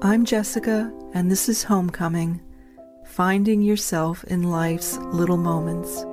I'm 0.00 0.24
Jessica, 0.24 0.92
and 1.12 1.28
this 1.28 1.48
is 1.48 1.64
Homecoming 1.64 2.40
Finding 3.04 3.62
Yourself 3.62 4.22
in 4.22 4.44
Life's 4.44 4.96
Little 4.98 5.36
Moments. 5.36 6.04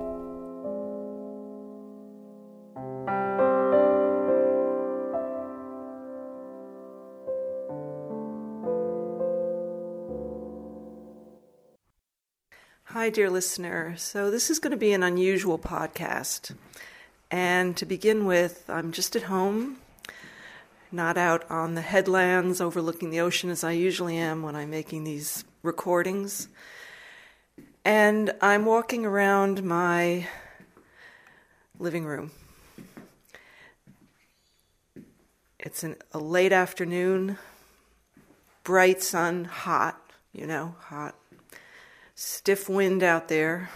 Hi, 12.86 13.12
dear 13.12 13.29
listener. 13.29 13.96
So, 13.97 14.31
this 14.31 14.49
is 14.49 14.58
going 14.58 14.72
to 14.72 14.78
be 14.78 14.94
an 14.94 15.04
unusual 15.04 15.60
podcast. 15.60 16.55
And 17.30 17.77
to 17.77 17.86
begin 17.86 18.26
with, 18.26 18.67
I'm 18.67 18.91
just 18.91 19.16
at 19.16 19.23
home 19.23 19.77
not 20.95 21.17
out 21.17 21.43
on 21.52 21.75
the 21.75 21.81
headlands 21.81 22.62
overlooking 22.62 23.09
the 23.09 23.20
ocean 23.20 23.49
as 23.49 23.63
I 23.63 23.73
usually 23.73 24.17
am 24.17 24.41
when 24.41 24.55
I'm 24.55 24.70
making 24.70 25.03
these 25.03 25.44
recordings. 25.62 26.48
And 27.84 28.34
I'm 28.41 28.66
walking 28.66 29.05
around 29.05 29.63
my 29.63 30.27
living 31.77 32.05
room. 32.05 32.31
It's 35.59 35.84
an, 35.84 35.98
a 36.13 36.17
late 36.17 36.53
afternoon, 36.53 37.38
bright 38.64 39.03
sun, 39.03 39.45
hot, 39.45 40.00
you 40.31 40.48
know, 40.48 40.75
hot, 40.80 41.16
stiff 42.16 42.70
wind 42.70 43.03
out 43.03 43.27
there. 43.27 43.70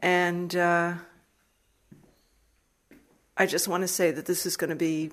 And 0.00 0.54
uh, 0.54 0.94
I 3.36 3.46
just 3.46 3.68
want 3.68 3.82
to 3.82 3.88
say 3.88 4.10
that 4.10 4.26
this 4.26 4.44
is 4.44 4.56
going 4.56 4.70
to 4.70 4.76
be 4.76 5.12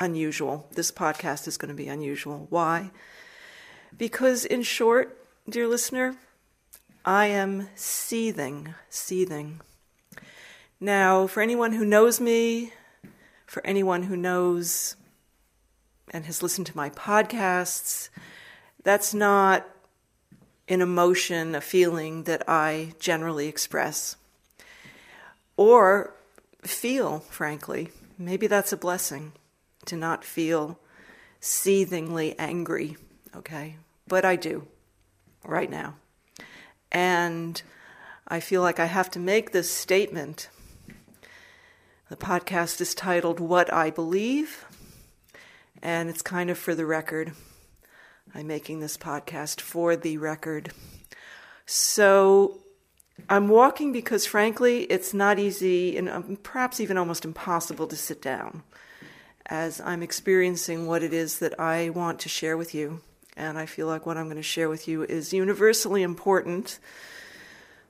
unusual. 0.00 0.66
This 0.72 0.90
podcast 0.90 1.46
is 1.46 1.56
going 1.56 1.68
to 1.68 1.74
be 1.74 1.88
unusual. 1.88 2.46
Why? 2.50 2.90
Because, 3.96 4.44
in 4.44 4.62
short, 4.62 5.24
dear 5.48 5.68
listener, 5.68 6.16
I 7.04 7.26
am 7.26 7.68
seething, 7.74 8.74
seething. 8.88 9.60
Now, 10.80 11.26
for 11.26 11.42
anyone 11.42 11.72
who 11.72 11.84
knows 11.84 12.20
me, 12.20 12.72
for 13.46 13.64
anyone 13.66 14.04
who 14.04 14.16
knows 14.16 14.96
and 16.10 16.24
has 16.24 16.42
listened 16.42 16.66
to 16.68 16.76
my 16.76 16.88
podcasts, 16.90 18.08
that's 18.82 19.12
not 19.12 19.68
an 20.68 20.80
emotion, 20.80 21.54
a 21.54 21.60
feeling 21.60 22.24
that 22.24 22.48
I 22.48 22.94
generally 22.98 23.48
express 23.48 24.16
or 25.56 26.14
feel, 26.62 27.20
frankly. 27.20 27.90
Maybe 28.16 28.46
that's 28.46 28.72
a 28.72 28.76
blessing 28.76 29.32
to 29.90 29.96
not 29.96 30.24
feel 30.24 30.78
seethingly 31.40 32.38
angry, 32.38 32.96
okay? 33.34 33.76
But 34.06 34.24
I 34.24 34.36
do 34.36 34.66
right 35.44 35.70
now. 35.70 35.96
And 36.92 37.60
I 38.28 38.38
feel 38.40 38.62
like 38.62 38.78
I 38.78 38.86
have 38.86 39.10
to 39.12 39.18
make 39.18 39.50
this 39.50 39.70
statement. 39.70 40.48
The 42.08 42.16
podcast 42.16 42.80
is 42.80 42.94
titled 42.94 43.40
What 43.40 43.72
I 43.72 43.90
Believe, 43.90 44.64
and 45.82 46.08
it's 46.08 46.22
kind 46.22 46.50
of 46.50 46.58
for 46.58 46.74
the 46.74 46.86
record. 46.86 47.32
I'm 48.32 48.46
making 48.46 48.78
this 48.78 48.96
podcast 48.96 49.60
for 49.60 49.96
the 49.96 50.18
record. 50.18 50.70
So 51.66 52.60
I'm 53.28 53.48
walking 53.48 53.92
because, 53.92 54.24
frankly, 54.24 54.84
it's 54.84 55.12
not 55.12 55.40
easy 55.40 55.96
and 55.96 56.08
um, 56.08 56.38
perhaps 56.42 56.78
even 56.78 56.96
almost 56.96 57.24
impossible 57.24 57.88
to 57.88 57.96
sit 57.96 58.22
down 58.22 58.62
as 59.46 59.80
I'm 59.80 60.02
experiencing 60.02 60.86
what 60.86 61.02
it 61.02 61.12
is 61.12 61.38
that 61.40 61.58
I 61.58 61.90
want 61.90 62.20
to 62.20 62.28
share 62.28 62.56
with 62.56 62.74
you. 62.74 63.00
And 63.36 63.58
I 63.58 63.66
feel 63.66 63.86
like 63.86 64.06
what 64.06 64.16
I'm 64.16 64.26
going 64.26 64.36
to 64.36 64.42
share 64.42 64.68
with 64.68 64.86
you 64.86 65.02
is 65.02 65.32
universally 65.32 66.02
important. 66.02 66.78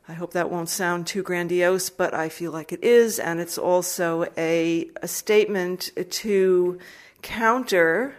I 0.09 0.13
hope 0.13 0.33
that 0.33 0.51
won't 0.51 0.69
sound 0.69 1.07
too 1.07 1.23
grandiose, 1.23 1.91
but 1.91 2.15
I 2.15 2.29
feel 2.29 2.53
like 2.53 2.73
it 2.73 2.83
is. 2.83 3.19
And 3.19 3.41
it's 3.41 3.59
also 3.59 4.27
a, 4.37 4.91
a 5.03 5.09
statement 5.09 5.91
to 6.11 6.79
counter 7.23 8.15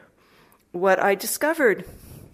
what 0.71 0.99
I 1.01 1.15
discovered 1.15 1.85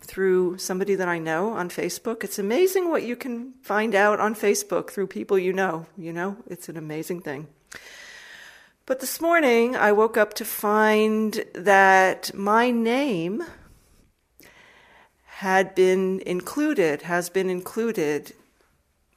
through 0.02 0.58
somebody 0.58 0.96
that 0.96 1.08
I 1.08 1.19
know 1.19 1.53
on 1.53 1.69
Facebook. 1.69 2.24
It's 2.24 2.40
amazing 2.40 2.90
what 2.90 3.03
you 3.03 3.16
can 3.16 3.53
find 3.62 3.94
out 3.94 4.19
on 4.19 4.35
Facebook 4.35 4.91
through 4.91 5.08
people 5.08 5.38
you 5.38 5.53
know. 5.53 5.85
You 5.97 6.14
know, 6.14 6.38
it's 6.47 6.69
an 6.69 6.78
amazing 6.78 7.22
thing. 7.22 7.47
But 8.88 9.02
this 9.02 9.20
morning 9.20 9.75
I 9.75 9.92
woke 9.92 10.16
up 10.16 10.34
to 10.36 10.46
find 10.46 11.44
that 11.53 12.34
my 12.34 12.72
name 12.72 13.44
had 15.25 15.75
been 15.75 16.22
included, 16.25 17.02
has 17.02 17.30
been 17.30 17.50
included 17.50 18.31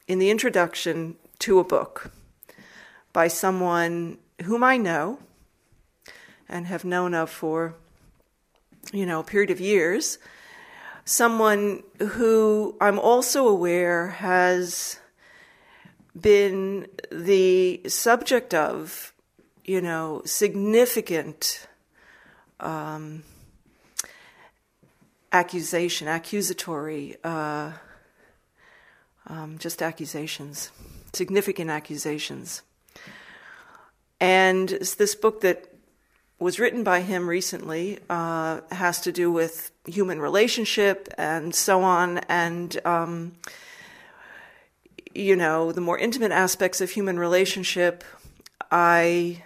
in 0.09 0.19
the 0.19 0.28
introduction 0.28 1.14
to 1.38 1.60
a 1.60 1.64
book 1.64 2.10
by 3.12 3.28
someone 3.28 4.19
whom 4.42 4.64
I 4.64 4.76
know 4.76 5.20
and 6.48 6.66
have 6.66 6.84
known 6.84 7.14
of 7.14 7.30
for, 7.30 7.76
you 8.92 9.06
know, 9.06 9.20
a 9.20 9.25
period 9.25 9.53
of 9.53 9.60
years. 9.60 10.19
Someone 11.04 11.84
who 12.00 12.76
I'm 12.80 12.98
also 12.98 13.47
aware 13.47 14.09
has 14.09 14.98
been 16.20 16.88
the 17.12 17.82
subject 17.86 18.53
of 18.53 19.12
you 19.70 19.81
know, 19.81 20.20
significant 20.25 21.69
um, 22.58 23.22
accusation, 25.31 26.08
accusatory, 26.08 27.16
uh, 27.22 27.70
um, 29.28 29.59
just 29.59 29.80
accusations, 29.80 30.72
significant 31.12 31.70
accusations. 31.70 32.62
And 34.19 34.70
this 34.70 35.14
book 35.14 35.41
that 35.42 35.72
was 36.41 36.59
written 36.59 36.82
by 36.82 37.03
him 37.03 37.28
recently 37.28 38.00
uh, 38.10 38.62
has 38.72 39.00
to 39.03 39.12
do 39.12 39.30
with 39.30 39.70
human 39.86 40.20
relationship 40.20 41.09
and 41.16 41.54
so 41.54 41.82
on. 41.82 42.19
And, 42.28 42.76
um, 42.84 43.36
you 45.14 45.36
know, 45.36 45.70
the 45.70 45.80
more 45.80 45.97
intimate 45.97 46.32
aspects 46.32 46.80
of 46.80 46.91
human 46.91 47.20
relationship, 47.20 48.03
I 48.72 49.44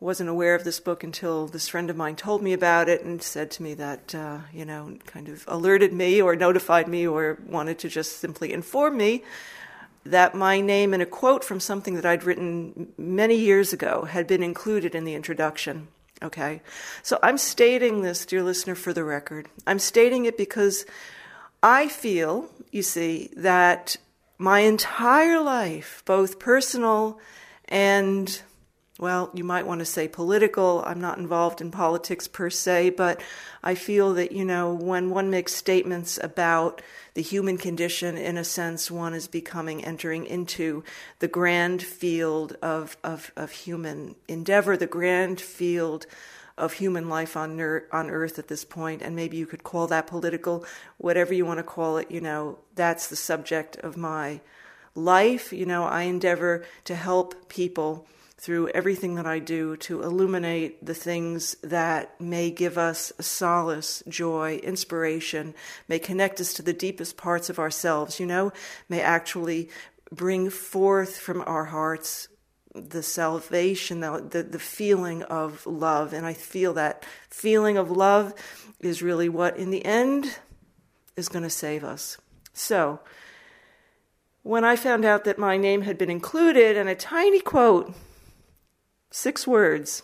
wasn't 0.00 0.30
aware 0.30 0.54
of 0.54 0.64
this 0.64 0.80
book 0.80 1.04
until 1.04 1.46
this 1.46 1.68
friend 1.68 1.90
of 1.90 1.96
mine 1.96 2.16
told 2.16 2.42
me 2.42 2.54
about 2.54 2.88
it 2.88 3.04
and 3.04 3.22
said 3.22 3.50
to 3.50 3.62
me 3.62 3.74
that, 3.74 4.14
uh, 4.14 4.38
you 4.52 4.64
know, 4.64 4.96
kind 5.06 5.28
of 5.28 5.44
alerted 5.46 5.92
me 5.92 6.22
or 6.22 6.34
notified 6.34 6.88
me 6.88 7.06
or 7.06 7.38
wanted 7.46 7.78
to 7.78 7.88
just 7.88 8.18
simply 8.18 8.52
inform 8.52 8.96
me 8.96 9.22
that 10.06 10.34
my 10.34 10.60
name 10.60 10.94
and 10.94 11.02
a 11.02 11.06
quote 11.06 11.44
from 11.44 11.60
something 11.60 11.94
that 11.94 12.06
I'd 12.06 12.24
written 12.24 12.92
many 12.96 13.36
years 13.36 13.74
ago 13.74 14.04
had 14.04 14.26
been 14.26 14.42
included 14.42 14.94
in 14.94 15.04
the 15.04 15.14
introduction. 15.14 15.88
Okay. 16.22 16.62
So 17.02 17.18
I'm 17.22 17.36
stating 17.36 18.00
this, 18.00 18.24
dear 18.24 18.42
listener, 18.42 18.74
for 18.74 18.94
the 18.94 19.04
record. 19.04 19.48
I'm 19.66 19.78
stating 19.78 20.24
it 20.24 20.38
because 20.38 20.86
I 21.62 21.88
feel, 21.88 22.50
you 22.70 22.82
see, 22.82 23.30
that 23.36 23.96
my 24.38 24.60
entire 24.60 25.40
life, 25.40 26.02
both 26.06 26.38
personal 26.38 27.18
and 27.68 28.40
well, 29.00 29.30
you 29.32 29.44
might 29.44 29.66
want 29.66 29.78
to 29.78 29.84
say 29.84 30.08
political. 30.08 30.84
I'm 30.86 31.00
not 31.00 31.18
involved 31.18 31.60
in 31.60 31.70
politics 31.70 32.28
per 32.28 32.50
se, 32.50 32.90
but 32.90 33.20
I 33.62 33.74
feel 33.74 34.14
that, 34.14 34.32
you 34.32 34.44
know, 34.44 34.74
when 34.74 35.10
one 35.10 35.30
makes 35.30 35.54
statements 35.54 36.18
about 36.22 36.82
the 37.14 37.22
human 37.22 37.56
condition, 37.56 38.16
in 38.16 38.36
a 38.36 38.44
sense, 38.44 38.90
one 38.90 39.14
is 39.14 39.26
becoming, 39.26 39.84
entering 39.84 40.26
into 40.26 40.84
the 41.18 41.28
grand 41.28 41.82
field 41.82 42.56
of, 42.62 42.96
of, 43.02 43.32
of 43.36 43.50
human 43.50 44.14
endeavor, 44.28 44.76
the 44.76 44.86
grand 44.86 45.40
field 45.40 46.06
of 46.58 46.74
human 46.74 47.08
life 47.08 47.36
on, 47.36 47.56
ner- 47.56 47.86
on 47.90 48.10
earth 48.10 48.38
at 48.38 48.48
this 48.48 48.64
point. 48.64 48.80
point, 48.80 49.02
and 49.02 49.14
maybe 49.14 49.36
you 49.36 49.46
could 49.46 49.62
call 49.62 49.86
that 49.88 50.06
political, 50.06 50.64
whatever 50.96 51.34
you 51.34 51.44
want 51.44 51.58
to 51.58 51.62
call 51.62 51.98
it, 51.98 52.10
you 52.10 52.20
know, 52.20 52.58
that's 52.74 53.08
the 53.08 53.16
subject 53.16 53.76
of 53.76 53.96
my 53.96 54.40
life. 54.94 55.52
You 55.52 55.66
know, 55.66 55.84
I 55.84 56.02
endeavor 56.02 56.64
to 56.84 56.94
help 56.94 57.48
people 57.48 58.06
through 58.40 58.68
everything 58.68 59.16
that 59.16 59.26
I 59.26 59.38
do 59.38 59.76
to 59.76 60.02
illuminate 60.02 60.84
the 60.84 60.94
things 60.94 61.56
that 61.62 62.18
may 62.18 62.50
give 62.50 62.78
us 62.78 63.12
solace, 63.20 64.02
joy, 64.08 64.56
inspiration, 64.62 65.52
may 65.88 65.98
connect 65.98 66.40
us 66.40 66.54
to 66.54 66.62
the 66.62 66.72
deepest 66.72 67.18
parts 67.18 67.50
of 67.50 67.58
ourselves, 67.58 68.18
you 68.18 68.24
know, 68.24 68.50
may 68.88 69.02
actually 69.02 69.68
bring 70.10 70.48
forth 70.48 71.18
from 71.18 71.42
our 71.46 71.66
hearts 71.66 72.28
the 72.74 73.02
salvation, 73.02 74.00
the, 74.00 74.26
the, 74.30 74.42
the 74.42 74.58
feeling 74.58 75.22
of 75.24 75.66
love. 75.66 76.14
And 76.14 76.24
I 76.24 76.32
feel 76.32 76.72
that 76.74 77.04
feeling 77.28 77.76
of 77.76 77.90
love 77.90 78.32
is 78.80 79.02
really 79.02 79.28
what, 79.28 79.58
in 79.58 79.68
the 79.68 79.84
end, 79.84 80.38
is 81.14 81.28
going 81.28 81.42
to 81.42 81.50
save 81.50 81.84
us. 81.84 82.16
So, 82.54 83.00
when 84.42 84.64
I 84.64 84.76
found 84.76 85.04
out 85.04 85.24
that 85.24 85.38
my 85.38 85.58
name 85.58 85.82
had 85.82 85.98
been 85.98 86.08
included 86.08 86.78
and 86.78 86.88
a 86.88 86.94
tiny 86.94 87.40
quote 87.40 87.94
six 89.10 89.46
words 89.46 90.02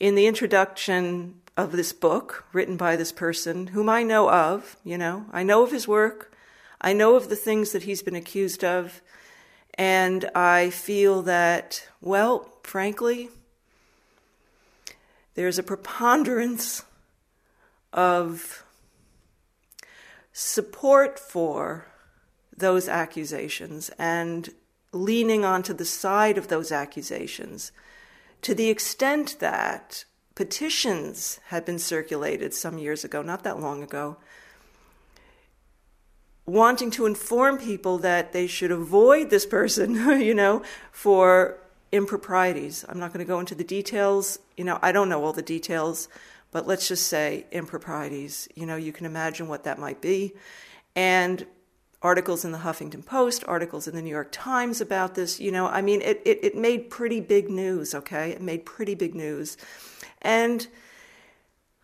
in 0.00 0.14
the 0.14 0.26
introduction 0.26 1.40
of 1.56 1.72
this 1.72 1.92
book 1.92 2.44
written 2.52 2.76
by 2.76 2.96
this 2.96 3.12
person 3.12 3.68
whom 3.68 3.88
I 3.88 4.02
know 4.02 4.30
of, 4.30 4.76
you 4.84 4.98
know, 4.98 5.26
I 5.32 5.42
know 5.42 5.62
of 5.62 5.72
his 5.72 5.88
work, 5.88 6.32
I 6.80 6.92
know 6.92 7.16
of 7.16 7.28
the 7.28 7.36
things 7.36 7.72
that 7.72 7.84
he's 7.84 8.02
been 8.02 8.14
accused 8.14 8.62
of, 8.62 9.00
and 9.74 10.28
I 10.34 10.70
feel 10.70 11.22
that, 11.22 11.86
well, 12.00 12.50
frankly, 12.62 13.30
there's 15.34 15.58
a 15.58 15.62
preponderance 15.62 16.84
of 17.92 18.64
support 20.32 21.18
for 21.18 21.86
those 22.56 22.88
accusations. 22.88 23.90
And 23.98 24.50
leaning 24.96 25.44
onto 25.44 25.72
the 25.72 25.84
side 25.84 26.38
of 26.38 26.48
those 26.48 26.72
accusations 26.72 27.72
to 28.42 28.54
the 28.54 28.68
extent 28.68 29.36
that 29.40 30.04
petitions 30.34 31.40
had 31.48 31.64
been 31.64 31.78
circulated 31.78 32.52
some 32.54 32.78
years 32.78 33.04
ago, 33.04 33.22
not 33.22 33.42
that 33.44 33.60
long 33.60 33.82
ago, 33.82 34.16
wanting 36.44 36.90
to 36.92 37.06
inform 37.06 37.58
people 37.58 37.98
that 37.98 38.32
they 38.32 38.46
should 38.46 38.70
avoid 38.70 39.30
this 39.30 39.46
person, 39.46 39.94
you 40.20 40.34
know, 40.34 40.62
for 40.92 41.58
improprieties. 41.90 42.84
I'm 42.88 42.98
not 42.98 43.12
going 43.12 43.24
to 43.24 43.28
go 43.28 43.40
into 43.40 43.54
the 43.54 43.64
details. 43.64 44.38
You 44.56 44.64
know, 44.64 44.78
I 44.82 44.92
don't 44.92 45.08
know 45.08 45.24
all 45.24 45.32
the 45.32 45.42
details, 45.42 46.08
but 46.52 46.66
let's 46.66 46.86
just 46.86 47.08
say 47.08 47.46
improprieties. 47.50 48.48
You 48.54 48.66
know, 48.66 48.76
you 48.76 48.92
can 48.92 49.06
imagine 49.06 49.48
what 49.48 49.64
that 49.64 49.78
might 49.78 50.00
be. 50.00 50.34
And 50.94 51.46
articles 52.06 52.44
in 52.44 52.52
the 52.52 52.58
Huffington 52.58 53.04
Post, 53.04 53.42
articles 53.48 53.88
in 53.88 53.96
the 53.96 54.00
New 54.00 54.10
York 54.10 54.28
Times 54.30 54.80
about 54.80 55.16
this. 55.16 55.40
You 55.40 55.50
know, 55.50 55.66
I 55.66 55.82
mean, 55.82 56.00
it, 56.02 56.22
it, 56.24 56.38
it 56.40 56.56
made 56.56 56.88
pretty 56.88 57.20
big 57.20 57.50
news, 57.50 57.96
okay? 57.96 58.30
It 58.30 58.40
made 58.40 58.64
pretty 58.64 58.94
big 58.94 59.12
news. 59.16 59.56
And 60.22 60.68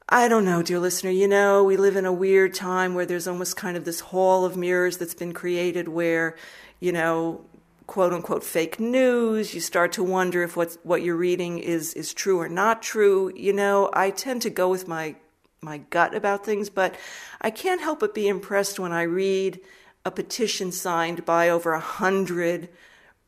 I 0.08 0.28
don't 0.28 0.44
know, 0.44 0.62
dear 0.62 0.78
listener, 0.78 1.10
you 1.10 1.26
know, 1.26 1.64
we 1.64 1.76
live 1.76 1.96
in 1.96 2.06
a 2.06 2.12
weird 2.12 2.54
time 2.54 2.94
where 2.94 3.04
there's 3.04 3.26
almost 3.26 3.56
kind 3.56 3.76
of 3.76 3.84
this 3.84 3.98
hall 3.98 4.44
of 4.44 4.56
mirrors 4.56 4.96
that's 4.96 5.14
been 5.14 5.32
created 5.32 5.88
where, 5.88 6.36
you 6.78 6.92
know, 6.92 7.44
quote 7.88 8.12
unquote 8.12 8.44
fake 8.44 8.78
news. 8.78 9.54
You 9.54 9.60
start 9.60 9.90
to 9.92 10.04
wonder 10.04 10.44
if 10.44 10.56
what 10.56 10.78
what 10.84 11.02
you're 11.02 11.16
reading 11.16 11.58
is 11.58 11.94
is 11.94 12.14
true 12.14 12.38
or 12.38 12.48
not 12.48 12.80
true. 12.80 13.32
You 13.34 13.52
know, 13.52 13.90
I 13.92 14.10
tend 14.10 14.42
to 14.42 14.50
go 14.50 14.68
with 14.68 14.86
my 14.86 15.16
my 15.60 15.78
gut 15.78 16.14
about 16.14 16.44
things, 16.44 16.70
but 16.70 16.94
I 17.40 17.50
can't 17.50 17.80
help 17.80 18.00
but 18.00 18.14
be 18.14 18.28
impressed 18.28 18.78
when 18.78 18.92
I 18.92 19.02
read 19.02 19.60
a 20.04 20.10
petition 20.10 20.72
signed 20.72 21.24
by 21.24 21.48
over 21.48 21.72
a 21.72 21.80
hundred 21.80 22.68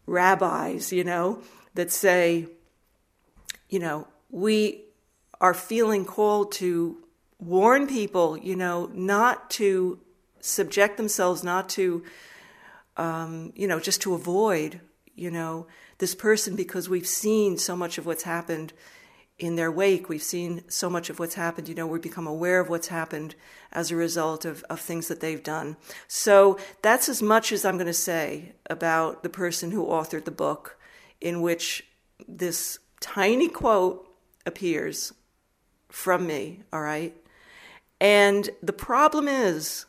rabbis, 0.07 0.93
you 0.93 1.05
know, 1.05 1.41
that 1.75 1.91
say, 1.91 2.47
you 3.69 3.79
know, 3.79 4.07
we 4.31 4.85
are 5.41 5.55
feeling 5.55 6.05
called 6.05 6.53
to 6.53 6.97
warn 7.39 7.87
people, 7.87 8.37
you 8.37 8.57
know, 8.57 8.91
not 8.93 9.51
to 9.51 9.99
subject 10.41 10.97
themselves, 10.97 11.43
not 11.43 11.69
to, 11.69 12.05
um, 12.97 13.53
you 13.55 13.67
know, 13.67 13.81
just 13.81 14.03
to 14.03 14.15
avoid, 14.15 14.81
you 15.15 15.31
know, 15.31 15.67
this 15.99 16.15
person 16.15 16.57
because 16.57 16.89
we've 16.89 17.07
seen 17.07 17.57
so 17.57 17.77
much 17.77 17.99
of 17.99 18.07
what's 18.07 18.25
happened 18.25 18.73
in 19.39 19.57
their 19.57 19.71
wake. 19.71 20.09
We've 20.09 20.23
seen 20.23 20.63
so 20.69 20.89
much 20.89 21.11
of 21.11 21.19
what's 21.19 21.35
happened. 21.35 21.69
You 21.69 21.75
know, 21.75 21.87
we 21.87 21.99
become 21.99 22.27
aware 22.27 22.61
of 22.61 22.69
what's 22.69 22.89
happened 22.89 23.35
as 23.73 23.91
a 23.91 23.97
result 23.97 24.45
of, 24.45 24.63
of 24.71 24.81
things 24.81 25.09
that 25.09 25.21
they've 25.21 25.43
done. 25.43 25.77
So 26.07 26.59
that's 26.83 27.09
as 27.09 27.21
much 27.21 27.51
as 27.51 27.65
I'm 27.65 27.77
going 27.77 27.87
to 27.87 27.93
say 27.93 28.53
about 28.71 29.23
the 29.23 29.29
person 29.29 29.73
who 29.73 29.87
authored 29.87 30.25
the 30.25 30.31
book 30.31 30.79
in 31.21 31.41
which 31.43 31.87
this 32.29 32.79
tiny 33.01 33.49
quote 33.49 34.09
appears 34.47 35.13
from 35.89 36.27
me, 36.27 36.63
all 36.73 36.81
right? 36.81 37.17
And 38.01 38.51
the 38.63 38.73
problem 38.73 39.27
is 39.29 39.87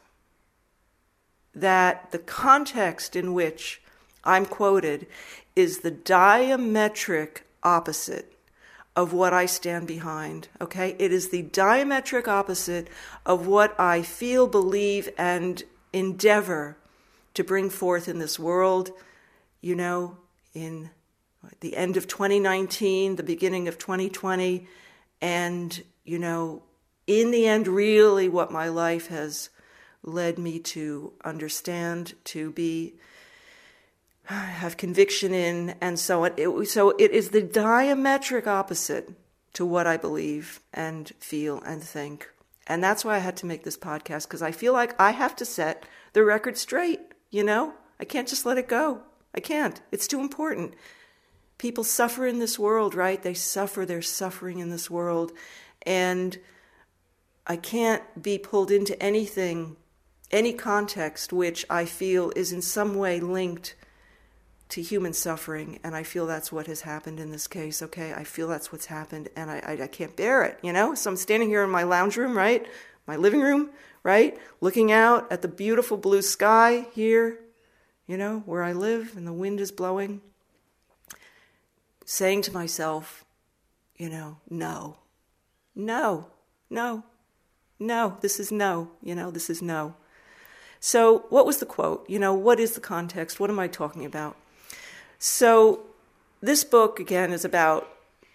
that 1.53 2.11
the 2.11 2.19
context 2.19 3.15
in 3.15 3.33
which 3.33 3.81
I'm 4.23 4.45
quoted 4.45 5.07
is 5.55 5.79
the 5.79 5.91
diametric 5.91 7.41
opposite 7.63 8.34
of 8.95 9.11
what 9.11 9.33
I 9.33 9.45
stand 9.45 9.87
behind. 9.87 10.47
Okay? 10.61 10.95
It 10.97 11.11
is 11.11 11.29
the 11.29 11.43
diametric 11.43 12.27
opposite 12.27 12.87
of 13.25 13.47
what 13.47 13.77
I 13.79 14.01
feel, 14.01 14.47
believe, 14.47 15.09
and 15.17 15.63
endeavor 15.91 16.77
to 17.33 17.43
bring 17.43 17.69
forth 17.69 18.07
in 18.07 18.19
this 18.19 18.39
world. 18.39 18.91
You 19.61 19.75
know, 19.75 20.17
in 20.53 20.91
the 21.59 21.75
end 21.75 21.97
of 21.97 22.07
2019, 22.07 23.17
the 23.17 23.23
beginning 23.23 23.67
of 23.67 23.77
2020, 23.77 24.67
and, 25.21 25.83
you 26.03 26.19
know, 26.19 26.63
in 27.07 27.31
the 27.31 27.45
end, 27.47 27.67
really 27.67 28.29
what 28.29 28.51
my 28.51 28.69
life 28.69 29.07
has 29.07 29.49
led 30.03 30.37
me 30.37 30.59
to 30.59 31.13
understand, 31.23 32.13
to 32.23 32.51
be 32.51 32.93
have 34.33 34.77
conviction 34.77 35.33
in, 35.33 35.75
and 35.81 35.99
so 35.99 36.25
on. 36.25 36.31
It, 36.37 36.67
so 36.67 36.91
it 36.91 37.11
is 37.11 37.29
the 37.29 37.41
diametric 37.41 38.47
opposite 38.47 39.11
to 39.53 39.65
what 39.65 39.87
I 39.87 39.97
believe 39.97 40.59
and 40.73 41.11
feel 41.19 41.61
and 41.61 41.81
think. 41.81 42.29
And 42.67 42.83
that's 42.83 43.05
why 43.05 43.15
I 43.15 43.19
had 43.19 43.37
to 43.37 43.45
make 43.45 43.63
this 43.63 43.77
podcast 43.77 44.23
because 44.23 44.41
I 44.41 44.51
feel 44.51 44.73
like 44.73 44.99
I 44.99 45.11
have 45.11 45.35
to 45.37 45.45
set 45.45 45.85
the 46.13 46.23
record 46.23 46.57
straight, 46.57 46.99
you 47.29 47.43
know? 47.43 47.73
I 47.99 48.05
can't 48.05 48.27
just 48.27 48.45
let 48.45 48.57
it 48.57 48.67
go. 48.67 49.01
I 49.33 49.39
can't. 49.39 49.79
It's 49.91 50.07
too 50.07 50.19
important. 50.19 50.73
People 51.57 51.83
suffer 51.83 52.25
in 52.25 52.39
this 52.39 52.59
world, 52.59 52.95
right? 52.95 53.21
They 53.21 53.33
suffer, 53.33 53.85
they're 53.85 54.01
suffering 54.01 54.59
in 54.59 54.71
this 54.71 54.89
world. 54.89 55.31
And 55.83 56.37
I 57.47 57.55
can't 57.55 58.21
be 58.21 58.37
pulled 58.37 58.71
into 58.71 59.01
anything, 59.01 59.77
any 60.31 60.51
context 60.51 61.31
which 61.31 61.65
I 61.69 61.85
feel 61.85 62.33
is 62.35 62.51
in 62.51 62.61
some 62.61 62.95
way 62.95 63.19
linked 63.19 63.75
to 64.69 64.81
human 64.81 65.13
suffering, 65.13 65.79
and 65.83 65.95
I 65.95 66.03
feel 66.03 66.25
that's 66.25 66.51
what 66.51 66.67
has 66.67 66.81
happened 66.81 67.19
in 67.19 67.31
this 67.31 67.47
case. 67.47 67.81
Okay, 67.81 68.13
I 68.13 68.23
feel 68.23 68.47
that's 68.47 68.71
what's 68.71 68.87
happened, 68.87 69.29
and 69.35 69.51
I, 69.51 69.59
I, 69.65 69.83
I 69.83 69.87
can't 69.87 70.15
bear 70.15 70.43
it. 70.43 70.59
You 70.63 70.73
know, 70.73 70.95
so 70.95 71.09
I'm 71.09 71.17
standing 71.17 71.49
here 71.49 71.63
in 71.63 71.69
my 71.69 71.83
lounge 71.83 72.17
room, 72.17 72.35
right, 72.35 72.65
my 73.07 73.15
living 73.15 73.41
room, 73.41 73.69
right, 74.03 74.37
looking 74.61 74.91
out 74.91 75.31
at 75.31 75.41
the 75.41 75.47
beautiful 75.47 75.97
blue 75.97 76.21
sky 76.21 76.87
here, 76.93 77.39
you 78.07 78.17
know, 78.17 78.39
where 78.45 78.63
I 78.63 78.73
live, 78.73 79.15
and 79.15 79.27
the 79.27 79.33
wind 79.33 79.59
is 79.59 79.71
blowing, 79.71 80.21
saying 82.05 82.41
to 82.43 82.53
myself, 82.53 83.23
you 83.97 84.09
know, 84.09 84.37
no, 84.49 84.97
no, 85.75 86.27
no, 86.69 87.03
no, 87.79 88.17
this 88.21 88.39
is 88.39 88.51
no, 88.51 88.91
you 89.03 89.13
know, 89.13 89.29
this 89.29 89.49
is 89.49 89.61
no. 89.61 89.95
So, 90.79 91.25
what 91.29 91.45
was 91.45 91.57
the 91.57 91.65
quote? 91.65 92.07
You 92.09 92.19
know, 92.19 92.33
what 92.33 92.59
is 92.59 92.73
the 92.73 92.81
context? 92.81 93.39
What 93.39 93.49
am 93.49 93.59
I 93.59 93.67
talking 93.67 94.05
about? 94.05 94.35
So, 95.27 95.79
this 96.39 96.63
book, 96.63 96.99
again, 96.99 97.33
is 97.33 97.43
about 97.43 97.89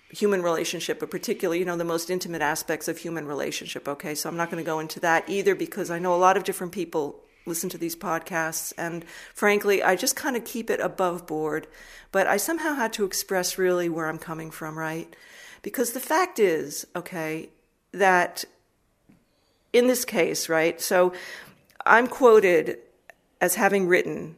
human 0.09 0.43
relationship, 0.43 0.99
but 0.99 1.09
particularly, 1.09 1.61
you 1.61 1.65
know, 1.65 1.77
the 1.77 1.85
most 1.85 2.11
intimate 2.11 2.43
aspects 2.43 2.89
of 2.89 2.99
human 2.99 3.29
relationship. 3.29 3.87
Okay, 3.87 4.17
so 4.17 4.29
I'm 4.29 4.37
not 4.37 4.51
going 4.51 4.61
to 4.61 4.67
go 4.67 4.81
into 4.81 4.99
that 4.99 5.31
either 5.31 5.55
because 5.55 5.89
I 5.89 6.01
know 6.01 6.13
a 6.13 6.17
lot 6.17 6.37
of 6.37 6.43
different 6.43 6.73
people 6.73 7.21
listen 7.47 7.71
to 7.71 7.79
these 7.79 7.95
podcasts, 7.95 8.73
and 8.77 9.05
frankly, 9.33 9.85
I 9.85 9.95
just 9.95 10.17
kind 10.17 10.37
of 10.37 10.45
keep 10.45 10.69
it 10.69 10.81
above 10.81 11.29
board. 11.29 11.69
But 12.11 12.27
I 12.27 12.39
somehow 12.39 12.75
had 12.75 12.93
to 12.95 13.05
express 13.05 13.57
really 13.57 13.89
where 13.89 14.09
I'm 14.09 14.19
coming 14.19 14.51
from, 14.51 14.77
right? 14.77 15.15
Because 15.63 15.93
the 15.93 16.01
fact 16.01 16.41
is, 16.41 16.89
okay, 16.97 17.51
that 17.93 18.45
in 19.73 19.87
this 19.87 20.05
case, 20.05 20.49
right, 20.49 20.81
so 20.81 21.13
I'm 21.87 22.09
quoted 22.09 22.79
as 23.41 23.55
having 23.55 23.87
written 23.87 24.35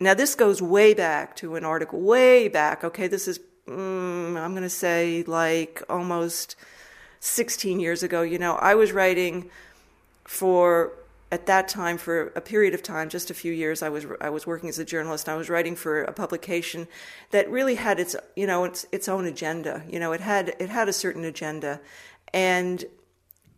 now, 0.00 0.14
this 0.14 0.34
goes 0.34 0.62
way 0.62 0.94
back 0.94 1.36
to 1.36 1.56
an 1.56 1.64
article, 1.64 2.00
way 2.00 2.48
back. 2.48 2.82
Okay, 2.82 3.06
this 3.06 3.28
is, 3.28 3.38
mm, 3.68 4.40
I'm 4.40 4.52
going 4.52 4.62
to 4.62 4.70
say, 4.70 5.24
like 5.26 5.82
almost 5.90 6.56
16 7.20 7.78
years 7.78 8.02
ago. 8.02 8.22
You 8.22 8.38
know, 8.38 8.54
I 8.54 8.74
was 8.74 8.92
writing 8.92 9.50
for 10.24 10.92
at 11.30 11.46
that 11.46 11.68
time 11.68 11.98
for 11.98 12.28
a 12.28 12.40
period 12.40 12.72
of 12.72 12.82
time 12.82 13.08
just 13.08 13.30
a 13.30 13.34
few 13.34 13.52
years 13.52 13.82
i 13.82 13.88
was 13.88 14.04
i 14.20 14.28
was 14.28 14.46
working 14.48 14.68
as 14.68 14.80
a 14.80 14.84
journalist 14.84 15.28
i 15.28 15.36
was 15.36 15.48
writing 15.48 15.76
for 15.76 16.02
a 16.02 16.12
publication 16.12 16.88
that 17.30 17.48
really 17.48 17.76
had 17.76 18.00
its 18.00 18.16
you 18.34 18.46
know 18.48 18.64
its 18.64 18.84
its 18.90 19.08
own 19.08 19.26
agenda 19.26 19.84
you 19.88 20.00
know 20.00 20.10
it 20.10 20.20
had 20.20 20.54
it 20.58 20.68
had 20.68 20.88
a 20.88 20.92
certain 20.92 21.24
agenda 21.24 21.80
and 22.32 22.84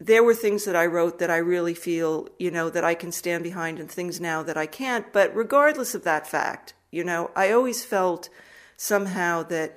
there 0.05 0.25
were 0.25 0.35
things 0.35 0.65
that 0.65 0.75
I 0.75 0.87
wrote 0.87 1.21
that 1.21 1.31
I 1.31 1.37
really 1.37 1.75
feel, 1.75 2.29
you 2.37 2.51
know, 2.51 2.69
that 2.71 2.83
I 2.83 2.95
can 2.95 3.13
stand 3.13 3.45
behind 3.45 3.79
and 3.79 3.89
things 3.89 4.21
now 4.21 4.43
that 4.43 4.57
I 4.57 4.67
can't. 4.67 5.13
But 5.13 5.35
regardless 5.35 5.95
of 5.95 6.03
that 6.03 6.27
fact, 6.27 6.75
you 6.91 7.05
know, 7.05 7.31
I 7.37 7.53
always 7.53 7.85
felt 7.85 8.29
somehow 8.77 9.45
that 9.45 9.77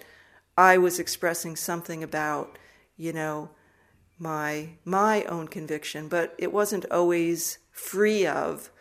I 0.58 0.80
was 0.80 1.00
expressing 1.00 1.56
something 1.56 2.04
about, 2.04 2.58
you 2.98 3.14
know, 3.14 3.52
my 4.18 4.70
my 4.84 5.26
own 5.26 5.48
conviction, 5.48 6.08
but 6.08 6.34
it 6.40 6.52
wasn't 6.52 6.90
always 6.90 7.60
free 7.72 8.26
of, 8.26 8.72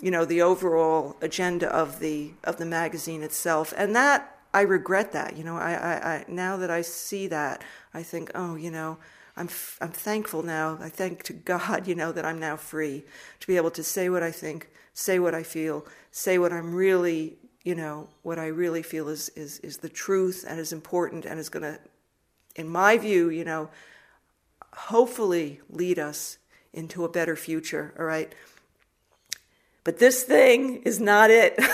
you 0.00 0.10
know, 0.10 0.24
the 0.24 0.40
overall 0.40 1.16
agenda 1.20 1.68
of 1.68 1.98
the 1.98 2.32
of 2.44 2.56
the 2.56 2.64
magazine 2.66 3.22
itself. 3.22 3.74
And 3.76 3.94
that 3.94 4.38
I 4.54 4.62
regret 4.62 5.12
that. 5.12 5.36
You 5.36 5.44
know, 5.44 5.56
I, 5.56 5.72
I, 5.72 5.92
I 6.14 6.24
now 6.28 6.56
that 6.56 6.70
I 6.70 6.80
see 6.80 7.26
that, 7.26 7.62
I 7.92 8.02
think, 8.02 8.30
oh, 8.34 8.54
you 8.54 8.70
know, 8.70 8.96
I'm 9.38 9.48
I'm 9.80 9.92
thankful 9.92 10.42
now. 10.42 10.78
I 10.80 10.88
thank 10.88 11.22
to 11.24 11.32
God, 11.32 11.86
you 11.86 11.94
know, 11.94 12.10
that 12.12 12.24
I'm 12.24 12.40
now 12.40 12.56
free 12.56 13.04
to 13.40 13.46
be 13.46 13.56
able 13.56 13.70
to 13.70 13.84
say 13.84 14.08
what 14.08 14.22
I 14.22 14.32
think, 14.32 14.68
say 14.92 15.18
what 15.18 15.34
I 15.34 15.44
feel, 15.44 15.86
say 16.10 16.38
what 16.38 16.52
I'm 16.52 16.74
really, 16.74 17.36
you 17.62 17.76
know, 17.76 18.08
what 18.22 18.38
I 18.38 18.48
really 18.48 18.82
feel 18.82 19.08
is 19.08 19.28
is 19.30 19.60
is 19.60 19.78
the 19.78 19.88
truth 19.88 20.44
and 20.46 20.58
is 20.58 20.72
important 20.72 21.24
and 21.24 21.38
is 21.38 21.48
going 21.48 21.62
to, 21.62 21.78
in 22.56 22.68
my 22.68 22.98
view, 22.98 23.30
you 23.30 23.44
know, 23.44 23.70
hopefully 24.74 25.60
lead 25.70 25.98
us 25.98 26.38
into 26.72 27.04
a 27.04 27.08
better 27.08 27.36
future. 27.36 27.94
All 27.96 28.04
right. 28.04 28.34
But 29.84 30.00
this 30.00 30.24
thing 30.24 30.82
is 30.82 30.98
not 31.00 31.30
it. 31.30 31.58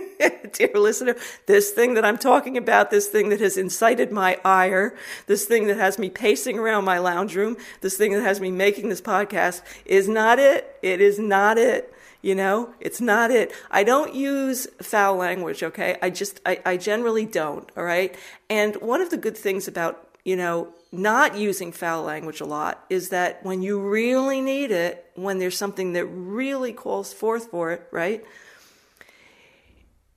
dear 0.52 0.70
listener, 0.74 1.16
this 1.46 1.70
thing 1.70 1.94
that 1.94 2.04
I'm 2.04 2.18
talking 2.18 2.56
about, 2.56 2.90
this 2.90 3.08
thing 3.08 3.28
that 3.30 3.40
has 3.40 3.56
incited 3.56 4.12
my 4.12 4.38
ire, 4.44 4.94
this 5.26 5.44
thing 5.44 5.66
that 5.66 5.76
has 5.76 5.98
me 5.98 6.10
pacing 6.10 6.58
around 6.58 6.84
my 6.84 6.98
lounge 6.98 7.34
room, 7.34 7.56
this 7.80 7.96
thing 7.96 8.12
that 8.12 8.22
has 8.22 8.40
me 8.40 8.50
making 8.50 8.88
this 8.88 9.00
podcast 9.00 9.62
is 9.84 10.08
not 10.08 10.38
it. 10.38 10.76
It 10.82 11.00
is 11.00 11.18
not 11.18 11.58
it. 11.58 11.92
You 12.22 12.36
know, 12.36 12.72
it's 12.78 13.00
not 13.00 13.32
it. 13.32 13.52
I 13.68 13.82
don't 13.82 14.14
use 14.14 14.68
foul 14.80 15.16
language, 15.16 15.64
okay? 15.64 15.98
I 16.00 16.10
just, 16.10 16.40
I, 16.46 16.60
I 16.64 16.76
generally 16.76 17.26
don't, 17.26 17.68
all 17.76 17.82
right? 17.82 18.14
And 18.48 18.76
one 18.76 19.00
of 19.00 19.10
the 19.10 19.16
good 19.16 19.36
things 19.36 19.66
about, 19.66 20.08
you 20.24 20.36
know, 20.36 20.72
not 20.92 21.36
using 21.36 21.72
foul 21.72 22.04
language 22.04 22.40
a 22.40 22.44
lot 22.44 22.84
is 22.88 23.08
that 23.08 23.44
when 23.44 23.60
you 23.60 23.80
really 23.80 24.40
need 24.40 24.70
it, 24.70 25.10
when 25.16 25.38
there's 25.38 25.56
something 25.56 25.94
that 25.94 26.06
really 26.06 26.72
calls 26.72 27.12
forth 27.12 27.50
for 27.50 27.72
it, 27.72 27.88
right? 27.90 28.24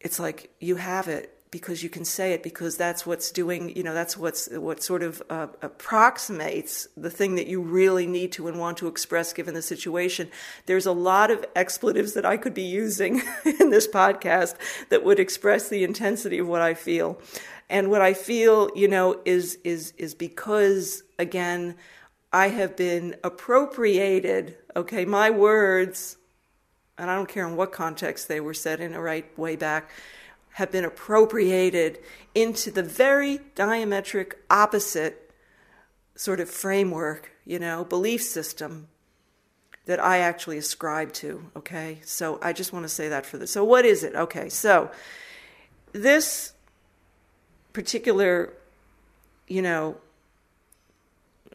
It's 0.06 0.20
like 0.20 0.52
you 0.60 0.76
have 0.76 1.08
it 1.08 1.32
because 1.50 1.82
you 1.82 1.90
can 1.90 2.06
say 2.06 2.32
it 2.34 2.44
because 2.44 2.78
that's 2.78 3.08
what's 3.08 3.32
doing 3.32 3.76
you 3.76 3.82
know 3.82 3.94
that's 3.94 4.16
what's 4.16 4.48
what 4.52 4.84
sort 4.84 5.02
of 5.02 5.24
uh, 5.32 5.48
approximates 5.64 6.88
the 6.96 7.10
thing 7.10 7.36
that 7.36 7.48
you 7.48 7.60
really 7.60 8.06
need 8.06 8.32
to 8.32 8.48
and 8.48 8.60
want 8.60 8.78
to 8.78 8.88
express 8.88 9.34
given 9.34 9.56
the 9.56 9.64
situation. 9.64 10.30
There's 10.68 10.86
a 10.86 10.92
lot 10.92 11.32
of 11.32 11.44
expletives 11.56 12.14
that 12.14 12.26
i 12.26 12.38
could 12.38 12.54
be 12.54 12.70
using 12.84 13.24
in 13.60 13.72
this 13.72 13.88
podcast 13.88 14.56
that 14.90 15.04
would 15.04 15.20
express 15.20 15.70
the 15.70 15.84
intensity 15.84 16.38
of 16.38 16.48
what 16.48 16.62
i 16.62 16.76
feel. 16.76 17.20
And 17.68 17.90
what 17.90 18.02
i 18.02 18.14
feel 18.14 18.70
you 18.76 18.88
know 18.88 19.22
is 19.26 19.58
is 19.64 19.92
is 19.98 20.14
because 20.14 21.02
again 21.18 21.76
i 22.32 22.50
have 22.50 22.78
been 22.78 23.16
appropriated 23.24 24.56
okay 24.76 25.04
my 25.04 25.32
words 25.32 26.18
and 26.98 27.10
I 27.10 27.16
don't 27.16 27.30
care 27.30 27.48
in 27.48 27.56
what 27.56 27.72
context 27.72 28.28
they 28.28 28.40
were 28.40 28.54
said 28.54 28.80
in 28.80 28.94
a 28.94 29.02
right 29.02 29.38
way 29.38 29.56
back, 29.56 29.90
have 30.54 30.72
been 30.72 30.86
appropriated 30.86 32.00
into 32.34 32.72
the 32.72 32.84
very 32.84 33.40
diametric 33.56 34.34
opposite 34.50 35.32
sort 36.16 36.40
of 36.40 36.50
framework, 36.50 37.32
you 37.46 37.60
know, 37.60 37.84
belief 37.84 38.24
system 38.24 38.88
that 39.86 40.00
I 40.00 40.20
actually 40.20 40.58
ascribe 40.58 41.12
to. 41.14 41.46
Okay, 41.58 42.00
so 42.04 42.40
I 42.42 42.54
just 42.54 42.74
want 42.74 42.84
to 42.84 42.90
say 42.90 43.10
that 43.10 43.26
for 43.26 43.38
this. 43.38 43.52
So, 43.52 43.64
what 43.64 43.86
is 43.86 44.04
it? 44.04 44.16
Okay, 44.16 44.50
so 44.50 44.90
this 45.92 46.54
particular, 47.74 48.54
you 49.48 49.62
know, 49.62 49.98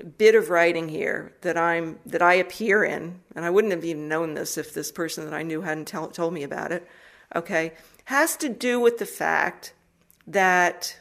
bit 0.04 0.34
of 0.34 0.50
writing 0.50 0.88
here 0.88 1.32
that 1.42 1.56
I'm 1.56 1.98
that 2.06 2.22
I 2.22 2.34
appear 2.34 2.84
in, 2.84 3.20
and 3.34 3.44
I 3.44 3.50
wouldn't 3.50 3.72
have 3.72 3.84
even 3.84 4.08
known 4.08 4.34
this 4.34 4.58
if 4.58 4.74
this 4.74 4.90
person 4.92 5.24
that 5.24 5.34
I 5.34 5.42
knew 5.42 5.60
hadn't 5.62 5.86
tell, 5.86 6.08
told 6.08 6.34
me 6.34 6.42
about 6.42 6.72
it. 6.72 6.86
Okay, 7.34 7.72
has 8.04 8.36
to 8.38 8.48
do 8.48 8.80
with 8.80 8.98
the 8.98 9.06
fact 9.06 9.72
that 10.26 10.98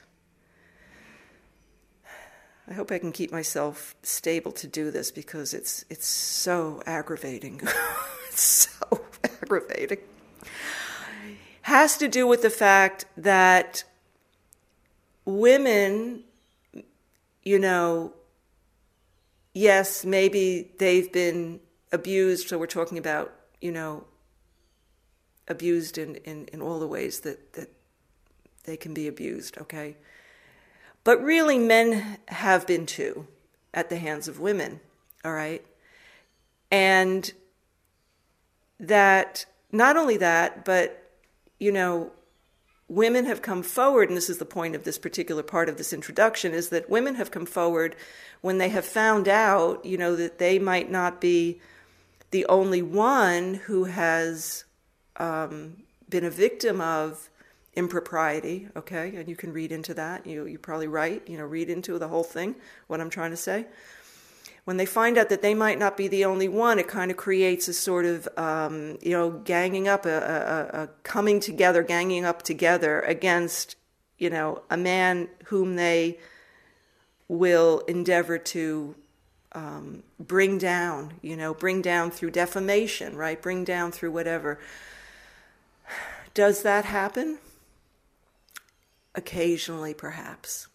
I 2.69 2.73
hope 2.73 2.91
I 2.91 2.99
can 2.99 3.11
keep 3.11 3.31
myself 3.31 3.95
stable 4.03 4.51
to 4.53 4.67
do 4.67 4.91
this 4.91 5.11
because 5.11 5.53
it's 5.53 5.85
it's 5.89 6.07
so 6.07 6.83
aggravating. 6.85 7.61
it's 8.29 8.41
so 8.41 9.01
aggravating. 9.23 9.99
Has 11.63 11.97
to 11.97 12.07
do 12.07 12.27
with 12.27 12.43
the 12.43 12.49
fact 12.49 13.05
that 13.17 13.83
women, 15.25 16.23
you 17.43 17.57
know, 17.57 18.13
yes, 19.53 20.05
maybe 20.05 20.71
they've 20.79 21.11
been 21.11 21.59
abused. 21.91 22.49
So 22.49 22.57
we're 22.57 22.67
talking 22.67 22.97
about, 22.97 23.33
you 23.61 23.71
know, 23.71 24.05
abused 25.47 25.97
in, 25.97 26.15
in, 26.17 26.45
in 26.53 26.61
all 26.61 26.79
the 26.79 26.87
ways 26.87 27.21
that, 27.21 27.53
that 27.53 27.69
they 28.65 28.77
can 28.77 28.93
be 28.93 29.07
abused, 29.07 29.57
okay? 29.57 29.97
But 31.03 31.23
really, 31.23 31.57
men 31.57 32.19
have 32.27 32.67
been 32.67 32.85
too 32.85 33.27
at 33.73 33.89
the 33.89 33.97
hands 33.97 34.27
of 34.27 34.39
women, 34.39 34.79
all 35.25 35.33
right? 35.33 35.65
And 36.71 37.31
that, 38.79 39.45
not 39.71 39.97
only 39.97 40.17
that, 40.17 40.65
but, 40.65 41.11
you 41.59 41.71
know, 41.71 42.11
women 42.89 43.25
have 43.25 43.41
come 43.41 43.63
forward, 43.63 44.09
and 44.09 44.17
this 44.17 44.29
is 44.29 44.39
the 44.39 44.45
point 44.45 44.75
of 44.75 44.83
this 44.83 44.97
particular 44.97 45.43
part 45.43 45.69
of 45.69 45.77
this 45.77 45.93
introduction, 45.93 46.53
is 46.53 46.69
that 46.69 46.89
women 46.89 47.15
have 47.15 47.31
come 47.31 47.45
forward 47.45 47.95
when 48.41 48.57
they 48.57 48.69
have 48.69 48.85
found 48.85 49.27
out, 49.27 49.85
you 49.85 49.97
know, 49.97 50.15
that 50.15 50.39
they 50.39 50.59
might 50.59 50.91
not 50.91 51.21
be 51.21 51.61
the 52.31 52.45
only 52.47 52.81
one 52.81 53.53
who 53.53 53.85
has 53.85 54.65
um, 55.17 55.77
been 56.09 56.23
a 56.23 56.29
victim 56.29 56.81
of 56.81 57.29
impropriety, 57.75 58.67
okay? 58.75 59.15
And 59.15 59.29
you 59.29 59.35
can 59.35 59.53
read 59.53 59.71
into 59.71 59.93
that. 59.93 60.25
You, 60.25 60.45
you're 60.45 60.59
probably 60.59 60.87
right, 60.87 61.21
you 61.27 61.37
know, 61.37 61.45
read 61.45 61.69
into 61.69 61.97
the 61.99 62.07
whole 62.07 62.23
thing, 62.23 62.55
what 62.87 62.99
I'm 62.99 63.09
trying 63.09 63.31
to 63.31 63.37
say 63.37 63.67
when 64.69 64.77
they 64.77 64.85
find 64.85 65.17
out 65.17 65.29
that 65.29 65.41
they 65.41 65.55
might 65.55 65.79
not 65.79 65.97
be 65.97 66.07
the 66.07 66.23
only 66.25 66.47
one, 66.47 66.77
it 66.77 66.87
kind 66.87 67.09
of 67.09 67.17
creates 67.17 67.67
a 67.67 67.73
sort 67.73 68.05
of, 68.05 68.29
um, 68.37 68.99
you 69.01 69.09
know, 69.09 69.31
ganging 69.31 69.87
up, 69.87 70.05
a, 70.05 70.15
a, 70.15 70.81
a, 70.83 70.87
coming 71.01 71.39
together, 71.39 71.81
ganging 71.81 72.23
up 72.23 72.43
together 72.43 72.99
against, 72.99 73.75
you 74.19 74.29
know, 74.29 74.61
a 74.69 74.77
man 74.77 75.27
whom 75.45 75.75
they 75.75 76.19
will 77.27 77.79
endeavor 77.87 78.37
to 78.37 78.93
um, 79.53 80.03
bring 80.19 80.59
down, 80.59 81.15
you 81.23 81.35
know, 81.35 81.55
bring 81.55 81.81
down 81.81 82.11
through 82.11 82.29
defamation, 82.29 83.15
right? 83.15 83.41
Bring 83.41 83.63
down 83.63 83.91
through 83.91 84.11
whatever. 84.11 84.59
Does 86.35 86.61
that 86.61 86.85
happen? 86.85 87.39
Occasionally, 89.15 89.95
perhaps. 89.95 90.67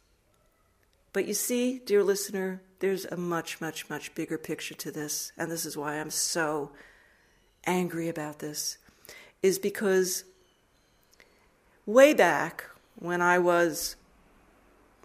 But 1.12 1.28
you 1.28 1.34
see, 1.34 1.78
dear 1.78 2.02
listener, 2.02 2.60
there's 2.84 3.06
a 3.06 3.16
much, 3.16 3.62
much, 3.62 3.88
much 3.88 4.14
bigger 4.14 4.36
picture 4.36 4.74
to 4.74 4.90
this, 4.90 5.32
and 5.38 5.50
this 5.50 5.64
is 5.64 5.74
why 5.74 5.94
I'm 5.94 6.10
so 6.10 6.70
angry 7.66 8.10
about 8.10 8.40
this, 8.40 8.76
is 9.42 9.58
because 9.58 10.24
way 11.86 12.12
back 12.12 12.64
when 12.96 13.22
I 13.22 13.38
was 13.38 13.96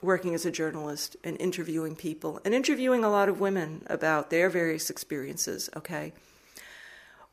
working 0.02 0.34
as 0.34 0.46
a 0.46 0.52
journalist 0.52 1.16
and 1.24 1.40
interviewing 1.40 1.96
people 1.96 2.42
and 2.44 2.54
interviewing 2.54 3.06
a 3.06 3.10
lot 3.10 3.30
of 3.30 3.40
women 3.40 3.84
about 3.88 4.30
their 4.30 4.50
various 4.50 4.90
experiences, 4.90 5.70
okay? 5.74 6.12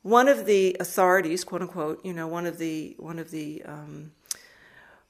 One 0.03 0.29
of 0.29 0.47
the 0.47 0.77
authorities, 0.79 1.43
quote 1.43 1.63
unquote, 1.63 2.05
you 2.05 2.13
know, 2.13 2.29
one 2.29 2.47
of 2.47 2.59
the 2.59 2.95
one 3.01 3.19
of 3.19 3.33
the 3.33 3.65
um, 3.65 4.13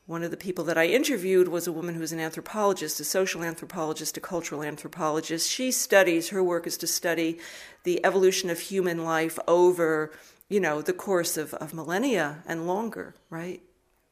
one 0.07 0.23
of 0.23 0.31
the 0.31 0.37
people 0.37 0.65
that 0.65 0.79
I 0.79 0.87
interviewed 0.87 1.49
was 1.49 1.67
a 1.67 1.73
woman 1.73 1.97
who's 1.97 2.13
an 2.13 2.21
anthropologist, 2.21 3.01
a 3.01 3.05
social 3.05 3.43
anthropologist, 3.43 4.17
a 4.17 4.21
cultural 4.21 4.63
anthropologist. 4.63 5.51
She 5.51 5.73
studies, 5.73 6.29
her 6.29 6.45
work 6.45 6.67
is 6.67 6.77
to 6.79 6.87
study 6.87 7.41
the 7.83 8.05
evolution 8.07 8.49
of 8.49 8.61
human 8.61 9.05
life 9.05 9.37
over, 9.49 10.13
you 10.49 10.61
know, 10.61 10.81
the 10.81 10.93
course 10.93 11.37
of, 11.37 11.55
of 11.55 11.75
millennia 11.75 12.45
and 12.47 12.69
longer, 12.69 13.17
right? 13.31 13.63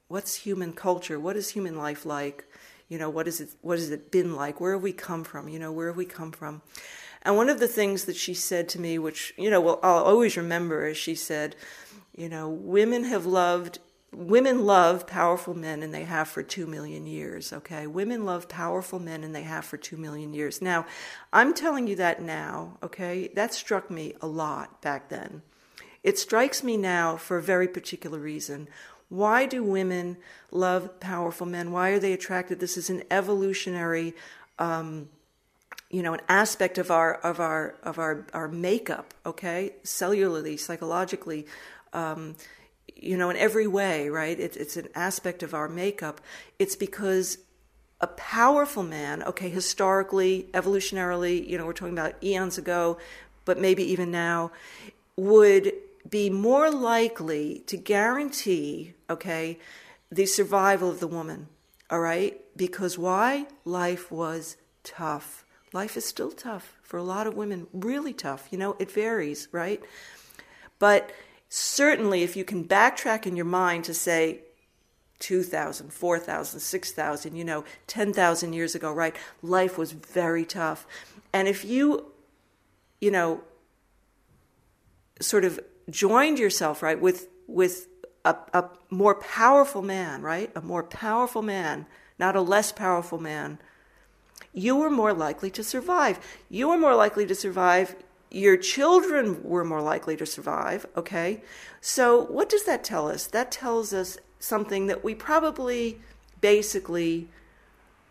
What's 0.08 0.34
human 0.34 0.72
culture? 0.72 1.18
What 1.20 1.36
is 1.36 1.50
human 1.50 1.76
life 1.76 2.04
like? 2.04 2.44
You 2.88 2.98
know, 2.98 3.08
what 3.08 3.28
is 3.28 3.40
it 3.40 3.50
what 3.62 3.78
has 3.78 3.90
it 3.90 4.10
been 4.10 4.34
like? 4.34 4.60
Where 4.60 4.72
have 4.72 4.82
we 4.82 4.92
come 4.92 5.22
from? 5.24 5.48
You 5.48 5.58
know, 5.58 5.72
where 5.72 5.86
have 5.86 5.96
we 5.96 6.04
come 6.04 6.32
from? 6.32 6.62
And 7.22 7.36
one 7.36 7.48
of 7.48 7.60
the 7.60 7.68
things 7.68 8.04
that 8.04 8.16
she 8.16 8.34
said 8.34 8.68
to 8.70 8.80
me, 8.80 8.98
which, 8.98 9.32
you 9.38 9.48
know, 9.48 9.60
well, 9.60 9.80
I'll 9.82 10.04
always 10.04 10.36
remember, 10.36 10.86
is 10.86 10.96
she 10.96 11.14
said, 11.14 11.56
you 12.14 12.28
know, 12.28 12.48
women 12.48 13.04
have 13.04 13.24
loved 13.24 13.78
women 14.14 14.64
love 14.64 15.06
powerful 15.06 15.54
men 15.54 15.82
and 15.82 15.92
they 15.92 16.04
have 16.04 16.28
for 16.28 16.42
2 16.42 16.66
million 16.66 17.06
years 17.06 17.52
okay? 17.52 17.86
Women 17.86 18.24
love 18.24 18.48
powerful 18.48 18.98
men 18.98 19.24
and 19.24 19.34
they 19.34 19.42
have 19.42 19.64
for 19.64 19.76
2 19.76 19.96
million 19.96 20.32
years. 20.32 20.62
Now 20.62 20.86
i'm 21.32 21.54
telling 21.54 21.86
you 21.86 21.96
that 21.96 22.22
now 22.22 22.78
okay? 22.82 23.28
That 23.34 23.54
struck 23.54 23.90
me 23.90 24.14
a 24.20 24.26
lot 24.26 24.80
back 24.82 25.08
then. 25.08 25.42
It 26.02 26.18
strikes 26.18 26.62
me 26.62 26.76
now 26.76 27.16
for 27.16 27.38
a 27.38 27.42
very 27.42 27.68
particular 27.68 28.18
reason. 28.18 28.68
Why 29.08 29.46
do 29.46 29.62
women 29.62 30.16
love 30.50 31.00
powerful 31.00 31.46
men? 31.46 31.72
Why 31.72 31.90
are 31.90 31.98
they 31.98 32.12
attracted? 32.12 32.60
This 32.60 32.76
is 32.76 32.90
an 32.90 33.02
evolutionary 33.10 34.14
um, 34.58 35.08
you 35.90 36.02
know 36.02 36.14
an 36.14 36.20
aspect 36.28 36.78
of 36.78 36.90
our 36.90 37.14
of 37.14 37.38
our 37.38 37.76
of 37.82 37.98
our 37.98 38.26
our 38.32 38.48
makeup 38.48 39.14
okay? 39.24 39.74
Cellularly 39.84 40.58
psychologically 40.58 41.46
um, 41.92 42.34
you 42.96 43.16
know, 43.16 43.30
in 43.30 43.36
every 43.36 43.66
way, 43.66 44.08
right? 44.08 44.38
It, 44.38 44.56
it's 44.56 44.76
an 44.76 44.88
aspect 44.94 45.42
of 45.42 45.54
our 45.54 45.68
makeup. 45.68 46.20
It's 46.58 46.76
because 46.76 47.38
a 48.00 48.06
powerful 48.06 48.82
man, 48.82 49.22
okay, 49.22 49.48
historically, 49.48 50.48
evolutionarily, 50.52 51.46
you 51.48 51.56
know, 51.56 51.66
we're 51.66 51.72
talking 51.72 51.98
about 51.98 52.22
eons 52.22 52.58
ago, 52.58 52.98
but 53.44 53.58
maybe 53.58 53.82
even 53.82 54.10
now, 54.10 54.50
would 55.16 55.72
be 56.08 56.28
more 56.28 56.70
likely 56.70 57.62
to 57.66 57.76
guarantee, 57.76 58.94
okay, 59.08 59.58
the 60.10 60.26
survival 60.26 60.90
of 60.90 61.00
the 61.00 61.06
woman, 61.06 61.48
all 61.90 62.00
right? 62.00 62.40
Because 62.56 62.98
why? 62.98 63.46
Life 63.64 64.10
was 64.10 64.56
tough. 64.82 65.44
Life 65.72 65.96
is 65.96 66.04
still 66.04 66.30
tough 66.30 66.76
for 66.82 66.98
a 66.98 67.02
lot 67.02 67.26
of 67.26 67.34
women, 67.34 67.66
really 67.72 68.12
tough. 68.12 68.48
You 68.50 68.58
know, 68.58 68.76
it 68.78 68.90
varies, 68.90 69.48
right? 69.50 69.82
But 70.78 71.10
certainly, 71.54 72.24
if 72.24 72.36
you 72.36 72.44
can 72.44 72.64
backtrack 72.64 73.26
in 73.26 73.36
your 73.36 73.44
mind 73.44 73.84
to 73.84 73.94
say, 73.94 74.40
2,000, 75.20 75.92
4,000, 75.92 76.58
6,000, 76.58 77.36
you 77.36 77.44
know, 77.44 77.64
10,000 77.86 78.52
years 78.52 78.74
ago, 78.74 78.92
right? 78.92 79.14
Life 79.40 79.78
was 79.78 79.92
very 79.92 80.44
tough. 80.44 80.84
And 81.32 81.46
if 81.46 81.64
you, 81.64 82.12
you 83.00 83.12
know, 83.12 83.42
sort 85.20 85.44
of 85.44 85.60
joined 85.88 86.40
yourself, 86.40 86.82
right, 86.82 87.00
with, 87.00 87.28
with 87.46 87.86
a, 88.24 88.34
a 88.52 88.64
more 88.90 89.14
powerful 89.14 89.80
man, 89.80 90.22
right? 90.22 90.50
A 90.56 90.60
more 90.60 90.82
powerful 90.82 91.40
man, 91.42 91.86
not 92.18 92.34
a 92.34 92.40
less 92.40 92.72
powerful 92.72 93.18
man, 93.18 93.58
you 94.52 94.74
were 94.74 94.90
more 94.90 95.12
likely 95.12 95.50
to 95.50 95.62
survive. 95.62 96.18
You 96.50 96.68
were 96.68 96.78
more 96.78 96.96
likely 96.96 97.26
to 97.26 97.34
survive. 97.34 97.94
Your 98.34 98.56
children 98.56 99.44
were 99.44 99.64
more 99.64 99.80
likely 99.80 100.16
to 100.16 100.26
survive, 100.26 100.86
okay? 100.96 101.40
So, 101.80 102.20
what 102.24 102.48
does 102.48 102.64
that 102.64 102.82
tell 102.82 103.08
us? 103.08 103.28
That 103.28 103.52
tells 103.52 103.92
us 103.92 104.18
something 104.40 104.88
that 104.88 105.04
we 105.04 105.14
probably 105.14 106.00
basically 106.40 107.28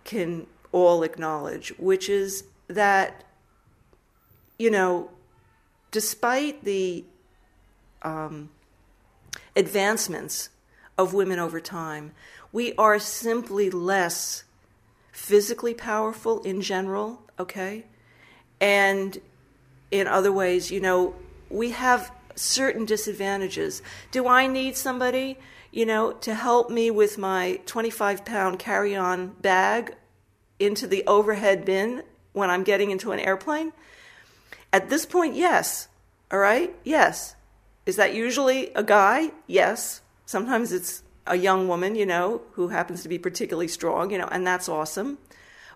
can 0.05 0.47
all 0.71 1.03
acknowledge, 1.03 1.73
which 1.77 2.07
is 2.07 2.45
that, 2.69 3.25
you 4.57 4.71
know, 4.71 5.11
despite 5.91 6.63
the 6.63 7.03
um, 8.01 8.49
advancements 9.57 10.51
of 10.97 11.13
women 11.13 11.37
over 11.37 11.59
time, 11.59 12.13
we 12.53 12.73
are 12.75 12.97
simply 12.97 13.69
less 13.69 14.45
physically 15.11 15.73
powerful 15.73 16.41
in 16.43 16.61
general, 16.61 17.23
okay? 17.37 17.87
And 18.61 19.19
in 19.93 20.07
other 20.07 20.31
ways, 20.31 20.71
you 20.71 20.81
know, 20.81 21.15
we 21.49 21.71
have 21.71 22.11
certain 22.35 22.85
disadvantages. 22.85 23.81
Do 24.11 24.27
I 24.27 24.47
need 24.47 24.75
somebody 24.75 25.37
you 25.73 25.87
know, 25.87 26.11
to 26.11 26.35
help 26.35 26.69
me 26.69 26.91
with 26.91 27.17
my 27.17 27.59
25 27.65 28.23
pound 28.23 28.59
carry 28.59 28.95
on 28.95 29.29
bag 29.41 29.95
into 30.59 30.85
the 30.85 31.03
overhead 31.07 31.65
bin 31.65 32.03
when 32.31 32.51
I'm 32.51 32.63
getting 32.63 32.91
into 32.91 33.11
an 33.11 33.19
airplane? 33.19 33.73
At 34.71 34.89
this 34.89 35.07
point, 35.07 35.35
yes. 35.35 35.87
All 36.31 36.37
right? 36.37 36.73
Yes. 36.83 37.35
Is 37.87 37.95
that 37.95 38.13
usually 38.13 38.71
a 38.75 38.83
guy? 38.83 39.31
Yes. 39.47 40.01
Sometimes 40.27 40.71
it's 40.71 41.01
a 41.25 41.35
young 41.35 41.67
woman, 41.67 41.95
you 41.95 42.05
know, 42.05 42.43
who 42.51 42.67
happens 42.67 43.01
to 43.01 43.09
be 43.09 43.17
particularly 43.17 43.67
strong, 43.67 44.11
you 44.11 44.19
know, 44.19 44.29
and 44.31 44.45
that's 44.45 44.69
awesome. 44.69 45.17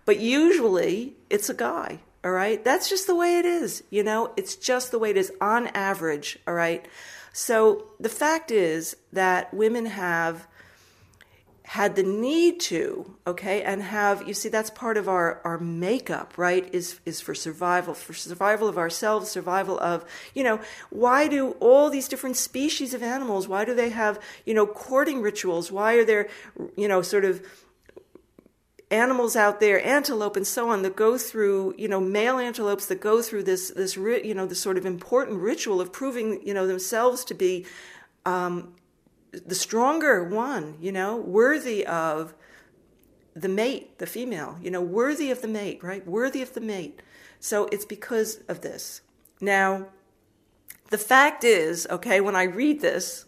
But 0.05 0.19
usually 0.19 1.15
it's 1.31 1.49
a 1.49 1.55
guy, 1.55 2.01
all 2.23 2.31
right? 2.31 2.63
That's 2.63 2.89
just 2.89 3.07
the 3.07 3.15
way 3.15 3.37
it 3.39 3.45
is, 3.45 3.83
you 3.89 4.03
know? 4.03 4.33
It's 4.37 4.55
just 4.55 4.91
the 4.91 4.99
way 4.99 5.11
it 5.11 5.17
is 5.17 5.31
on 5.39 5.67
average, 5.67 6.39
all 6.47 6.53
right? 6.53 6.85
So 7.33 7.87
the 7.99 8.09
fact 8.09 8.51
is 8.51 8.95
that 9.13 9.53
women 9.53 9.85
have 9.85 10.47
had 11.67 11.97
the 11.97 12.03
need 12.03 12.61
to 12.61 13.13
okay 13.27 13.61
and 13.61 13.83
have 13.83 14.25
you 14.25 14.33
see 14.33 14.47
that's 14.47 14.69
part 14.69 14.95
of 14.95 15.09
our 15.09 15.41
our 15.43 15.57
makeup 15.57 16.33
right 16.37 16.73
is 16.73 17.01
is 17.05 17.19
for 17.19 17.35
survival 17.35 17.93
for 17.93 18.13
survival 18.13 18.69
of 18.69 18.77
ourselves 18.77 19.29
survival 19.29 19.77
of 19.81 20.05
you 20.33 20.45
know 20.45 20.61
why 20.91 21.27
do 21.27 21.51
all 21.59 21.89
these 21.89 22.07
different 22.07 22.37
species 22.37 22.93
of 22.93 23.03
animals 23.03 23.49
why 23.49 23.65
do 23.65 23.75
they 23.75 23.89
have 23.89 24.17
you 24.45 24.53
know 24.53 24.65
courting 24.65 25.21
rituals 25.21 25.69
why 25.69 25.95
are 25.95 26.05
there 26.05 26.29
you 26.77 26.87
know 26.87 27.01
sort 27.01 27.25
of 27.25 27.45
animals 28.89 29.35
out 29.35 29.59
there, 29.59 29.85
antelope 29.85 30.37
and 30.37 30.47
so 30.47 30.69
on, 30.69 30.81
that 30.81 30.95
go 30.95 31.17
through, 31.17 31.75
you 31.77 31.87
know, 31.87 31.99
male 31.99 32.39
antelopes 32.39 32.85
that 32.85 33.01
go 33.01 33.21
through 33.21 33.43
this, 33.43 33.69
this, 33.71 33.95
you 33.95 34.33
know, 34.33 34.45
this 34.45 34.61
sort 34.61 34.77
of 34.77 34.85
important 34.85 35.39
ritual 35.39 35.81
of 35.81 35.91
proving, 35.91 36.41
you 36.45 36.53
know, 36.53 36.65
themselves 36.65 37.25
to 37.25 37.33
be 37.33 37.65
um, 38.25 38.73
the 39.31 39.55
stronger 39.55 40.23
one, 40.23 40.75
you 40.79 40.91
know, 40.91 41.17
worthy 41.17 41.85
of 41.85 42.33
the 43.35 43.49
mate, 43.49 43.99
the 43.99 44.07
female, 44.07 44.57
you 44.61 44.71
know, 44.71 44.81
worthy 44.81 45.31
of 45.31 45.41
the 45.41 45.47
mate, 45.47 45.83
right? 45.83 46.05
Worthy 46.07 46.41
of 46.41 46.53
the 46.53 46.61
mate. 46.61 47.01
So 47.39 47.67
it's 47.71 47.85
because 47.85 48.39
of 48.47 48.61
this. 48.61 49.01
Now, 49.39 49.87
the 50.89 50.97
fact 50.97 51.43
is, 51.43 51.85
okay, 51.89 52.21
when 52.21 52.35
I 52.35 52.43
read 52.43 52.81
this, 52.81 53.25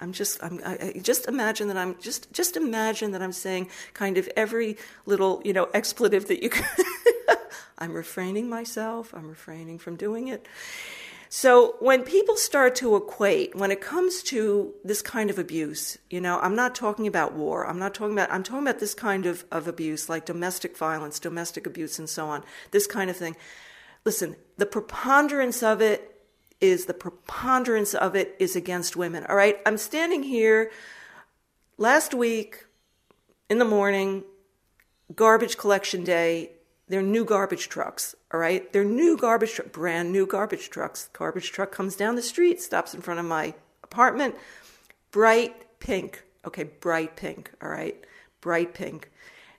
I'm 0.00 0.12
just 0.12 0.42
I'm 0.42 0.60
I, 0.64 0.94
just 1.02 1.26
imagine 1.26 1.68
that 1.68 1.76
I'm 1.76 1.96
just 2.00 2.32
just 2.32 2.56
imagine 2.56 3.12
that 3.12 3.22
I'm 3.22 3.32
saying 3.32 3.70
kind 3.94 4.18
of 4.18 4.28
every 4.36 4.76
little 5.06 5.40
you 5.44 5.52
know 5.52 5.68
expletive 5.74 6.28
that 6.28 6.42
you 6.42 6.50
can. 6.50 6.66
I'm 7.78 7.92
refraining 7.92 8.48
myself. 8.48 9.12
I'm 9.14 9.28
refraining 9.28 9.78
from 9.78 9.96
doing 9.96 10.28
it. 10.28 10.46
So 11.28 11.74
when 11.80 12.02
people 12.02 12.36
start 12.36 12.76
to 12.76 12.96
equate, 12.96 13.54
when 13.54 13.70
it 13.70 13.80
comes 13.80 14.22
to 14.24 14.72
this 14.84 15.02
kind 15.02 15.28
of 15.28 15.38
abuse, 15.38 15.98
you 16.08 16.20
know, 16.20 16.38
I'm 16.38 16.54
not 16.54 16.74
talking 16.74 17.06
about 17.06 17.34
war. 17.34 17.66
I'm 17.66 17.78
not 17.78 17.94
talking 17.94 18.12
about, 18.14 18.30
I'm 18.32 18.42
talking 18.42 18.62
about 18.62 18.78
this 18.78 18.94
kind 18.94 19.26
of, 19.26 19.44
of 19.50 19.66
abuse, 19.66 20.08
like 20.08 20.24
domestic 20.24 20.76
violence, 20.76 21.18
domestic 21.18 21.66
abuse, 21.66 21.98
and 21.98 22.08
so 22.08 22.28
on, 22.28 22.44
this 22.70 22.86
kind 22.86 23.10
of 23.10 23.16
thing. 23.16 23.36
Listen, 24.04 24.36
the 24.56 24.66
preponderance 24.66 25.62
of 25.62 25.80
it 25.80 26.15
is 26.60 26.86
the 26.86 26.94
preponderance 26.94 27.94
of 27.94 28.14
it 28.14 28.34
is 28.38 28.56
against 28.56 28.96
women. 28.96 29.24
All 29.28 29.36
right, 29.36 29.58
I'm 29.66 29.78
standing 29.78 30.22
here 30.22 30.70
last 31.78 32.14
week 32.14 32.66
in 33.50 33.58
the 33.58 33.64
morning, 33.64 34.24
garbage 35.14 35.56
collection 35.56 36.04
day. 36.04 36.52
They're 36.88 37.02
new 37.02 37.24
garbage 37.24 37.68
trucks, 37.68 38.14
all 38.32 38.38
right? 38.38 38.72
They're 38.72 38.84
new 38.84 39.16
garbage, 39.16 39.54
tr- 39.54 39.62
brand 39.62 40.12
new 40.12 40.26
garbage 40.26 40.70
trucks. 40.70 41.10
Garbage 41.12 41.50
truck 41.50 41.72
comes 41.72 41.96
down 41.96 42.14
the 42.14 42.22
street, 42.22 42.60
stops 42.60 42.94
in 42.94 43.00
front 43.00 43.20
of 43.20 43.26
my 43.26 43.54
apartment, 43.82 44.36
bright 45.10 45.78
pink, 45.80 46.24
okay, 46.46 46.62
bright 46.62 47.16
pink, 47.16 47.50
all 47.60 47.68
right, 47.68 47.96
bright 48.40 48.72
pink 48.72 49.10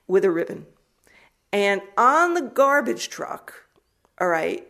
with 0.06 0.24
a 0.24 0.30
ribbon. 0.30 0.66
And 1.52 1.82
on 1.96 2.34
the 2.34 2.42
garbage 2.42 3.08
truck, 3.08 3.66
all 4.20 4.28
right, 4.28 4.66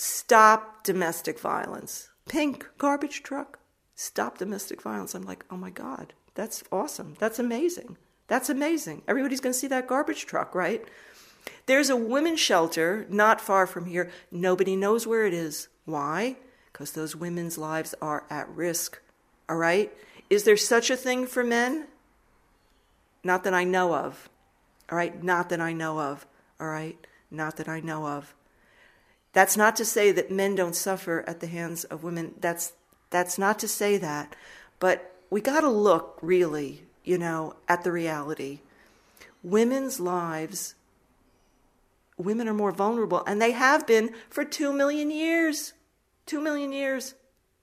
stop 0.00 0.84
domestic 0.84 1.38
violence. 1.38 2.10
Pink 2.28 2.68
garbage 2.78 3.22
truck, 3.22 3.58
stop 3.94 4.38
domestic 4.38 4.82
violence. 4.82 5.14
I'm 5.14 5.22
like, 5.22 5.44
oh 5.50 5.56
my 5.56 5.70
God, 5.70 6.12
that's 6.34 6.62
awesome. 6.70 7.14
That's 7.18 7.38
amazing. 7.38 7.96
That's 8.28 8.50
amazing. 8.50 9.02
Everybody's 9.08 9.40
going 9.40 9.52
to 9.52 9.58
see 9.58 9.68
that 9.68 9.88
garbage 9.88 10.26
truck, 10.26 10.54
right? 10.54 10.84
There's 11.66 11.90
a 11.90 11.96
women's 11.96 12.40
shelter 12.40 13.06
not 13.08 13.40
far 13.40 13.66
from 13.66 13.86
here. 13.86 14.10
Nobody 14.30 14.76
knows 14.76 15.06
where 15.06 15.26
it 15.26 15.34
is. 15.34 15.68
Why? 15.84 16.36
Because 16.72 16.92
those 16.92 17.16
women's 17.16 17.56
lives 17.56 17.94
are 18.02 18.24
at 18.30 18.48
risk. 18.50 19.00
All 19.48 19.56
right? 19.56 19.92
Is 20.28 20.44
there 20.44 20.56
such 20.56 20.90
a 20.90 20.96
thing 20.96 21.26
for 21.26 21.42
men? 21.42 21.86
Not 23.24 23.44
that 23.44 23.54
I 23.54 23.64
know 23.64 23.94
of. 23.94 24.28
All 24.90 24.98
right? 24.98 25.22
Not 25.22 25.48
that 25.48 25.60
I 25.60 25.72
know 25.72 25.98
of. 25.98 26.26
All 26.60 26.68
right? 26.68 26.98
Not 27.30 27.56
that 27.56 27.68
I 27.68 27.80
know 27.80 28.06
of. 28.06 28.34
That's 29.32 29.56
not 29.56 29.76
to 29.76 29.84
say 29.84 30.10
that 30.12 30.30
men 30.30 30.54
don't 30.54 30.74
suffer 30.74 31.24
at 31.26 31.40
the 31.40 31.46
hands 31.46 31.84
of 31.84 32.02
women. 32.02 32.34
That's 32.40 32.72
that's 33.10 33.38
not 33.38 33.58
to 33.60 33.68
say 33.68 33.96
that, 33.96 34.36
but 34.78 35.14
we 35.30 35.40
got 35.40 35.60
to 35.60 35.70
look 35.70 36.18
really, 36.20 36.82
you 37.04 37.16
know, 37.16 37.56
at 37.66 37.84
the 37.84 37.92
reality. 37.92 38.60
Women's 39.42 39.98
lives 39.98 40.74
women 42.18 42.48
are 42.48 42.54
more 42.54 42.72
vulnerable 42.72 43.22
and 43.26 43.40
they 43.40 43.52
have 43.52 43.86
been 43.86 44.12
for 44.28 44.44
2 44.44 44.72
million 44.72 45.10
years. 45.10 45.72
2 46.26 46.40
million 46.40 46.72
years. 46.72 47.14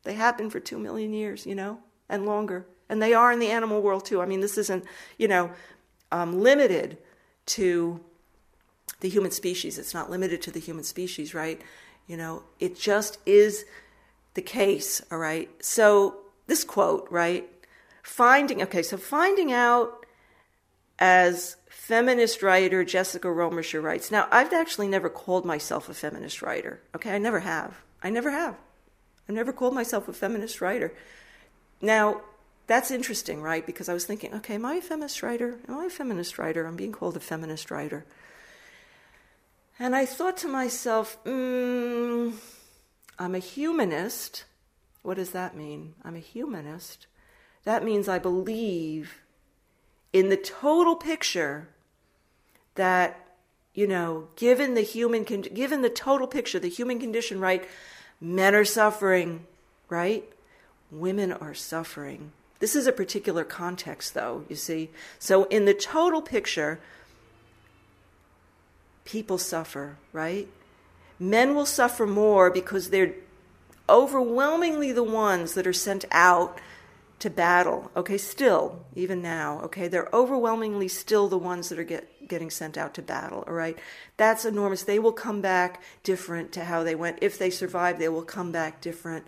They 0.04 0.14
have 0.14 0.38
been 0.38 0.50
for 0.50 0.60
2 0.60 0.80
million 0.80 1.14
years, 1.14 1.46
you 1.46 1.54
know, 1.54 1.80
and 2.10 2.26
longer. 2.26 2.66
And 2.90 3.02
they 3.02 3.14
are 3.14 3.32
in 3.32 3.40
the 3.40 3.52
animal 3.52 3.82
world 3.82 4.06
too. 4.06 4.22
I 4.22 4.26
mean, 4.26 4.40
this 4.40 4.58
isn't, 4.58 4.86
you 5.18 5.28
know, 5.28 5.52
um, 6.12 6.40
limited 6.40 6.98
to 7.48 8.00
the 9.00 9.10
human 9.10 9.32
species. 9.32 9.78
It's 9.78 9.94
not 9.94 10.10
limited 10.10 10.42
to 10.44 10.52
the 10.52 10.60
human 10.60 10.84
species, 10.84 11.34
right? 11.34 11.62
You 12.08 12.18
know, 12.18 12.44
it 12.60 12.78
just 12.78 13.18
is 13.26 13.66
the 14.34 14.42
case, 14.42 15.02
all 15.12 15.18
right? 15.18 15.50
So, 15.64 16.18
this 16.48 16.64
quote, 16.64 17.08
right? 17.10 17.50
Finding, 18.04 18.62
okay, 18.62 18.84
so 18.84 18.98
finding 18.98 19.52
out 19.52 20.06
as 21.00 21.58
feminist 21.68 22.42
writer 22.42 22.84
Jessica 22.84 23.28
Roemischer 23.28 23.82
writes. 23.82 24.12
Now, 24.12 24.28
I've 24.32 24.54
actually 24.54 24.88
never 24.88 25.10
called 25.10 25.46
myself 25.46 25.90
a 25.90 25.94
feminist 25.94 26.42
writer, 26.42 26.82
okay? 26.96 27.12
I 27.12 27.18
never 27.18 27.40
have. 27.40 27.76
I 28.04 28.10
never 28.10 28.32
have. 28.32 28.56
I've 29.28 29.36
never 29.36 29.52
called 29.52 29.74
myself 29.74 30.08
a 30.08 30.14
feminist 30.14 30.62
writer. 30.62 30.94
Now, 31.82 32.22
that's 32.68 32.92
interesting, 32.92 33.42
right? 33.42 33.66
Because 33.66 33.90
I 33.90 33.94
was 33.94 34.06
thinking, 34.06 34.34
okay, 34.36 34.56
am 34.56 34.66
I 34.66 34.76
a 34.76 34.82
feminist 34.82 35.22
writer? 35.22 35.60
Am 35.68 35.78
I 35.78 35.86
a 35.86 35.90
feminist 35.90 36.38
writer? 36.38 36.66
I'm 36.66 36.76
being 36.76 36.92
called 36.92 37.18
a 37.18 37.20
feminist 37.20 37.70
writer. 37.70 38.06
And 39.78 39.96
I 39.96 40.06
thought 40.06 40.38
to 40.38 40.48
myself, 40.48 41.22
mm, 41.26 42.34
I'm 43.20 43.36
a 43.36 43.40
humanist. 43.40 44.46
What 45.02 45.18
does 45.18 45.32
that 45.32 45.56
mean? 45.56 45.96
I'm 46.04 46.16
a 46.16 46.20
humanist. 46.20 47.08
That 47.66 47.84
means 47.84 48.08
I 48.08 48.20
believe 48.20 49.22
in 50.14 50.30
the 50.30 50.38
total 50.38 50.96
picture 50.96 51.68
that, 52.76 53.20
you 53.74 53.86
know, 53.88 54.30
given 54.36 54.76
the 54.76 54.82
human, 54.82 55.26
con- 55.26 55.42
given 55.42 55.82
the 55.82 55.90
total 55.90 56.28
picture, 56.28 56.60
the 56.60 56.70
human 56.70 57.00
condition, 57.00 57.40
right? 57.40 57.68
Men 58.22 58.56
are 58.56 58.66
suffering, 58.66 59.46
right? 59.90 60.24
Women 60.90 61.34
are 61.34 61.54
suffering. 61.54 62.32
This 62.60 62.76
is 62.76 62.88
a 62.88 62.94
particular 62.94 63.44
context, 63.44 64.14
though, 64.14 64.46
you 64.48 64.56
see. 64.56 64.90
So, 65.20 65.44
in 65.46 65.66
the 65.66 65.74
total 65.74 66.22
picture, 66.22 66.80
people 69.06 69.38
suffer, 69.38 69.98
right? 70.12 70.48
Men 71.18 71.56
will 71.56 71.66
suffer 71.66 72.06
more 72.06 72.52
because 72.52 72.90
they're 72.90 73.14
overwhelmingly 73.88 74.92
the 74.92 75.04
ones 75.04 75.54
that 75.54 75.68
are 75.68 75.74
sent 75.74 76.06
out 76.12 76.60
to 77.20 77.30
battle. 77.30 77.92
Okay, 77.96 78.18
still, 78.18 78.84
even 78.96 79.22
now, 79.22 79.62
okay, 79.62 79.88
they're 79.88 80.10
overwhelmingly 80.12 80.88
still 80.88 81.30
the 81.30 81.38
ones 81.38 81.70
that 81.70 81.80
are 81.80 81.84
get, 81.84 82.28
getting 82.28 82.50
sent 82.50 82.78
out 82.78 82.94
to 82.96 83.02
battle, 83.02 83.44
all 83.48 83.54
right? 83.54 83.78
That's 84.18 84.44
enormous. 84.44 84.84
They 84.84 85.00
will 85.00 85.14
come 85.14 85.40
back 85.40 85.82
different 86.04 86.52
to 86.54 86.66
how 86.66 86.84
they 86.84 86.96
went. 86.96 87.20
If 87.22 87.38
they 87.38 87.50
survive, 87.50 88.00
they 88.00 88.10
will 88.10 88.24
come 88.24 88.52
back 88.52 88.82
different. 88.82 89.26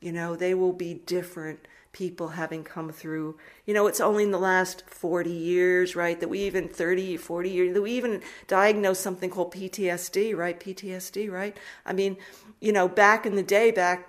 You 0.00 0.12
know, 0.12 0.36
they 0.36 0.52
will 0.52 0.72
be 0.74 0.94
different 0.94 1.66
people 1.94 2.28
having 2.28 2.64
come 2.64 2.90
through. 2.90 3.38
You 3.64 3.72
know, 3.72 3.86
it's 3.86 4.00
only 4.00 4.24
in 4.24 4.32
the 4.32 4.38
last 4.38 4.82
40 4.86 5.30
years, 5.30 5.96
right, 5.96 6.18
that 6.20 6.28
we 6.28 6.40
even 6.40 6.68
30, 6.68 7.16
40 7.16 7.48
years, 7.48 7.72
that 7.72 7.80
we 7.80 7.92
even 7.92 8.20
diagnose 8.46 8.98
something 8.98 9.30
called 9.30 9.54
PTSD, 9.54 10.36
right? 10.36 10.60
PTSD, 10.60 11.30
right? 11.30 11.56
I 11.86 11.94
mean, 11.94 12.18
you 12.60 12.72
know, 12.72 12.88
back 12.88 13.24
in 13.24 13.36
the 13.36 13.42
day, 13.42 13.70
back, 13.70 14.08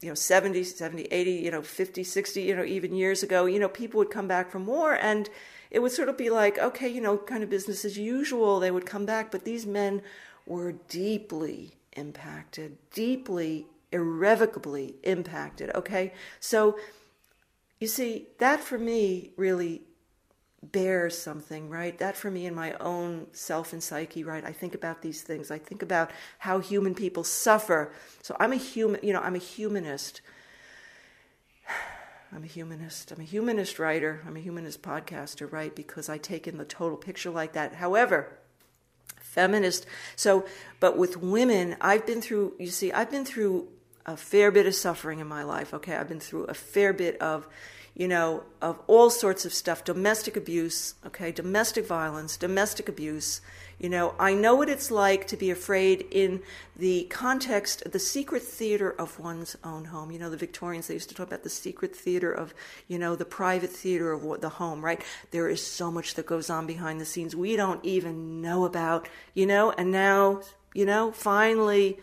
you 0.00 0.08
know, 0.08 0.14
70, 0.14 0.64
70, 0.64 1.04
80, 1.04 1.30
you 1.30 1.50
know, 1.50 1.62
50, 1.62 2.02
60, 2.02 2.42
you 2.42 2.56
know, 2.56 2.64
even 2.64 2.94
years 2.94 3.22
ago, 3.22 3.44
you 3.44 3.60
know, 3.60 3.68
people 3.68 3.98
would 3.98 4.10
come 4.10 4.26
back 4.26 4.50
from 4.50 4.66
war 4.66 4.94
and 4.94 5.28
it 5.70 5.80
would 5.80 5.92
sort 5.92 6.08
of 6.08 6.16
be 6.16 6.30
like, 6.30 6.58
okay, 6.58 6.88
you 6.88 7.00
know, 7.00 7.18
kind 7.18 7.42
of 7.42 7.50
business 7.50 7.84
as 7.84 7.98
usual. 7.98 8.60
They 8.60 8.70
would 8.70 8.86
come 8.86 9.04
back, 9.04 9.30
but 9.30 9.44
these 9.44 9.66
men 9.66 10.02
were 10.46 10.72
deeply 10.88 11.72
impacted, 11.92 12.78
deeply 12.92 13.66
irrevocably 13.94 14.96
impacted. 15.04 15.74
Okay? 15.74 16.12
So, 16.40 16.76
you 17.80 17.88
see, 17.88 18.26
that 18.38 18.60
for 18.60 18.78
me 18.78 19.30
really 19.36 19.82
bears 20.72 21.16
something, 21.16 21.68
right? 21.68 21.98
That 21.98 22.16
for 22.16 22.30
me 22.30 22.46
in 22.46 22.54
my 22.54 22.72
own 22.74 23.26
self 23.32 23.72
and 23.72 23.82
psyche, 23.82 24.24
right? 24.24 24.44
I 24.44 24.52
think 24.52 24.74
about 24.74 25.02
these 25.02 25.22
things. 25.22 25.50
I 25.50 25.58
think 25.58 25.82
about 25.82 26.10
how 26.38 26.58
human 26.58 26.94
people 26.94 27.24
suffer. 27.24 27.92
So 28.22 28.36
I'm 28.40 28.52
a 28.52 28.56
human, 28.56 29.00
you 29.02 29.12
know, 29.12 29.20
I'm 29.20 29.34
a 29.34 29.38
humanist. 29.38 30.20
I'm 32.32 32.42
a 32.42 32.48
humanist. 32.48 33.12
I'm 33.12 33.20
a 33.20 33.24
humanist 33.24 33.78
writer. 33.78 34.22
I'm 34.26 34.36
a 34.36 34.40
humanist 34.40 34.82
podcaster, 34.82 35.50
right? 35.50 35.74
Because 35.74 36.08
I 36.08 36.18
take 36.18 36.48
in 36.48 36.58
the 36.58 36.64
total 36.64 36.96
picture 36.96 37.30
like 37.30 37.52
that. 37.52 37.74
However, 37.74 38.38
feminist. 39.18 39.86
So, 40.16 40.44
but 40.80 40.96
with 40.96 41.16
women, 41.16 41.76
I've 41.80 42.06
been 42.06 42.20
through, 42.20 42.54
you 42.58 42.68
see, 42.68 42.92
I've 42.92 43.10
been 43.10 43.24
through 43.24 43.68
a 44.06 44.16
fair 44.16 44.50
bit 44.50 44.66
of 44.66 44.74
suffering 44.74 45.18
in 45.20 45.26
my 45.26 45.42
life. 45.42 45.72
Okay, 45.74 45.94
I've 45.94 46.08
been 46.08 46.20
through 46.20 46.44
a 46.44 46.54
fair 46.54 46.92
bit 46.92 47.20
of, 47.20 47.46
you 47.94 48.08
know, 48.08 48.42
of 48.60 48.80
all 48.86 49.08
sorts 49.08 49.44
of 49.44 49.54
stuff 49.54 49.84
domestic 49.84 50.36
abuse, 50.36 50.94
okay, 51.06 51.32
domestic 51.32 51.86
violence, 51.86 52.36
domestic 52.36 52.88
abuse. 52.88 53.40
You 53.78 53.88
know, 53.88 54.14
I 54.18 54.34
know 54.34 54.54
what 54.54 54.68
it's 54.68 54.90
like 54.90 55.26
to 55.28 55.36
be 55.36 55.50
afraid 55.50 56.06
in 56.10 56.42
the 56.76 57.04
context 57.04 57.82
of 57.82 57.92
the 57.92 57.98
secret 57.98 58.42
theater 58.42 58.90
of 58.90 59.18
one's 59.18 59.56
own 59.64 59.86
home. 59.86 60.12
You 60.12 60.18
know, 60.18 60.30
the 60.30 60.36
Victorians, 60.36 60.86
they 60.86 60.94
used 60.94 61.08
to 61.08 61.14
talk 61.14 61.26
about 61.26 61.42
the 61.42 61.50
secret 61.50 61.94
theater 61.94 62.32
of, 62.32 62.54
you 62.86 62.98
know, 62.98 63.16
the 63.16 63.24
private 63.24 63.70
theater 63.70 64.12
of 64.12 64.40
the 64.40 64.48
home, 64.48 64.84
right? 64.84 65.02
There 65.32 65.48
is 65.48 65.64
so 65.64 65.90
much 65.90 66.14
that 66.14 66.26
goes 66.26 66.50
on 66.50 66.66
behind 66.66 67.00
the 67.00 67.04
scenes 67.04 67.34
we 67.34 67.56
don't 67.56 67.84
even 67.84 68.40
know 68.40 68.64
about, 68.64 69.08
you 69.34 69.46
know, 69.46 69.72
and 69.72 69.90
now, 69.90 70.42
you 70.72 70.86
know, 70.86 71.10
finally, 71.10 71.98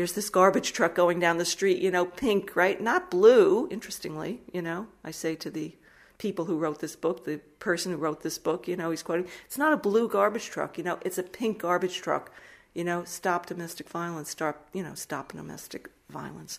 there's 0.00 0.14
this 0.14 0.30
garbage 0.30 0.72
truck 0.72 0.94
going 0.94 1.20
down 1.20 1.36
the 1.36 1.44
street, 1.44 1.76
you 1.76 1.90
know, 1.90 2.06
pink, 2.06 2.56
right? 2.56 2.80
Not 2.80 3.10
blue, 3.10 3.68
interestingly, 3.70 4.40
you 4.50 4.62
know. 4.62 4.86
I 5.04 5.10
say 5.10 5.34
to 5.34 5.50
the 5.50 5.76
people 6.16 6.46
who 6.46 6.56
wrote 6.56 6.80
this 6.80 6.96
book, 6.96 7.26
the 7.26 7.38
person 7.58 7.92
who 7.92 7.98
wrote 7.98 8.22
this 8.22 8.38
book, 8.38 8.66
you 8.66 8.76
know, 8.76 8.88
he's 8.88 9.02
quoting, 9.02 9.28
it's 9.44 9.58
not 9.58 9.74
a 9.74 9.76
blue 9.76 10.08
garbage 10.08 10.46
truck, 10.46 10.78
you 10.78 10.84
know, 10.84 10.98
it's 11.02 11.18
a 11.18 11.22
pink 11.22 11.58
garbage 11.58 12.00
truck. 12.00 12.32
You 12.72 12.82
know, 12.82 13.04
stop 13.04 13.44
domestic 13.44 13.90
violence, 13.90 14.30
stop, 14.30 14.68
you 14.72 14.82
know, 14.82 14.94
stop 14.94 15.32
domestic 15.32 15.90
violence. 16.08 16.58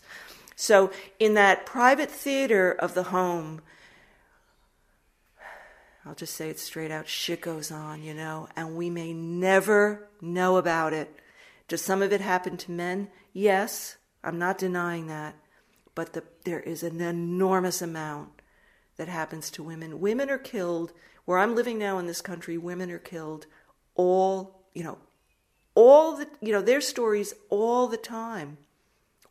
So 0.54 0.92
in 1.18 1.34
that 1.34 1.66
private 1.66 2.10
theater 2.12 2.70
of 2.70 2.94
the 2.94 3.04
home, 3.04 3.60
I'll 6.06 6.14
just 6.14 6.34
say 6.34 6.48
it 6.48 6.60
straight 6.60 6.92
out, 6.92 7.08
shit 7.08 7.40
goes 7.40 7.72
on, 7.72 8.04
you 8.04 8.14
know, 8.14 8.48
and 8.54 8.76
we 8.76 8.88
may 8.88 9.12
never 9.12 10.06
know 10.20 10.58
about 10.58 10.92
it. 10.92 11.18
Does 11.72 11.80
some 11.80 12.02
of 12.02 12.12
it 12.12 12.20
happen 12.20 12.58
to 12.58 12.70
men? 12.70 13.08
Yes, 13.32 13.96
I'm 14.22 14.38
not 14.38 14.58
denying 14.58 15.06
that. 15.06 15.36
But 15.94 16.12
the, 16.12 16.22
there 16.44 16.60
is 16.60 16.82
an 16.82 17.00
enormous 17.00 17.80
amount 17.80 18.42
that 18.98 19.08
happens 19.08 19.50
to 19.52 19.62
women. 19.62 19.98
Women 19.98 20.28
are 20.28 20.36
killed, 20.36 20.92
where 21.24 21.38
I'm 21.38 21.54
living 21.54 21.78
now 21.78 21.96
in 21.96 22.06
this 22.06 22.20
country, 22.20 22.58
women 22.58 22.90
are 22.90 22.98
killed 22.98 23.46
all, 23.94 24.66
you 24.74 24.84
know, 24.84 24.98
all 25.74 26.18
the, 26.18 26.28
you 26.42 26.52
know, 26.52 26.60
their 26.60 26.82
stories 26.82 27.32
all 27.48 27.88
the 27.88 27.96
time, 27.96 28.58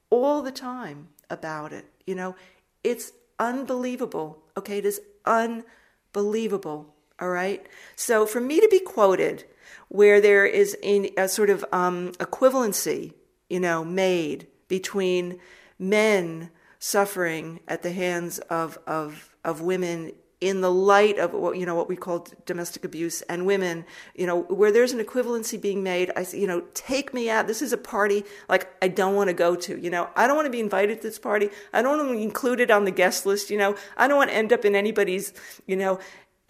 all 0.10 0.42
the 0.42 0.52
time 0.52 1.10
about 1.30 1.72
it. 1.72 1.86
You 2.08 2.16
know, 2.16 2.36
it's 2.84 3.12
unbelievable. 3.38 4.42
Okay, 4.58 4.80
it 4.80 4.86
is 4.88 5.00
unbelievable. 5.28 6.96
All 7.22 7.30
right. 7.30 7.66
So 7.96 8.26
for 8.26 8.42
me 8.42 8.60
to 8.60 8.68
be 8.70 8.80
quoted 8.80 9.46
where 9.90 10.20
there 10.20 10.46
is 10.46 10.76
a, 10.84 11.12
a 11.18 11.28
sort 11.28 11.50
of 11.50 11.64
um, 11.72 12.14
equivalency 12.14 13.14
you 13.52 13.60
know, 13.60 13.84
made 13.84 14.48
between 14.70 15.38
men 15.78 16.50
suffering 16.80 17.60
at 17.68 17.84
the 17.84 17.92
hands 17.92 18.40
of, 18.40 18.80
of, 18.88 19.36
of 19.44 19.60
women 19.60 20.14
in 20.40 20.62
the 20.62 20.72
light 20.72 21.20
of 21.20 21.34
what 21.34 21.56
you 21.56 21.68
know 21.68 21.76
what 21.76 21.88
we 21.88 21.96
call 21.96 22.28
domestic 22.48 22.84
abuse 22.84 23.22
and 23.24 23.46
women 23.46 23.86
you 24.16 24.26
know 24.26 24.42
where 24.42 24.72
there's 24.72 24.92
an 24.92 25.00
equivalency 25.00 25.62
being 25.62 25.84
made 25.84 26.12
i 26.16 26.24
say 26.24 26.40
you 26.40 26.48
know 26.48 26.62
take 26.74 27.14
me 27.14 27.30
out. 27.30 27.46
This 27.46 27.62
is 27.62 27.72
a 27.72 27.78
party 27.78 28.24
like 28.50 28.68
i 28.82 28.88
don't 28.88 29.14
want 29.14 29.28
to 29.28 29.36
go 29.36 29.56
to 29.56 29.80
you 29.80 29.92
know? 29.92 30.10
I 30.16 30.26
don't 30.26 30.36
want 30.36 30.48
to 30.48 30.52
be 30.52 30.60
invited 30.60 30.98
to 30.98 31.08
this 31.08 31.20
party. 31.20 31.52
I 31.72 31.84
don't 31.84 31.96
want 31.96 32.10
to 32.10 32.16
be 32.16 32.24
included 32.24 32.72
on 32.72 32.86
the 32.86 32.92
guest 32.92 33.28
list 33.28 33.52
you 33.52 33.58
know? 33.60 33.76
I 33.96 34.08
don't 34.08 34.18
want 34.18 34.32
to 34.32 34.36
end 34.36 34.52
up 34.52 34.66
in 34.66 34.76
anybody's 34.76 35.32
you 35.68 35.76
know 35.76 36.00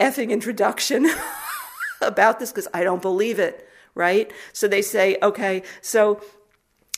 effing 0.02 0.30
introduction 0.30 1.08
about 2.00 2.38
this 2.38 2.50
because 2.50 2.68
i 2.74 2.82
don't 2.82 3.02
believe 3.02 3.38
it 3.38 3.68
right 3.94 4.32
so 4.52 4.66
they 4.66 4.82
say 4.82 5.16
okay 5.22 5.62
so 5.80 6.20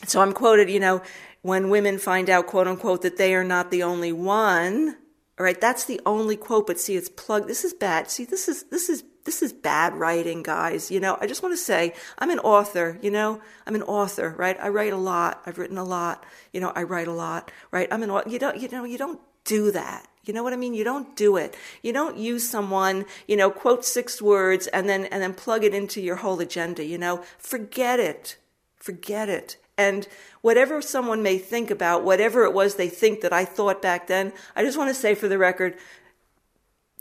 so 0.03 0.21
I'm 0.21 0.33
quoted, 0.33 0.69
you 0.69 0.79
know, 0.79 1.01
when 1.41 1.69
women 1.69 1.97
find 1.97 2.29
out, 2.29 2.47
quote 2.47 2.67
unquote, 2.67 3.01
that 3.03 3.17
they 3.17 3.33
are 3.33 3.43
not 3.43 3.71
the 3.71 3.83
only 3.83 4.11
one. 4.11 4.97
All 5.37 5.43
right, 5.43 5.59
that's 5.59 5.85
the 5.85 5.99
only 6.05 6.37
quote, 6.37 6.67
but 6.67 6.79
see, 6.79 6.95
it's 6.95 7.09
plugged. 7.09 7.47
This 7.47 7.65
is 7.65 7.73
bad. 7.73 8.09
See, 8.09 8.25
this 8.25 8.47
is, 8.47 8.63
this 8.63 8.89
is, 8.89 9.03
this 9.25 9.41
is 9.41 9.51
bad 9.51 9.93
writing, 9.93 10.43
guys. 10.43 10.91
You 10.91 10.99
know, 10.99 11.17
I 11.19 11.27
just 11.27 11.43
want 11.43 11.53
to 11.53 11.57
say, 11.57 11.93
I'm 12.19 12.29
an 12.29 12.39
author, 12.39 12.99
you 13.01 13.11
know, 13.11 13.41
I'm 13.65 13.75
an 13.75 13.83
author, 13.83 14.33
right? 14.37 14.57
I 14.61 14.69
write 14.69 14.93
a 14.93 14.97
lot. 14.97 15.41
I've 15.45 15.57
written 15.57 15.77
a 15.77 15.83
lot. 15.83 16.25
You 16.53 16.61
know, 16.61 16.71
I 16.75 16.83
write 16.83 17.07
a 17.07 17.13
lot, 17.13 17.51
right? 17.71 17.87
I'm 17.91 18.03
an, 18.03 18.29
you 18.29 18.39
don't, 18.39 18.57
you 18.57 18.69
know, 18.69 18.83
you 18.83 18.97
don't 18.97 19.19
do 19.43 19.71
that. 19.71 20.07
You 20.25 20.33
know 20.33 20.43
what 20.43 20.53
I 20.53 20.57
mean? 20.57 20.73
You 20.73 20.83
don't 20.83 21.15
do 21.15 21.37
it. 21.37 21.55
You 21.83 21.93
don't 21.93 22.17
use 22.17 22.49
someone, 22.49 23.05
you 23.27 23.37
know, 23.37 23.51
quote 23.51 23.85
six 23.85 24.21
words 24.21 24.67
and 24.67 24.89
then, 24.89 25.05
and 25.05 25.21
then 25.21 25.33
plug 25.33 25.63
it 25.63 25.73
into 25.73 26.01
your 26.01 26.17
whole 26.17 26.39
agenda, 26.39 26.83
you 26.83 26.97
know? 26.97 27.23
Forget 27.37 27.99
it. 27.99 28.37
Forget 28.75 29.29
it. 29.29 29.57
And 29.77 30.07
whatever 30.41 30.81
someone 30.81 31.21
may 31.21 31.37
think 31.37 31.69
about, 31.69 32.03
whatever 32.03 32.43
it 32.43 32.53
was 32.53 32.75
they 32.75 32.89
think 32.89 33.21
that 33.21 33.33
I 33.33 33.45
thought 33.45 33.81
back 33.81 34.07
then, 34.07 34.33
I 34.55 34.63
just 34.63 34.77
want 34.77 34.89
to 34.89 34.99
say 34.99 35.15
for 35.15 35.27
the 35.27 35.37
record, 35.37 35.75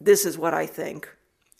this 0.01 0.27
is 0.27 0.37
what 0.37 0.55
I 0.55 0.67
think. 0.67 1.09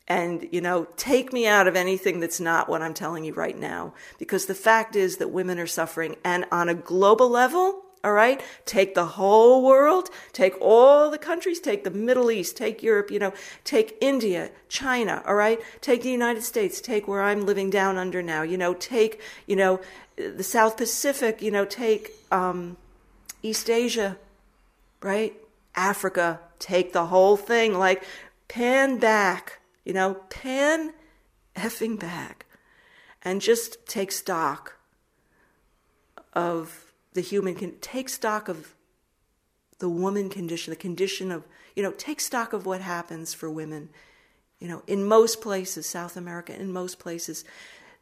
And, 0.07 0.47
you 0.53 0.61
know, 0.61 0.87
take 0.97 1.33
me 1.33 1.47
out 1.47 1.67
of 1.67 1.77
anything 1.77 2.21
that's 2.21 2.41
not 2.41 2.69
what 2.69 2.83
I'm 2.83 2.93
telling 2.93 3.25
you 3.25 3.33
right 3.33 3.59
now. 3.59 3.95
Because 4.19 4.47
the 4.47 4.55
fact 4.55 4.97
is 4.97 5.17
that 5.17 5.31
women 5.31 5.59
are 5.59 5.67
suffering. 5.67 6.17
And 6.25 6.45
on 6.53 6.69
a 6.69 6.75
global 6.75 7.31
level, 7.31 7.83
all 8.05 8.13
right, 8.13 8.41
take 8.67 8.95
the 8.95 9.07
whole 9.07 9.65
world, 9.65 10.11
take 10.33 10.55
all 10.61 11.11
the 11.11 11.19
countries, 11.19 11.59
take 11.59 11.83
the 11.85 11.91
Middle 11.91 12.31
East, 12.31 12.57
take 12.57 12.83
Europe, 12.83 13.11
you 13.11 13.19
know, 13.19 13.33
take 13.65 13.97
India, 14.01 14.51
China, 14.69 15.23
all 15.27 15.35
right, 15.35 15.59
take 15.81 16.03
the 16.03 16.11
United 16.11 16.43
States, 16.43 16.83
take 16.83 17.09
where 17.09 17.23
I'm 17.23 17.47
living 17.47 17.71
down 17.71 17.97
under 17.97 18.23
now, 18.23 18.43
you 18.43 18.59
know, 18.59 18.75
take, 18.75 19.21
you 19.47 19.57
know, 19.57 19.81
the 20.17 20.43
South 20.43 20.77
Pacific, 20.77 21.41
you 21.41 21.51
know, 21.51 21.65
take 21.65 22.13
um, 22.31 22.77
East 23.43 23.71
Asia, 23.71 24.19
right? 25.01 25.35
Africa, 25.75 26.41
take 26.59 26.93
the 26.93 27.07
whole 27.07 27.37
thing, 27.37 27.77
like 27.77 28.05
pan 28.49 28.99
back, 28.99 29.61
you 29.85 29.93
know, 29.93 30.15
pan 30.29 30.93
effing 31.57 31.99
back, 31.99 32.47
and 33.23 33.41
just 33.41 33.87
take 33.87 34.13
stock 34.13 34.77
of 36.35 36.84
the 37.15 37.21
human, 37.21 37.55
can 37.55 37.79
take 37.81 38.09
stock 38.09 38.49
of 38.49 38.75
the 39.79 39.89
woman 39.89 40.29
condition, 40.29 40.71
the 40.71 40.77
condition 40.77 41.33
of, 41.33 41.45
you 41.75 41.83
know, 41.83 41.93
take 41.93 42.21
stock 42.21 42.53
of 42.53 42.67
what 42.67 42.81
happens 42.81 43.35
for 43.35 43.51
women, 43.51 43.89
you 44.59 44.69
know, 44.69 44.83
in 44.87 45.05
most 45.05 45.41
places, 45.41 45.87
South 45.87 46.17
America, 46.17 46.59
in 46.59 46.73
most 46.73 46.99
places. 46.99 47.45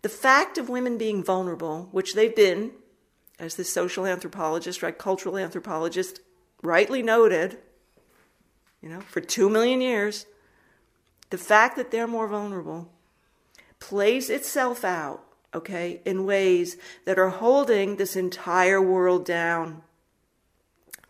The 0.03 0.09
fact 0.09 0.59
of 0.59 0.69
women 0.69 0.99
being 0.99 1.23
vulnerable, 1.23 1.89
which 1.93 2.15
they've 2.15 2.35
been, 2.35 2.73
as 3.39 3.55
the 3.55 3.65
social 3.65 4.07
anthropologist, 4.07 4.83
right, 4.83 4.97
cultural 4.97 5.39
anthropologist 5.39 6.21
rightly 6.63 7.03
noted, 7.03 7.59
you 8.81 8.89
know, 8.89 9.01
for 9.01 9.21
two 9.21 9.49
million 9.49 9.81
years, 9.81 10.27
the 11.31 11.39
fact 11.39 11.77
that 11.77 11.91
they're 11.91 12.07
more 12.07 12.29
vulnerable 12.29 12.93
plays 13.81 14.31
itself 14.31 14.85
out, 14.85 15.25
okay, 15.55 16.01
in 16.05 16.25
ways 16.25 16.77
that 17.05 17.19
are 17.19 17.29
holding 17.29 17.97
this 17.97 18.17
entire 18.17 18.81
world 18.81 19.25
down. 19.25 19.83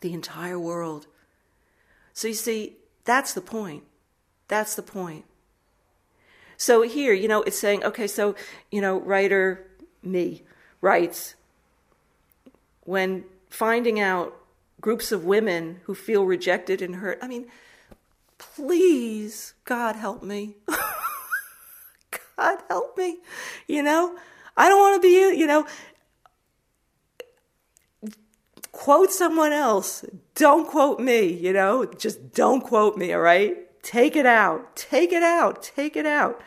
The 0.00 0.12
entire 0.12 0.58
world. 0.58 1.06
So 2.12 2.28
you 2.28 2.34
see, 2.34 2.76
that's 3.04 3.32
the 3.32 3.40
point. 3.40 3.84
That's 4.48 4.74
the 4.74 4.82
point. 4.82 5.24
So 6.56 6.82
here, 6.82 7.12
you 7.12 7.28
know, 7.28 7.42
it's 7.42 7.58
saying, 7.58 7.84
okay, 7.84 8.06
so, 8.06 8.34
you 8.70 8.80
know, 8.80 9.00
writer 9.00 9.66
me 10.02 10.42
writes, 10.80 11.34
when 12.84 13.24
finding 13.48 13.98
out 14.00 14.36
groups 14.80 15.12
of 15.12 15.24
women 15.24 15.80
who 15.84 15.94
feel 15.94 16.24
rejected 16.24 16.82
and 16.82 16.96
hurt, 16.96 17.18
I 17.22 17.28
mean, 17.28 17.46
please, 18.38 19.54
God 19.64 19.96
help 19.96 20.22
me. 20.22 20.56
God 22.42 22.58
help 22.68 22.98
me. 22.98 23.18
You 23.68 23.82
know, 23.82 24.16
I 24.56 24.68
don't 24.68 24.80
want 24.80 25.00
to 25.00 25.08
be, 25.08 25.38
you 25.38 25.46
know, 25.46 25.66
quote 28.72 29.12
someone 29.12 29.52
else. 29.52 30.04
Don't 30.34 30.66
quote 30.66 30.98
me, 30.98 31.26
you 31.26 31.52
know, 31.52 31.84
just 31.84 32.32
don't 32.32 32.60
quote 32.60 32.96
me, 32.96 33.12
all 33.12 33.20
right? 33.20 33.56
Take 33.82 34.16
it 34.16 34.26
out. 34.26 34.74
Take 34.76 35.12
it 35.12 35.22
out. 35.22 35.62
Take 35.62 35.96
it 35.96 36.06
out. 36.06 36.40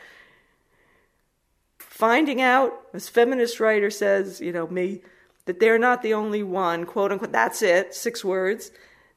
Finding 1.78 2.42
out, 2.42 2.74
as 2.94 3.08
feminist 3.08 3.60
writer 3.60 3.90
says, 3.90 4.42
you 4.42 4.52
know, 4.52 4.68
me, 4.68 5.02
that 5.46 5.60
they're 5.60 5.80
not 5.80 6.02
the 6.02 6.14
only 6.14 6.44
one, 6.44 6.86
quote 6.86 7.12
unquote, 7.12 7.32
that's 7.32 7.62
it, 7.62 7.94
six 7.94 8.26
words. 8.26 8.72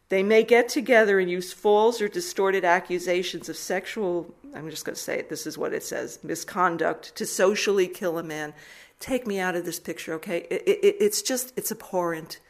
They 0.08 0.22
may 0.22 0.42
get 0.42 0.68
together 0.68 1.18
and 1.18 1.30
use 1.30 1.52
false 1.52 2.00
or 2.00 2.08
distorted 2.08 2.64
accusations 2.64 3.48
of 3.48 3.56
sexual, 3.56 4.34
I'm 4.54 4.70
just 4.70 4.84
going 4.84 4.94
to 4.94 5.00
say 5.00 5.18
it, 5.18 5.28
this 5.28 5.46
is 5.46 5.58
what 5.58 5.74
it 5.74 5.82
says, 5.82 6.18
misconduct 6.22 7.14
to 7.16 7.26
socially 7.26 7.86
kill 7.86 8.18
a 8.18 8.22
man. 8.22 8.54
Take 9.00 9.26
me 9.26 9.38
out 9.38 9.54
of 9.54 9.64
this 9.64 9.78
picture, 9.78 10.14
okay? 10.14 10.46
It, 10.50 10.62
it, 10.66 10.96
it's 10.98 11.22
just, 11.22 11.52
it's 11.56 11.70
abhorrent. 11.70 12.40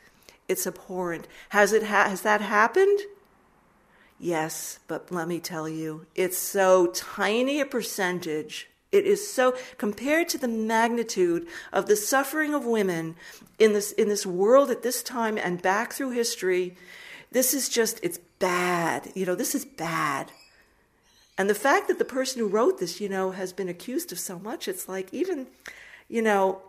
It's 0.47 0.67
abhorrent. 0.67 1.27
Has, 1.51 1.73
it 1.73 1.85
ha- 1.85 2.09
has 2.09 2.23
that 2.23 2.41
happened? 2.41 3.01
Yes, 4.21 4.79
but 4.87 5.11
let 5.11 5.29
me 5.29 5.41
tell 5.41 5.69
you, 5.69 6.07
it's 6.15 6.39
so 6.39 6.87
tiny 6.89 7.61
a 7.61 7.67
percentage 7.67 8.69
it 8.91 9.05
is 9.05 9.31
so 9.31 9.55
compared 9.77 10.29
to 10.31 10.39
the 10.39 10.49
magnitude 10.49 11.47
of 11.73 11.87
the 11.87 11.97
suffering 11.97 12.55
of 12.55 12.65
women 12.65 13.17
in 13.59 13.75
this 13.75 13.93
in 13.93 14.09
this 14.09 14.25
world 14.25 14.71
at 14.71 14.83
this 14.83 15.03
time 15.03 15.37
and 15.37 15.61
back 15.61 15.93
through 15.93 16.11
history. 16.11 16.75
This 17.31 17.55
is 17.55 17.69
just 17.69 18.01
it's 18.03 18.19
bad. 18.39 19.11
You 19.15 19.27
know, 19.27 19.35
this 19.35 19.55
is 19.55 19.65
bad. 19.65 20.33
And 21.37 21.49
the 21.49 21.55
fact 21.55 21.87
that 21.89 21.99
the 21.99 22.05
person 22.05 22.41
who 22.41 22.49
wrote 22.49 22.81
this, 22.81 23.01
you 23.01 23.09
know, 23.09 23.31
has 23.31 23.53
been 23.53 23.69
accused 23.69 24.11
of 24.11 24.19
so 24.19 24.39
much, 24.39 24.67
it's 24.67 24.89
like 24.89 25.13
even, 25.13 25.47
you 26.09 26.23
know, 26.23 26.63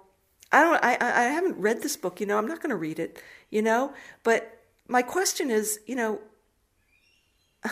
I 0.52 0.62
don't 0.62 0.84
I 0.84 0.98
I 1.00 1.24
haven't 1.24 1.58
read 1.58 1.82
this 1.82 1.98
book, 1.98 2.19
you 2.19 2.26
know, 2.26 2.38
I'm 2.38 2.48
not 2.48 2.62
going 2.62 2.69
to 2.72 2.76
read 2.76 3.00
it, 3.00 3.22
you 3.50 3.62
know, 3.62 3.93
but 4.24 4.60
my 4.88 5.02
question 5.02 5.50
is, 5.50 5.80
you 5.86 5.95
know, 5.95 6.19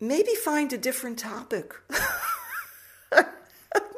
maybe 0.00 0.34
find 0.34 0.72
a 0.72 0.78
different 0.78 1.18
topic. 1.18 1.74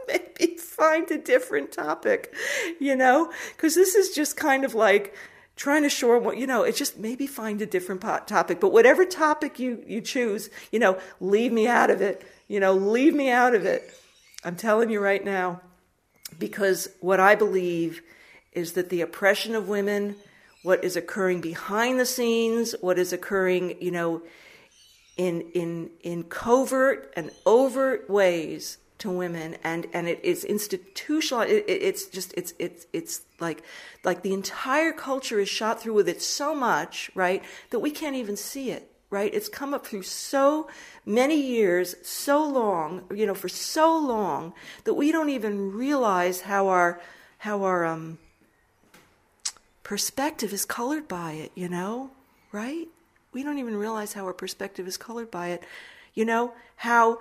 maybe 0.09 0.57
find 0.57 1.11
a 1.11 1.19
different 1.19 1.73
topic, 1.73 2.35
you 2.81 2.97
know? 2.97 3.33
Because 3.57 3.75
this 3.75 3.95
is 3.95 4.15
just 4.15 4.37
kind 4.37 4.65
of 4.65 4.75
like 4.75 5.15
trying 5.57 5.83
to 5.83 5.88
shore 5.88 6.19
what 6.19 6.37
you 6.37 6.47
know 6.47 6.62
it's 6.62 6.79
just 6.79 6.99
maybe 6.99 7.27
find 7.27 7.61
a 7.61 7.66
different 7.66 8.01
topic 8.01 8.61
but 8.61 8.73
whatever 8.73 9.05
topic 9.05 9.59
you 9.59 9.83
you 9.87 10.01
choose 10.01 10.51
you 10.71 10.79
know 10.79 10.99
leave 11.21 11.53
me 11.53 11.66
out 11.66 11.90
of 11.90 12.01
it 12.01 12.27
you 12.47 12.61
know 12.61 12.73
leave 12.73 13.14
me 13.14 13.31
out 13.31 13.55
of 13.55 13.64
it. 13.64 13.90
I'm 14.45 14.57
telling 14.57 14.90
you 14.90 15.01
right 15.01 15.25
now 15.25 15.61
because 16.38 16.88
what 17.01 17.19
i 17.19 17.35
believe 17.35 18.03
is 18.53 18.73
that 18.73 18.90
the 18.90 19.01
oppression 19.01 19.55
of 19.55 19.69
women 19.69 20.16
what 20.62 20.85
is 20.85 20.97
occurring 20.97 21.40
behind 21.40 21.99
the 21.99 22.07
scenes 22.07 22.75
what 22.81 22.99
is 22.99 23.12
occurring 23.12 23.77
you 23.81 23.90
know 23.90 24.23
in 25.16 25.40
in 25.55 25.90
in 26.03 26.23
covert 26.25 27.12
and 27.16 27.31
overt 27.47 28.09
ways 28.11 28.79
to 28.99 29.11
women 29.11 29.57
and 29.64 29.87
and 29.92 30.09
it 30.09 30.23
is 30.25 30.45
institutional 30.45 31.42
it, 31.42 31.64
it, 31.66 31.83
it's 31.83 32.07
just 32.07 32.35
it's 32.37 32.53
it's 32.59 32.87
it's 32.92 33.23
like 33.40 33.62
like 34.05 34.22
the 34.22 34.33
entire 34.33 34.92
culture 34.92 35.38
is 35.40 35.49
shot 35.49 35.81
through 35.81 35.94
with 35.94 36.09
it 36.09 36.22
so 36.22 36.55
much 36.55 37.11
right 37.14 37.42
that 37.70 37.81
we 37.81 37.90
can't 37.90 38.16
even 38.16 38.37
see 38.37 38.70
it 38.70 38.90
right? 39.09 39.33
It's 39.33 39.49
come 39.49 39.72
up 39.72 39.87
through 39.87 40.03
so 40.03 40.68
many 41.05 41.40
years 41.40 41.94
so 42.03 42.44
long 42.44 43.05
you 43.14 43.27
know 43.27 43.35
for 43.35 43.49
so 43.49 43.96
long 43.96 44.53
that 44.85 44.94
we 44.94 45.12
don't 45.12 45.31
even 45.31 45.72
realize 45.72 46.42
how 46.42 46.68
our 46.68 47.01
how 47.38 47.62
our 47.62 47.85
um 47.85 48.18
perspective 49.83 50.53
is 50.53 50.64
colored 50.64 51.07
by 51.07 51.33
it 51.33 51.53
you 51.55 51.68
know? 51.68 52.11
Right? 52.53 52.88
We 53.33 53.42
don't 53.42 53.59
even 53.59 53.77
realize 53.77 54.14
how 54.14 54.25
our 54.25 54.33
perspective 54.33 54.87
is 54.87 54.96
colored 54.96 55.31
by 55.31 55.49
it. 55.49 55.62
You 56.14 56.25
know 56.25 56.55
how 56.77 57.18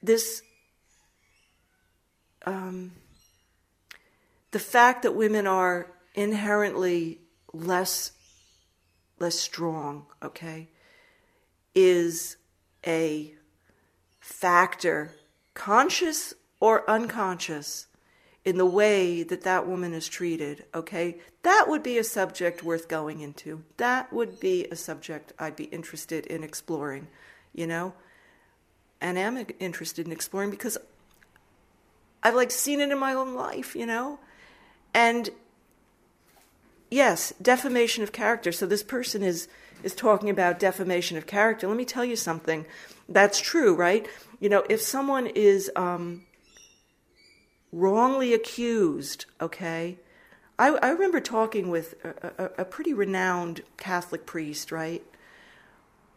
this 0.00 0.42
um, 2.46 2.92
the 4.50 4.58
fact 4.58 5.02
that 5.02 5.14
women 5.14 5.46
are 5.46 5.92
inherently 6.14 7.20
less 7.52 8.12
less 9.18 9.38
strong, 9.38 10.06
okay, 10.22 10.68
is 11.74 12.36
a 12.86 13.34
factor, 14.20 15.12
conscious 15.54 16.34
or 16.60 16.88
unconscious, 16.88 17.86
in 18.44 18.58
the 18.58 18.66
way 18.66 19.24
that 19.24 19.42
that 19.42 19.66
woman 19.66 19.92
is 19.92 20.06
treated, 20.06 20.64
okay? 20.72 21.18
That 21.42 21.64
would 21.66 21.82
be 21.82 21.98
a 21.98 22.04
subject 22.04 22.62
worth 22.62 22.86
going 22.86 23.20
into. 23.20 23.64
That 23.76 24.12
would 24.12 24.38
be 24.38 24.66
a 24.66 24.76
subject 24.76 25.32
I'd 25.36 25.56
be 25.56 25.64
interested 25.64 26.26
in 26.26 26.44
exploring, 26.44 27.08
you 27.52 27.66
know? 27.66 27.94
And 29.00 29.18
am 29.18 29.44
interested 29.58 30.06
in 30.06 30.12
exploring 30.12 30.50
because 30.50 30.78
I've 32.22 32.36
like 32.36 32.52
seen 32.52 32.80
it 32.80 32.92
in 32.92 32.98
my 33.00 33.14
own 33.14 33.34
life, 33.34 33.74
you 33.74 33.84
know? 33.84 34.20
And 34.96 35.28
yes, 36.90 37.34
defamation 37.40 38.02
of 38.02 38.12
character. 38.12 38.50
So 38.50 38.64
this 38.64 38.82
person 38.82 39.22
is 39.22 39.46
is 39.82 39.94
talking 39.94 40.30
about 40.30 40.58
defamation 40.58 41.18
of 41.18 41.26
character. 41.26 41.68
Let 41.68 41.76
me 41.76 41.84
tell 41.84 42.04
you 42.04 42.16
something. 42.16 42.64
That's 43.06 43.38
true, 43.38 43.74
right? 43.74 44.08
You 44.40 44.48
know, 44.48 44.64
if 44.70 44.80
someone 44.80 45.26
is 45.26 45.70
um, 45.76 46.24
wrongly 47.70 48.32
accused, 48.32 49.26
okay? 49.38 49.98
I, 50.58 50.68
I 50.68 50.88
remember 50.88 51.20
talking 51.20 51.68
with 51.68 51.94
a, 52.02 52.44
a, 52.44 52.62
a 52.62 52.64
pretty 52.64 52.94
renowned 52.94 53.60
Catholic 53.76 54.24
priest, 54.24 54.72
right? 54.72 55.04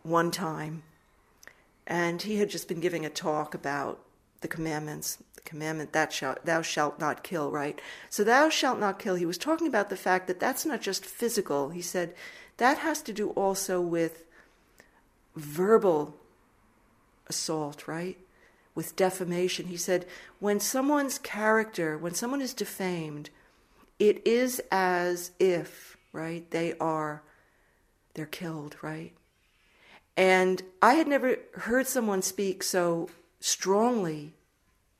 One 0.03 0.31
time. 0.31 0.83
And 1.85 2.21
he 2.21 2.37
had 2.37 2.49
just 2.49 2.69
been 2.69 2.79
giving 2.79 3.05
a 3.05 3.09
talk 3.09 3.53
about 3.53 3.99
the 4.39 4.47
commandments 4.47 5.17
commandment 5.41 5.93
that 5.93 6.11
shalt 6.13 6.45
thou 6.45 6.61
shalt 6.61 6.99
not 6.99 7.23
kill 7.23 7.51
right? 7.51 7.79
So 8.09 8.23
thou 8.23 8.49
shalt 8.49 8.79
not 8.79 8.99
kill 8.99 9.15
he 9.15 9.25
was 9.25 9.37
talking 9.37 9.67
about 9.67 9.89
the 9.89 9.95
fact 9.95 10.27
that 10.27 10.39
that's 10.39 10.65
not 10.65 10.81
just 10.81 11.05
physical. 11.05 11.69
He 11.69 11.81
said 11.81 12.13
that 12.57 12.79
has 12.79 13.01
to 13.03 13.13
do 13.13 13.29
also 13.31 13.79
with 13.81 14.25
verbal 15.35 16.15
assault 17.27 17.87
right? 17.87 18.17
With 18.75 18.95
defamation. 18.95 19.67
He 19.67 19.77
said 19.77 20.05
when 20.39 20.59
someone's 20.59 21.17
character 21.17 21.97
when 21.97 22.13
someone 22.13 22.41
is 22.41 22.53
defamed 22.53 23.29
it 23.97 24.25
is 24.25 24.61
as 24.71 25.31
if 25.39 25.97
right 26.13 26.49
they 26.51 26.73
are 26.79 27.23
they're 28.13 28.25
killed 28.25 28.75
right? 28.81 29.13
And 30.17 30.61
i 30.81 30.95
had 30.95 31.07
never 31.07 31.37
heard 31.53 31.87
someone 31.87 32.21
speak 32.21 32.63
so 32.63 33.09
strongly 33.39 34.33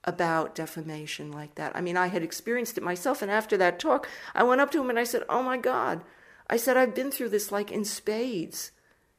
about 0.04 0.56
defamation 0.56 1.32
like 1.32 1.56
that. 1.56 1.76
I 1.76 1.82
mean, 1.82 1.98
I 1.98 2.08
had 2.08 2.24
experienced 2.24 2.78
it 2.78 2.84
myself, 2.84 3.22
and 3.22 3.30
after 3.30 3.58
that 3.58 3.80
talk, 3.80 4.08
I 4.34 4.44
went 4.44 4.62
up 4.62 4.72
to 4.72 4.82
him 4.82 4.90
and 4.90 5.00
I 5.00 5.04
said, 5.04 5.24
Oh 5.30 5.44
my 5.44 5.58
God. 5.58 6.02
I 6.50 6.58
said, 6.58 6.78
I've 6.78 6.96
been 6.96 7.12
through 7.12 7.30
this 7.30 7.52
like 7.52 7.72
in 7.72 7.86
spades, 7.86 8.72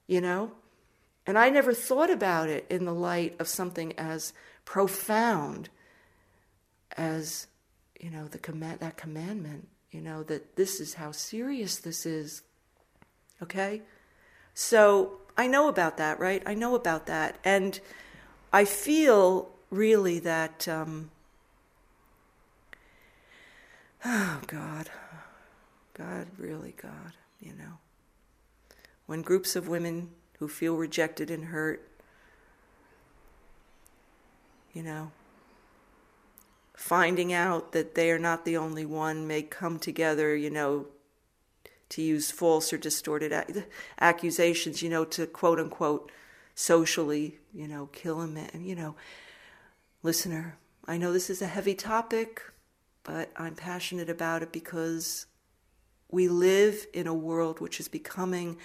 you 0.06 0.20
know? 0.20 0.52
And 1.26 1.38
I 1.38 1.48
never 1.48 1.72
thought 1.72 2.10
about 2.10 2.48
it 2.48 2.66
in 2.68 2.86
the 2.86 2.94
light 2.94 3.36
of 3.38 3.46
something 3.46 3.92
as 3.96 4.32
profound 4.64 5.68
as, 6.96 7.46
you 8.00 8.10
know, 8.10 8.26
the 8.26 8.38
command 8.38 8.80
that 8.80 8.96
commandment, 8.96 9.68
you 9.92 10.00
know, 10.00 10.24
that 10.24 10.56
this 10.56 10.80
is 10.80 10.94
how 10.94 11.12
serious 11.12 11.78
this 11.78 12.04
is. 12.04 12.42
Okay? 13.40 13.82
So 14.54 15.20
I 15.36 15.46
know 15.46 15.68
about 15.68 15.98
that, 15.98 16.18
right? 16.18 16.42
I 16.46 16.54
know 16.54 16.74
about 16.74 17.06
that. 17.06 17.38
And 17.44 17.78
I 18.52 18.64
feel 18.64 19.50
really 19.70 20.18
that 20.20 20.66
um, 20.68 21.10
oh 24.04 24.40
God. 24.46 24.90
God, 26.00 26.28
really 26.38 26.74
God, 26.80 27.12
you 27.40 27.52
know. 27.52 27.78
When 29.04 29.20
groups 29.20 29.54
of 29.54 29.68
women 29.68 30.10
who 30.38 30.48
feel 30.48 30.76
rejected 30.76 31.30
and 31.30 31.46
hurt, 31.46 31.86
you 34.72 34.82
know, 34.82 35.10
finding 36.74 37.34
out 37.34 37.72
that 37.72 37.94
they 37.96 38.10
are 38.10 38.18
not 38.18 38.46
the 38.46 38.56
only 38.56 38.86
one 38.86 39.26
may 39.26 39.42
come 39.42 39.78
together, 39.78 40.34
you 40.34 40.48
know, 40.48 40.86
to 41.90 42.00
use 42.00 42.30
false 42.30 42.72
or 42.72 42.78
distorted 42.78 43.66
accusations, 44.00 44.80
you 44.80 44.88
know, 44.88 45.04
to 45.04 45.26
quote 45.26 45.60
unquote 45.60 46.10
socially, 46.54 47.36
you 47.52 47.68
know, 47.68 47.90
kill 47.92 48.22
a 48.22 48.26
man, 48.26 48.62
you 48.64 48.74
know. 48.74 48.94
Listener, 50.02 50.56
I 50.86 50.96
know 50.96 51.12
this 51.12 51.28
is 51.28 51.42
a 51.42 51.46
heavy 51.46 51.74
topic, 51.74 52.40
but 53.02 53.30
I'm 53.36 53.54
passionate 53.54 54.08
about 54.08 54.42
it 54.42 54.50
because 54.50 55.26
we 56.10 56.26
live 56.26 56.86
in 56.94 57.06
a 57.06 57.12
world 57.12 57.60
which 57.60 57.78
is 57.78 57.86
becoming 57.86 58.56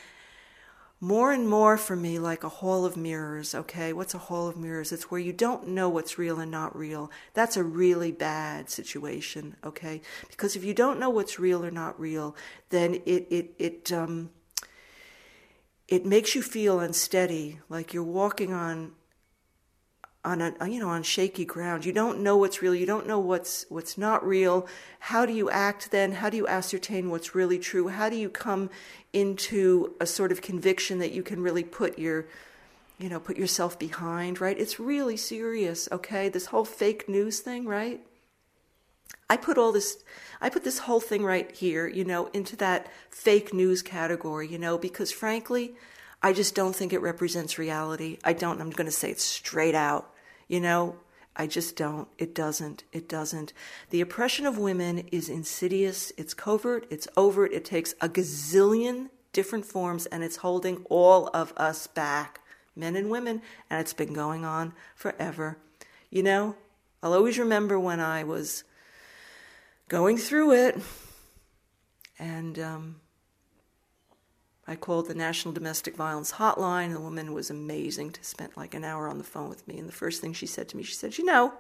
more 1.01 1.33
and 1.33 1.49
more 1.49 1.77
for 1.77 1.97
me 1.97 2.19
like 2.19 2.45
a 2.45 2.49
hall 2.49 2.85
of 2.85 2.95
mirrors, 2.95 3.53
okay? 3.53 3.91
What's 3.91 4.13
a 4.13 4.17
hall 4.17 4.47
of 4.47 4.55
mirrors? 4.55 4.93
It's 4.93 5.11
where 5.11 5.19
you 5.19 5.33
don't 5.33 5.67
know 5.67 5.89
what's 5.89 6.17
real 6.17 6.39
and 6.39 6.49
not 6.49 6.73
real. 6.73 7.11
That's 7.33 7.57
a 7.57 7.63
really 7.65 8.13
bad 8.13 8.69
situation, 8.69 9.57
okay? 9.61 10.01
Because 10.29 10.55
if 10.55 10.63
you 10.63 10.73
don't 10.73 11.01
know 11.01 11.09
what's 11.09 11.37
real 11.37 11.65
or 11.65 11.71
not 11.71 11.99
real, 11.99 12.33
then 12.69 12.95
it 13.05 13.27
it 13.29 13.53
it 13.59 13.91
um 13.91 14.29
it 15.89 16.05
makes 16.05 16.33
you 16.33 16.41
feel 16.41 16.79
unsteady, 16.79 17.59
like 17.67 17.93
you're 17.93 18.03
walking 18.03 18.53
on 18.53 18.93
on 20.25 20.41
a 20.41 20.53
you 20.67 20.79
know 20.79 20.89
on 20.89 21.03
shaky 21.03 21.45
ground. 21.45 21.85
You 21.85 21.93
don't 21.93 22.19
know 22.19 22.35
what's 22.35 22.61
real. 22.61 22.75
You 22.75 22.85
don't 22.85 23.07
know 23.07 23.19
what's 23.19 23.65
what's 23.69 23.97
not 23.97 24.25
real. 24.25 24.67
How 24.99 25.25
do 25.25 25.33
you 25.33 25.49
act 25.49 25.91
then? 25.91 26.13
How 26.13 26.29
do 26.29 26.37
you 26.37 26.47
ascertain 26.47 27.09
what's 27.09 27.35
really 27.35 27.59
true? 27.59 27.87
How 27.87 28.09
do 28.09 28.15
you 28.15 28.29
come 28.29 28.69
into 29.13 29.93
a 29.99 30.05
sort 30.05 30.31
of 30.31 30.41
conviction 30.41 30.99
that 30.99 31.11
you 31.11 31.23
can 31.23 31.41
really 31.41 31.63
put 31.63 31.97
your 31.97 32.25
you 32.97 33.07
know 33.09 33.19
put 33.19 33.37
yourself 33.37 33.77
behind 33.79 34.41
right? 34.41 34.57
It's 34.57 34.79
really 34.79 35.17
serious 35.17 35.87
okay? 35.91 36.27
This 36.27 36.47
whole 36.47 36.65
fake 36.65 37.07
news 37.07 37.39
thing 37.39 37.65
right? 37.65 38.01
I 39.29 39.37
put 39.37 39.57
all 39.57 39.71
this, 39.71 40.03
I 40.39 40.49
put 40.49 40.63
this 40.63 40.79
whole 40.79 40.99
thing 40.99 41.23
right 41.23 41.51
here, 41.51 41.87
you 41.87 42.03
know, 42.03 42.27
into 42.27 42.55
that 42.57 42.91
fake 43.09 43.53
news 43.53 43.81
category, 43.81 44.47
you 44.47 44.59
know, 44.59 44.77
because 44.77 45.11
frankly, 45.11 45.73
I 46.21 46.33
just 46.33 46.55
don't 46.55 46.75
think 46.75 46.93
it 46.93 47.01
represents 47.01 47.57
reality. 47.57 48.17
I 48.23 48.33
don't, 48.33 48.61
I'm 48.61 48.69
going 48.69 48.85
to 48.85 48.91
say 48.91 49.11
it 49.11 49.19
straight 49.19 49.75
out. 49.75 50.11
You 50.47 50.59
know, 50.59 50.97
I 51.35 51.47
just 51.47 51.75
don't. 51.75 52.07
It 52.17 52.33
doesn't. 52.33 52.83
It 52.93 53.09
doesn't. 53.09 53.51
The 53.89 54.01
oppression 54.01 54.45
of 54.45 54.57
women 54.57 54.99
is 55.11 55.27
insidious. 55.27 56.13
It's 56.17 56.33
covert. 56.33 56.87
It's 56.89 57.07
overt. 57.17 57.51
It 57.53 57.65
takes 57.65 57.93
a 57.99 58.07
gazillion 58.07 59.09
different 59.33 59.65
forms 59.65 60.05
and 60.05 60.23
it's 60.23 60.37
holding 60.37 60.85
all 60.89 61.27
of 61.33 61.51
us 61.57 61.87
back, 61.87 62.39
men 62.73 62.95
and 62.95 63.09
women, 63.09 63.41
and 63.69 63.81
it's 63.81 63.93
been 63.93 64.13
going 64.13 64.45
on 64.45 64.73
forever. 64.95 65.57
You 66.09 66.23
know, 66.23 66.55
I'll 67.03 67.13
always 67.13 67.37
remember 67.37 67.77
when 67.77 67.99
I 67.99 68.23
was 68.23 68.63
going 69.89 70.17
through 70.17 70.53
it 70.53 70.79
and 72.17 72.57
um, 72.57 73.01
I 74.67 74.75
called 74.75 75.07
the 75.07 75.15
National 75.15 75.53
Domestic 75.53 75.95
Violence 75.95 76.33
Hotline. 76.33 76.93
The 76.93 76.99
woman 76.99 77.33
was 77.33 77.49
amazing 77.49 78.11
to 78.11 78.23
spend 78.23 78.57
like 78.57 78.73
an 78.73 78.83
hour 78.83 79.07
on 79.07 79.17
the 79.19 79.23
phone 79.23 79.49
with 79.49 79.67
me. 79.67 79.77
And 79.77 79.87
the 79.87 79.93
first 79.93 80.21
thing 80.21 80.33
she 80.33 80.47
said 80.47 80.67
to 80.69 80.77
me, 80.77 80.83
she 80.83 80.95
said, 80.95 81.17
You 81.17 81.25
know, 81.25 81.53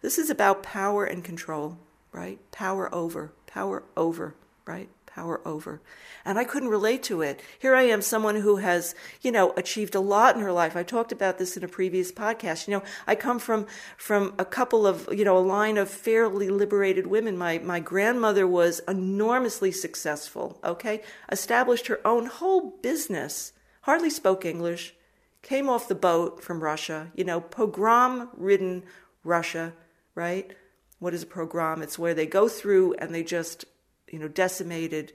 this 0.00 0.16
is 0.16 0.30
about 0.30 0.62
power 0.62 1.04
and 1.04 1.24
control, 1.24 1.78
right? 2.12 2.38
Power 2.52 2.94
over, 2.94 3.32
power 3.46 3.82
over, 3.96 4.34
right? 4.64 4.88
Power 5.16 5.40
over. 5.46 5.80
And 6.26 6.38
I 6.38 6.44
couldn't 6.44 6.68
relate 6.68 7.02
to 7.04 7.22
it. 7.22 7.40
Here 7.58 7.74
I 7.74 7.84
am, 7.84 8.02
someone 8.02 8.36
who 8.36 8.56
has, 8.56 8.94
you 9.22 9.32
know, 9.32 9.54
achieved 9.56 9.94
a 9.94 10.00
lot 10.00 10.36
in 10.36 10.42
her 10.42 10.52
life. 10.52 10.76
I 10.76 10.82
talked 10.82 11.10
about 11.10 11.38
this 11.38 11.56
in 11.56 11.64
a 11.64 11.68
previous 11.68 12.12
podcast. 12.12 12.68
You 12.68 12.74
know, 12.74 12.82
I 13.06 13.14
come 13.14 13.38
from 13.38 13.66
from 13.96 14.34
a 14.38 14.44
couple 14.44 14.86
of, 14.86 15.08
you 15.10 15.24
know, 15.24 15.38
a 15.38 15.40
line 15.40 15.78
of 15.78 15.88
fairly 15.88 16.50
liberated 16.50 17.06
women. 17.06 17.38
My 17.38 17.58
my 17.58 17.80
grandmother 17.80 18.46
was 18.46 18.82
enormously 18.86 19.72
successful, 19.72 20.60
okay? 20.62 21.02
Established 21.32 21.86
her 21.86 22.06
own 22.06 22.26
whole 22.26 22.78
business. 22.82 23.54
Hardly 23.82 24.10
spoke 24.10 24.44
English. 24.44 24.94
Came 25.40 25.70
off 25.70 25.88
the 25.88 25.94
boat 25.94 26.42
from 26.42 26.62
Russia, 26.62 27.10
you 27.14 27.24
know, 27.24 27.40
pogrom 27.40 28.28
ridden 28.36 28.82
Russia, 29.24 29.72
right? 30.14 30.54
What 30.98 31.14
is 31.14 31.22
a 31.22 31.26
pogrom? 31.26 31.82
It's 31.82 31.98
where 31.98 32.14
they 32.14 32.26
go 32.26 32.48
through 32.48 32.94
and 32.94 33.14
they 33.14 33.22
just 33.22 33.64
you 34.08 34.18
know, 34.18 34.28
decimated, 34.28 35.12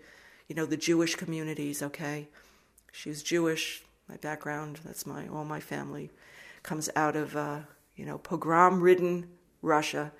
you 0.48 0.56
know, 0.56 0.66
the 0.66 0.78
Jewish 0.78 1.16
communities, 1.16 1.82
okay? 1.82 2.28
She 2.92 3.10
was 3.10 3.24
Jewish, 3.24 3.84
my 4.10 4.18
background, 4.18 4.80
that's 4.84 5.06
my, 5.06 5.28
all 5.28 5.46
my 5.46 5.60
family 5.60 6.12
comes 6.64 6.90
out 6.96 7.16
of, 7.16 7.36
uh, 7.36 7.60
you 7.96 8.06
know, 8.06 8.18
pogrom 8.18 8.82
ridden 8.82 9.30
Russia. 9.62 10.12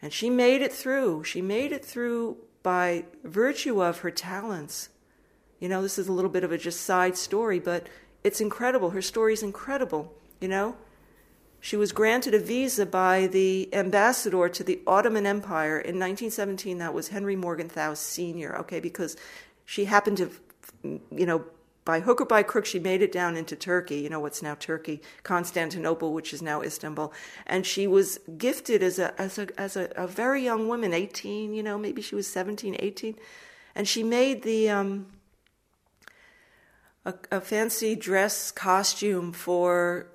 And 0.00 0.12
she 0.12 0.30
made 0.30 0.62
it 0.62 0.72
through. 0.72 1.24
She 1.24 1.42
made 1.42 1.72
it 1.72 1.84
through 1.84 2.36
by 2.62 3.04
virtue 3.24 3.82
of 3.82 3.98
her 3.98 4.10
talents. 4.10 4.88
You 5.60 5.68
know, 5.68 5.82
this 5.82 5.98
is 5.98 6.08
a 6.08 6.12
little 6.12 6.30
bit 6.30 6.44
of 6.44 6.52
a 6.52 6.58
just 6.58 6.80
side 6.80 7.16
story, 7.16 7.58
but 7.58 7.88
it's 8.24 8.40
incredible. 8.40 8.90
Her 8.90 9.02
story 9.02 9.32
is 9.32 9.42
incredible, 9.42 10.12
you 10.40 10.48
know? 10.48 10.76
She 11.64 11.76
was 11.76 11.92
granted 11.92 12.34
a 12.34 12.40
visa 12.40 12.84
by 12.84 13.28
the 13.28 13.72
ambassador 13.72 14.48
to 14.48 14.64
the 14.64 14.80
Ottoman 14.84 15.26
Empire 15.26 15.78
in 15.78 15.94
1917. 15.94 16.78
That 16.78 16.92
was 16.92 17.08
Henry 17.08 17.36
Morgenthau 17.36 17.94
Sr., 17.94 18.56
okay, 18.58 18.80
because 18.80 19.16
she 19.64 19.84
happened 19.84 20.16
to, 20.16 20.30
you 20.82 21.24
know, 21.24 21.44
by 21.84 22.00
hook 22.00 22.20
or 22.20 22.24
by 22.24 22.42
crook, 22.42 22.66
she 22.66 22.80
made 22.80 23.00
it 23.00 23.12
down 23.12 23.36
into 23.36 23.54
Turkey, 23.54 24.00
you 24.00 24.08
know, 24.08 24.18
what's 24.18 24.42
now 24.42 24.56
Turkey, 24.56 25.02
Constantinople, 25.22 26.12
which 26.12 26.34
is 26.34 26.42
now 26.42 26.62
Istanbul. 26.62 27.12
And 27.46 27.64
she 27.64 27.86
was 27.86 28.18
gifted 28.36 28.82
as 28.82 28.98
a, 28.98 29.14
as 29.20 29.38
a, 29.38 29.48
as 29.56 29.76
a, 29.76 29.88
a 29.94 30.08
very 30.08 30.42
young 30.42 30.66
woman, 30.66 30.92
18, 30.92 31.54
you 31.54 31.62
know, 31.62 31.78
maybe 31.78 32.02
she 32.02 32.16
was 32.16 32.26
17, 32.26 32.74
18. 32.80 33.14
And 33.76 33.86
she 33.86 34.02
made 34.02 34.42
the, 34.42 34.68
um, 34.68 35.06
a, 37.04 37.14
a 37.30 37.40
fancy 37.40 37.94
dress 37.94 38.50
costume 38.50 39.32
for 39.32 40.08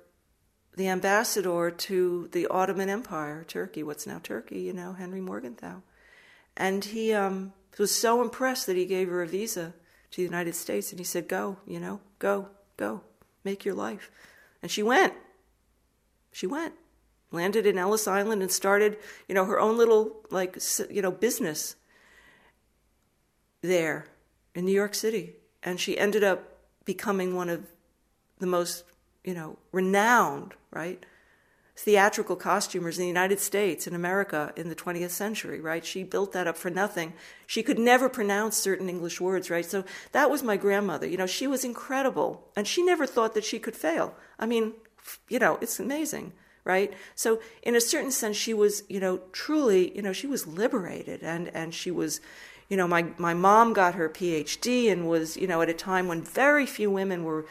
the 0.78 0.88
ambassador 0.88 1.72
to 1.72 2.28
the 2.30 2.46
Ottoman 2.46 2.88
Empire, 2.88 3.44
Turkey, 3.48 3.82
what's 3.82 4.06
now 4.06 4.20
Turkey, 4.22 4.60
you 4.60 4.72
know, 4.72 4.92
Henry 4.92 5.20
Morgenthau. 5.20 5.82
And 6.56 6.84
he 6.84 7.12
um, 7.12 7.52
was 7.76 7.92
so 7.92 8.22
impressed 8.22 8.66
that 8.66 8.76
he 8.76 8.86
gave 8.86 9.08
her 9.08 9.20
a 9.20 9.26
visa 9.26 9.74
to 10.12 10.16
the 10.16 10.22
United 10.22 10.54
States 10.54 10.92
and 10.92 11.00
he 11.00 11.04
said, 11.04 11.26
Go, 11.26 11.56
you 11.66 11.80
know, 11.80 12.00
go, 12.20 12.48
go, 12.76 13.02
make 13.42 13.64
your 13.64 13.74
life. 13.74 14.08
And 14.62 14.70
she 14.70 14.84
went. 14.84 15.14
She 16.30 16.46
went. 16.46 16.74
Landed 17.32 17.66
in 17.66 17.76
Ellis 17.76 18.06
Island 18.06 18.40
and 18.40 18.50
started, 18.50 18.98
you 19.28 19.34
know, 19.34 19.46
her 19.46 19.58
own 19.58 19.76
little, 19.76 20.20
like, 20.30 20.58
you 20.90 21.02
know, 21.02 21.10
business 21.10 21.74
there 23.62 24.06
in 24.54 24.64
New 24.64 24.72
York 24.72 24.94
City. 24.94 25.34
And 25.60 25.80
she 25.80 25.98
ended 25.98 26.22
up 26.22 26.56
becoming 26.84 27.34
one 27.34 27.48
of 27.48 27.66
the 28.38 28.46
most 28.46 28.84
you 29.28 29.34
know, 29.34 29.58
renowned, 29.72 30.54
right? 30.70 31.04
Theatrical 31.76 32.34
costumers 32.34 32.96
in 32.96 33.02
the 33.02 33.08
United 33.08 33.40
States, 33.40 33.86
in 33.86 33.94
America, 33.94 34.54
in 34.56 34.70
the 34.70 34.74
20th 34.74 35.10
century, 35.10 35.60
right? 35.60 35.84
She 35.84 36.02
built 36.02 36.32
that 36.32 36.46
up 36.46 36.56
for 36.56 36.70
nothing. 36.70 37.12
She 37.46 37.62
could 37.62 37.78
never 37.78 38.08
pronounce 38.08 38.56
certain 38.56 38.88
English 38.88 39.20
words, 39.20 39.50
right? 39.50 39.66
So 39.66 39.84
that 40.12 40.30
was 40.30 40.42
my 40.42 40.56
grandmother. 40.56 41.06
You 41.06 41.18
know, 41.18 41.26
she 41.26 41.46
was 41.46 41.62
incredible, 41.62 42.48
and 42.56 42.66
she 42.66 42.82
never 42.82 43.04
thought 43.04 43.34
that 43.34 43.44
she 43.44 43.58
could 43.58 43.76
fail. 43.76 44.14
I 44.38 44.46
mean, 44.46 44.72
you 45.28 45.38
know, 45.38 45.58
it's 45.60 45.78
amazing, 45.78 46.32
right? 46.64 46.94
So 47.14 47.38
in 47.62 47.76
a 47.76 47.82
certain 47.82 48.10
sense, 48.10 48.38
she 48.38 48.54
was, 48.54 48.82
you 48.88 48.98
know, 48.98 49.20
truly, 49.32 49.94
you 49.94 50.00
know, 50.00 50.14
she 50.14 50.26
was 50.26 50.46
liberated, 50.46 51.22
and 51.22 51.48
and 51.48 51.74
she 51.74 51.90
was, 51.90 52.22
you 52.70 52.78
know, 52.78 52.88
my 52.88 53.08
my 53.18 53.34
mom 53.34 53.74
got 53.74 53.94
her 53.94 54.08
PhD 54.08 54.90
and 54.90 55.06
was, 55.06 55.36
you 55.36 55.46
know, 55.46 55.60
at 55.60 55.68
a 55.68 55.74
time 55.74 56.08
when 56.08 56.22
very 56.22 56.64
few 56.64 56.90
women 56.90 57.24
were 57.24 57.44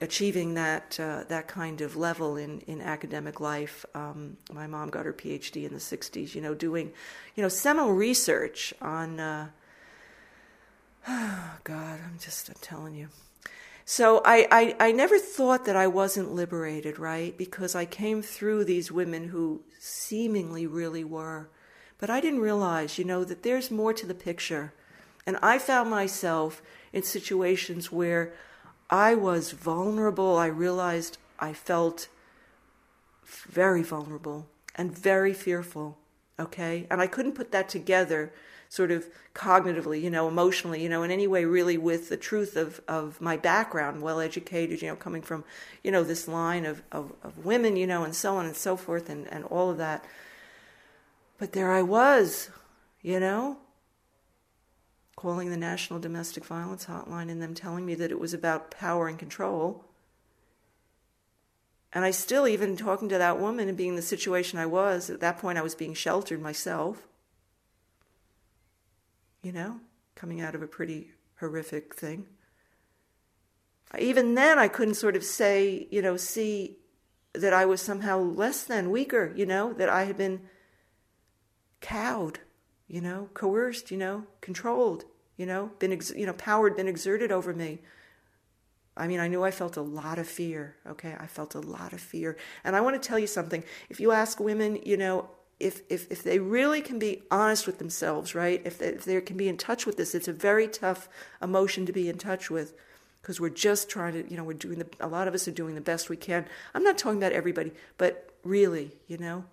achieving 0.00 0.54
that 0.54 0.98
uh, 1.00 1.24
that 1.28 1.48
kind 1.48 1.80
of 1.80 1.96
level 1.96 2.36
in, 2.36 2.60
in 2.60 2.80
academic 2.80 3.40
life. 3.40 3.86
Um, 3.94 4.36
my 4.52 4.66
mom 4.66 4.90
got 4.90 5.06
her 5.06 5.12
PhD 5.12 5.64
in 5.64 5.72
the 5.72 5.80
'60s. 5.80 6.34
You 6.34 6.40
know, 6.40 6.54
doing 6.54 6.92
you 7.34 7.42
know 7.42 7.48
seminal 7.48 7.92
research 7.92 8.74
on. 8.80 9.20
Uh, 9.20 9.48
oh 11.08 11.50
God, 11.64 12.00
I'm 12.04 12.18
just 12.18 12.48
I'm 12.48 12.56
telling 12.60 12.94
you. 12.94 13.08
So 13.88 14.20
I, 14.24 14.48
I, 14.50 14.88
I 14.88 14.92
never 14.92 15.16
thought 15.16 15.64
that 15.66 15.76
I 15.76 15.86
wasn't 15.86 16.34
liberated, 16.34 16.98
right? 16.98 17.38
Because 17.38 17.76
I 17.76 17.84
came 17.84 18.20
through 18.20 18.64
these 18.64 18.90
women 18.90 19.28
who 19.28 19.62
seemingly 19.78 20.66
really 20.66 21.04
were. 21.04 21.48
But 21.98 22.10
I 22.10 22.20
didn't 22.20 22.40
realize, 22.40 22.98
you 22.98 23.04
know, 23.04 23.22
that 23.22 23.44
there's 23.44 23.70
more 23.70 23.92
to 23.92 24.04
the 24.04 24.12
picture. 24.12 24.72
And 25.24 25.38
I 25.40 25.60
found 25.60 25.88
myself 25.88 26.62
in 26.92 27.04
situations 27.04 27.92
where 27.92 28.34
I 28.90 29.14
was 29.14 29.52
vulnerable. 29.52 30.36
I 30.36 30.46
realized 30.46 31.18
I 31.38 31.52
felt 31.52 32.08
very 33.24 33.82
vulnerable 33.82 34.46
and 34.74 34.96
very 34.96 35.32
fearful. 35.32 35.98
Okay. 36.38 36.86
And 36.90 37.00
I 37.00 37.06
couldn't 37.06 37.32
put 37.34 37.52
that 37.52 37.68
together 37.68 38.32
sort 38.68 38.90
of 38.90 39.06
cognitively, 39.34 40.02
you 40.02 40.10
know, 40.10 40.28
emotionally, 40.28 40.82
you 40.82 40.88
know, 40.88 41.02
in 41.02 41.10
any 41.10 41.26
way 41.26 41.44
really 41.44 41.78
with 41.78 42.08
the 42.08 42.16
truth 42.16 42.56
of, 42.56 42.80
of 42.88 43.20
my 43.20 43.36
background, 43.36 44.02
well 44.02 44.20
educated, 44.20 44.82
you 44.82 44.88
know, 44.88 44.96
coming 44.96 45.22
from, 45.22 45.44
you 45.84 45.90
know, 45.90 46.02
this 46.02 46.26
line 46.26 46.66
of, 46.66 46.82
of, 46.90 47.12
of 47.22 47.44
women, 47.44 47.76
you 47.76 47.86
know, 47.86 48.02
and 48.04 48.14
so 48.14 48.36
on 48.36 48.46
and 48.46 48.56
so 48.56 48.76
forth 48.76 49.08
and, 49.08 49.26
and 49.32 49.44
all 49.44 49.70
of 49.70 49.78
that. 49.78 50.04
But 51.38 51.52
there 51.52 51.72
I 51.72 51.82
was, 51.82 52.50
you 53.02 53.20
know, 53.20 53.58
calling 55.16 55.50
the 55.50 55.56
National 55.56 55.98
Domestic 55.98 56.44
Violence 56.44 56.84
Hotline 56.86 57.30
and 57.30 57.40
them 57.40 57.54
telling 57.54 57.86
me 57.86 57.94
that 57.94 58.10
it 58.10 58.20
was 58.20 58.34
about 58.34 58.70
power 58.70 59.08
and 59.08 59.18
control. 59.18 59.84
And 61.92 62.04
I 62.04 62.10
still, 62.10 62.46
even 62.46 62.76
talking 62.76 63.08
to 63.08 63.16
that 63.16 63.40
woman 63.40 63.68
and 63.68 63.76
being 63.76 63.90
in 63.90 63.96
the 63.96 64.02
situation 64.02 64.58
I 64.58 64.66
was, 64.66 65.08
at 65.08 65.20
that 65.20 65.38
point 65.38 65.56
I 65.56 65.62
was 65.62 65.74
being 65.74 65.94
sheltered 65.94 66.42
myself. 66.42 67.06
You 69.42 69.52
know, 69.52 69.80
coming 70.14 70.42
out 70.42 70.54
of 70.54 70.62
a 70.62 70.66
pretty 70.66 71.12
horrific 71.40 71.94
thing. 71.94 72.26
Even 73.98 74.34
then, 74.34 74.58
I 74.58 74.68
couldn't 74.68 74.94
sort 74.94 75.16
of 75.16 75.24
say, 75.24 75.86
you 75.90 76.02
know, 76.02 76.16
see 76.16 76.76
that 77.32 77.52
I 77.52 77.64
was 77.64 77.80
somehow 77.80 78.18
less 78.18 78.64
than, 78.64 78.90
weaker, 78.90 79.32
you 79.34 79.46
know, 79.46 79.72
that 79.74 79.88
I 79.88 80.04
had 80.04 80.18
been 80.18 80.40
cowed, 81.80 82.40
you 82.88 83.00
know, 83.00 83.28
coerced, 83.34 83.90
you 83.90 83.96
know, 83.96 84.24
controlled, 84.40 85.04
you 85.36 85.46
know, 85.46 85.70
been, 85.78 85.92
ex- 85.92 86.14
you 86.14 86.26
know, 86.26 86.32
power 86.34 86.68
had 86.68 86.76
been 86.76 86.88
exerted 86.88 87.32
over 87.32 87.52
me. 87.52 87.80
I 88.96 89.06
mean, 89.06 89.20
I 89.20 89.28
knew 89.28 89.42
I 89.42 89.50
felt 89.50 89.76
a 89.76 89.82
lot 89.82 90.18
of 90.18 90.26
fear. 90.26 90.76
Okay, 90.86 91.14
I 91.18 91.26
felt 91.26 91.54
a 91.54 91.60
lot 91.60 91.92
of 91.92 92.00
fear, 92.00 92.36
and 92.64 92.74
I 92.74 92.80
want 92.80 93.00
to 93.00 93.06
tell 93.06 93.18
you 93.18 93.26
something. 93.26 93.62
If 93.90 94.00
you 94.00 94.12
ask 94.12 94.40
women, 94.40 94.78
you 94.84 94.96
know, 94.96 95.28
if 95.60 95.82
if 95.90 96.10
if 96.10 96.22
they 96.22 96.38
really 96.38 96.80
can 96.80 96.98
be 96.98 97.22
honest 97.30 97.66
with 97.66 97.78
themselves, 97.78 98.34
right? 98.34 98.62
If 98.64 98.78
they, 98.78 98.88
if 98.88 99.04
they 99.04 99.20
can 99.20 99.36
be 99.36 99.48
in 99.48 99.58
touch 99.58 99.84
with 99.84 99.96
this, 99.96 100.14
it's 100.14 100.28
a 100.28 100.32
very 100.32 100.66
tough 100.66 101.08
emotion 101.42 101.84
to 101.86 101.92
be 101.92 102.08
in 102.08 102.16
touch 102.16 102.50
with 102.50 102.74
because 103.20 103.40
we're 103.40 103.50
just 103.50 103.90
trying 103.90 104.12
to, 104.12 104.30
you 104.30 104.36
know, 104.36 104.44
we're 104.44 104.54
doing 104.54 104.78
the. 104.78 104.86
A 105.00 105.08
lot 105.08 105.28
of 105.28 105.34
us 105.34 105.46
are 105.46 105.52
doing 105.52 105.74
the 105.74 105.80
best 105.80 106.08
we 106.08 106.16
can. 106.16 106.46
I'm 106.74 106.82
not 106.82 106.96
talking 106.96 107.18
about 107.18 107.32
everybody, 107.32 107.72
but 107.98 108.30
really, 108.44 108.92
you 109.08 109.18
know, 109.18 109.44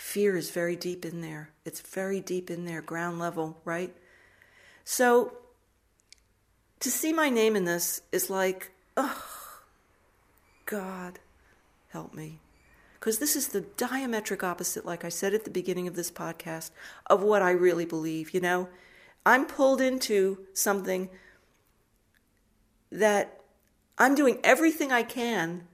fear 0.00 0.34
is 0.34 0.50
very 0.50 0.76
deep 0.76 1.04
in 1.04 1.20
there. 1.20 1.50
It's 1.64 1.80
very 1.80 2.20
deep 2.20 2.50
in 2.50 2.64
there, 2.64 2.80
ground 2.80 3.18
level, 3.18 3.60
right? 3.66 3.94
So 4.82 5.34
to 6.80 6.90
see 6.90 7.12
my 7.12 7.28
name 7.28 7.54
in 7.54 7.66
this 7.66 8.00
is 8.10 8.30
like, 8.30 8.72
oh, 8.96 9.22
God, 10.64 11.18
help 11.88 12.14
me. 12.14 12.40
Because 12.94 13.18
this 13.18 13.36
is 13.36 13.48
the 13.48 13.60
diametric 13.60 14.42
opposite, 14.42 14.86
like 14.86 15.04
I 15.04 15.10
said 15.10 15.34
at 15.34 15.44
the 15.44 15.50
beginning 15.50 15.86
of 15.86 15.96
this 15.96 16.10
podcast, 16.10 16.70
of 17.06 17.22
what 17.22 17.42
I 17.42 17.50
really 17.50 17.84
believe. 17.84 18.32
You 18.32 18.40
know, 18.40 18.68
I'm 19.26 19.44
pulled 19.44 19.82
into 19.82 20.46
something 20.54 21.10
that 22.90 23.42
I'm 23.98 24.14
doing 24.14 24.38
everything 24.42 24.92
I 24.92 25.02
can, 25.02 25.68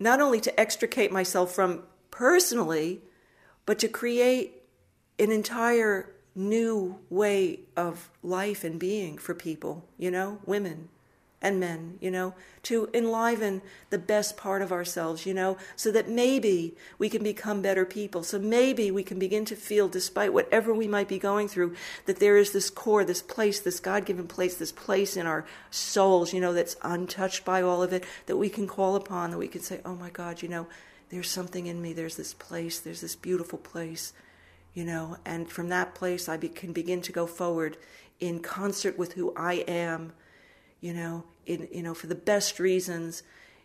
not 0.00 0.20
only 0.20 0.40
to 0.40 0.60
extricate 0.60 1.12
myself 1.12 1.52
from 1.54 1.84
personally, 2.10 3.00
but 3.66 3.78
to 3.78 3.88
create 3.88 4.62
an 5.18 5.30
entire 5.30 6.10
new 6.34 6.98
way 7.10 7.60
of 7.76 8.10
life 8.22 8.64
and 8.64 8.78
being 8.78 9.16
for 9.16 9.34
people, 9.34 9.84
you 9.96 10.10
know, 10.10 10.38
women 10.44 10.88
and 11.40 11.60
men, 11.60 11.98
you 12.00 12.10
know, 12.10 12.34
to 12.62 12.88
enliven 12.94 13.60
the 13.90 13.98
best 13.98 14.34
part 14.34 14.62
of 14.62 14.72
ourselves, 14.72 15.26
you 15.26 15.34
know, 15.34 15.58
so 15.76 15.92
that 15.92 16.08
maybe 16.08 16.74
we 16.98 17.10
can 17.10 17.22
become 17.22 17.60
better 17.60 17.84
people. 17.84 18.22
So 18.22 18.38
maybe 18.38 18.90
we 18.90 19.02
can 19.02 19.18
begin 19.18 19.44
to 19.44 19.54
feel, 19.54 19.86
despite 19.86 20.32
whatever 20.32 20.72
we 20.72 20.88
might 20.88 21.06
be 21.06 21.18
going 21.18 21.48
through, 21.48 21.74
that 22.06 22.18
there 22.18 22.38
is 22.38 22.52
this 22.52 22.70
core, 22.70 23.04
this 23.04 23.20
place, 23.20 23.60
this 23.60 23.78
God 23.78 24.06
given 24.06 24.26
place, 24.26 24.56
this 24.56 24.72
place 24.72 25.18
in 25.18 25.26
our 25.26 25.44
souls, 25.70 26.32
you 26.32 26.40
know, 26.40 26.54
that's 26.54 26.76
untouched 26.82 27.44
by 27.44 27.60
all 27.60 27.82
of 27.82 27.92
it, 27.92 28.04
that 28.24 28.38
we 28.38 28.48
can 28.48 28.66
call 28.66 28.96
upon, 28.96 29.30
that 29.30 29.38
we 29.38 29.48
can 29.48 29.60
say, 29.60 29.80
oh 29.84 29.94
my 29.94 30.08
God, 30.08 30.40
you 30.40 30.48
know, 30.48 30.66
there's 31.10 31.30
something 31.30 31.66
in 31.66 31.80
me, 31.80 31.92
there's 31.92 32.16
this 32.16 32.34
place, 32.34 32.80
there's 32.80 33.00
this 33.00 33.16
beautiful 33.16 33.58
place 33.58 34.12
you 34.74 34.84
know, 34.84 35.16
and 35.24 35.48
from 35.48 35.68
that 35.68 35.94
place 35.94 36.28
I 36.28 36.36
be, 36.36 36.48
can 36.48 36.72
begin 36.72 37.00
to 37.02 37.12
go 37.12 37.26
forward 37.26 37.76
in 38.18 38.40
concert 38.40 38.98
with 38.98 39.12
who 39.12 39.32
I 39.36 39.64
am, 39.68 40.12
you 40.80 40.92
know, 40.92 41.24
in 41.46 41.68
you 41.72 41.82
know 41.82 41.94
for 41.94 42.08
the 42.08 42.14
best 42.14 42.58
reasons, 42.58 43.22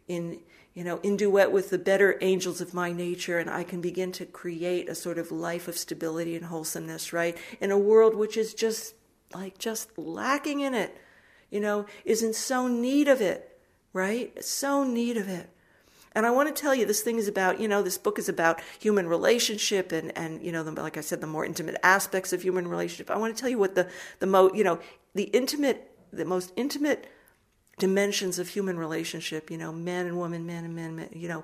in 0.08 0.40
you 0.76 0.84
know 0.84 1.00
in 1.02 1.18
duet 1.18 1.52
with 1.52 1.72
the 1.72 1.80
better 1.80 2.18
angels 2.22 2.62
of 2.62 2.76
my 2.76 2.92
nature, 2.92 3.40
and 3.40 3.50
I 3.50 3.64
can 3.64 3.82
begin 3.82 4.12
to 4.14 4.26
create 4.26 4.88
a 4.88 4.96
sort 4.96 5.18
of 5.18 5.32
life 5.32 5.68
of 5.68 5.78
stability 5.78 6.36
and 6.36 6.46
wholesomeness, 6.46 7.12
right, 7.12 7.36
in 7.60 7.72
a 7.72 7.78
world 7.78 8.16
which 8.16 8.38
is 8.38 8.54
just 8.54 8.94
like 9.34 9.58
just 9.58 9.98
lacking 9.98 10.60
in 10.60 10.76
it, 10.76 10.96
you 11.50 11.60
know, 11.60 11.88
isn't 12.06 12.36
so 12.36 12.68
need 12.68 13.08
of 13.08 13.20
it, 13.20 13.60
right, 13.94 14.44
so 14.44 14.84
need 14.84 15.18
of 15.18 15.28
it. 15.28 15.50
And 16.14 16.26
I 16.26 16.32
want 16.32 16.53
to 16.53 16.62
tell 16.62 16.74
you, 16.74 16.86
this 16.86 17.01
thing 17.01 17.18
is 17.18 17.28
about, 17.28 17.60
you 17.60 17.68
know, 17.68 17.84
this 17.84 17.97
book 17.97 18.18
is 18.18 18.28
about 18.28 18.62
human 18.80 19.07
relationship 19.07 19.91
and, 19.91 20.16
and 20.18 20.43
you 20.43 20.51
know, 20.51 20.64
the, 20.64 20.72
like 20.72 20.97
I 20.97 21.01
said, 21.01 21.22
the 21.22 21.28
more 21.28 21.45
intimate 21.45 21.78
aspects 21.84 22.34
of 22.34 22.41
human 22.41 22.68
relationship. 22.68 23.12
I 23.12 23.18
want 23.18 23.36
to 23.36 23.39
tell 23.39 23.49
you 23.49 23.60
what 23.60 23.76
the, 23.76 23.88
the 24.20 24.26
mo, 24.26 24.51
you 24.53 24.64
know, 24.64 24.80
the 25.14 25.24
intimate, 25.24 25.91
the 26.12 26.26
most 26.26 26.51
intimate 26.55 27.07
dimensions 27.78 28.39
of 28.39 28.49
human 28.49 28.78
relationship, 28.78 29.51
you 29.51 29.57
know, 29.57 29.72
man 29.72 30.07
and 30.07 30.18
woman, 30.18 30.45
man 30.45 30.66
and 30.66 30.76
man, 30.76 30.95
man 30.95 31.10
you 31.14 31.28
know, 31.28 31.43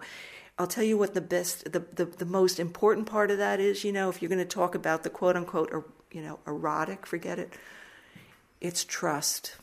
I'll 0.58 0.68
tell 0.68 0.84
you 0.84 0.98
what 0.98 1.14
the 1.14 1.22
best, 1.22 1.72
the, 1.72 1.80
the, 1.80 2.06
the 2.06 2.26
most 2.26 2.60
important 2.60 3.08
part 3.08 3.30
of 3.30 3.38
that 3.38 3.60
is, 3.60 3.84
you 3.84 3.92
know, 3.92 4.10
if 4.10 4.22
you're 4.22 4.30
going 4.30 4.40
to 4.40 4.46
talk 4.46 4.74
about 4.74 5.04
the 5.04 5.10
quote 5.10 5.36
unquote, 5.36 5.70
or, 5.72 5.86
you 6.12 6.22
know, 6.22 6.40
erotic, 6.48 7.06
forget 7.06 7.40
it. 7.40 7.54
It's 8.62 8.84
trust. 8.84 9.58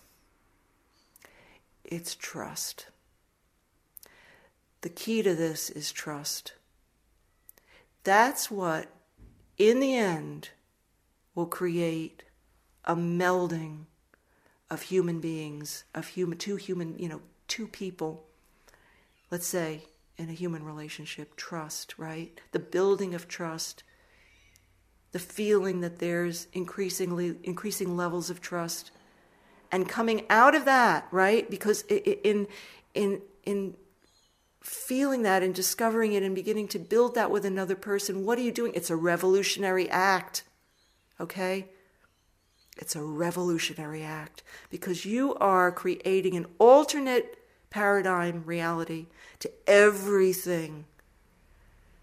It's 1.82 2.14
trust. 2.14 2.86
The 4.82 4.88
key 4.88 5.22
to 5.22 5.34
this 5.34 5.70
is 5.70 5.90
trust. 5.92 6.52
That's 8.04 8.50
what, 8.50 8.88
in 9.56 9.80
the 9.80 9.96
end, 9.96 10.50
will 11.34 11.46
create 11.46 12.24
a 12.84 12.96
melding 12.96 13.86
of 14.68 14.82
human 14.82 15.20
beings, 15.20 15.84
of 15.94 16.08
human, 16.08 16.36
two 16.36 16.56
human, 16.56 16.98
you 16.98 17.08
know, 17.08 17.20
two 17.46 17.68
people, 17.68 18.24
let's 19.30 19.46
say, 19.46 19.82
in 20.18 20.28
a 20.28 20.32
human 20.32 20.64
relationship, 20.64 21.36
trust, 21.36 21.94
right? 21.96 22.40
The 22.50 22.58
building 22.58 23.14
of 23.14 23.28
trust, 23.28 23.84
the 25.12 25.18
feeling 25.18 25.80
that 25.80 26.00
there's 26.00 26.48
increasingly 26.52 27.36
increasing 27.44 27.96
levels 27.96 28.30
of 28.30 28.40
trust, 28.40 28.90
and 29.70 29.88
coming 29.88 30.26
out 30.28 30.54
of 30.54 30.64
that, 30.64 31.06
right? 31.12 31.48
Because 31.48 31.82
in 31.82 32.48
in 32.94 33.22
in 33.44 33.74
feeling 34.62 35.22
that 35.22 35.42
and 35.42 35.54
discovering 35.54 36.12
it 36.12 36.22
and 36.22 36.34
beginning 36.34 36.68
to 36.68 36.78
build 36.78 37.14
that 37.14 37.30
with 37.30 37.44
another 37.44 37.74
person, 37.74 38.24
what 38.24 38.38
are 38.38 38.42
you 38.42 38.52
doing? 38.52 38.72
It's 38.74 38.90
a 38.90 38.96
revolutionary 38.96 39.90
act. 39.90 40.44
Okay? 41.20 41.66
It's 42.78 42.96
a 42.96 43.02
revolutionary 43.02 44.02
act 44.02 44.42
because 44.70 45.04
you 45.04 45.34
are 45.34 45.70
creating 45.70 46.36
an 46.36 46.46
alternate 46.58 47.38
paradigm 47.70 48.44
reality 48.46 49.06
to 49.40 49.50
everything 49.66 50.84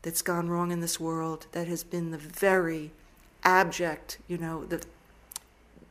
that's 0.02 0.22
gone 0.22 0.50
wrong 0.50 0.72
in 0.72 0.80
this 0.80 1.00
world 1.00 1.48
that 1.54 1.68
has 1.68 1.84
been 1.84 2.12
the 2.12 2.18
very 2.18 2.92
abject, 3.44 4.18
you 4.28 4.38
know, 4.38 4.66
the 4.66 4.84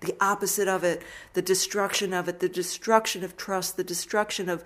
the 0.00 0.14
opposite 0.20 0.68
of 0.68 0.84
it, 0.84 1.02
the 1.32 1.42
destruction 1.42 2.14
of 2.14 2.28
it, 2.28 2.38
the 2.38 2.48
destruction 2.48 3.24
of 3.24 3.36
trust, 3.36 3.76
the 3.76 3.82
destruction 3.82 4.48
of 4.48 4.62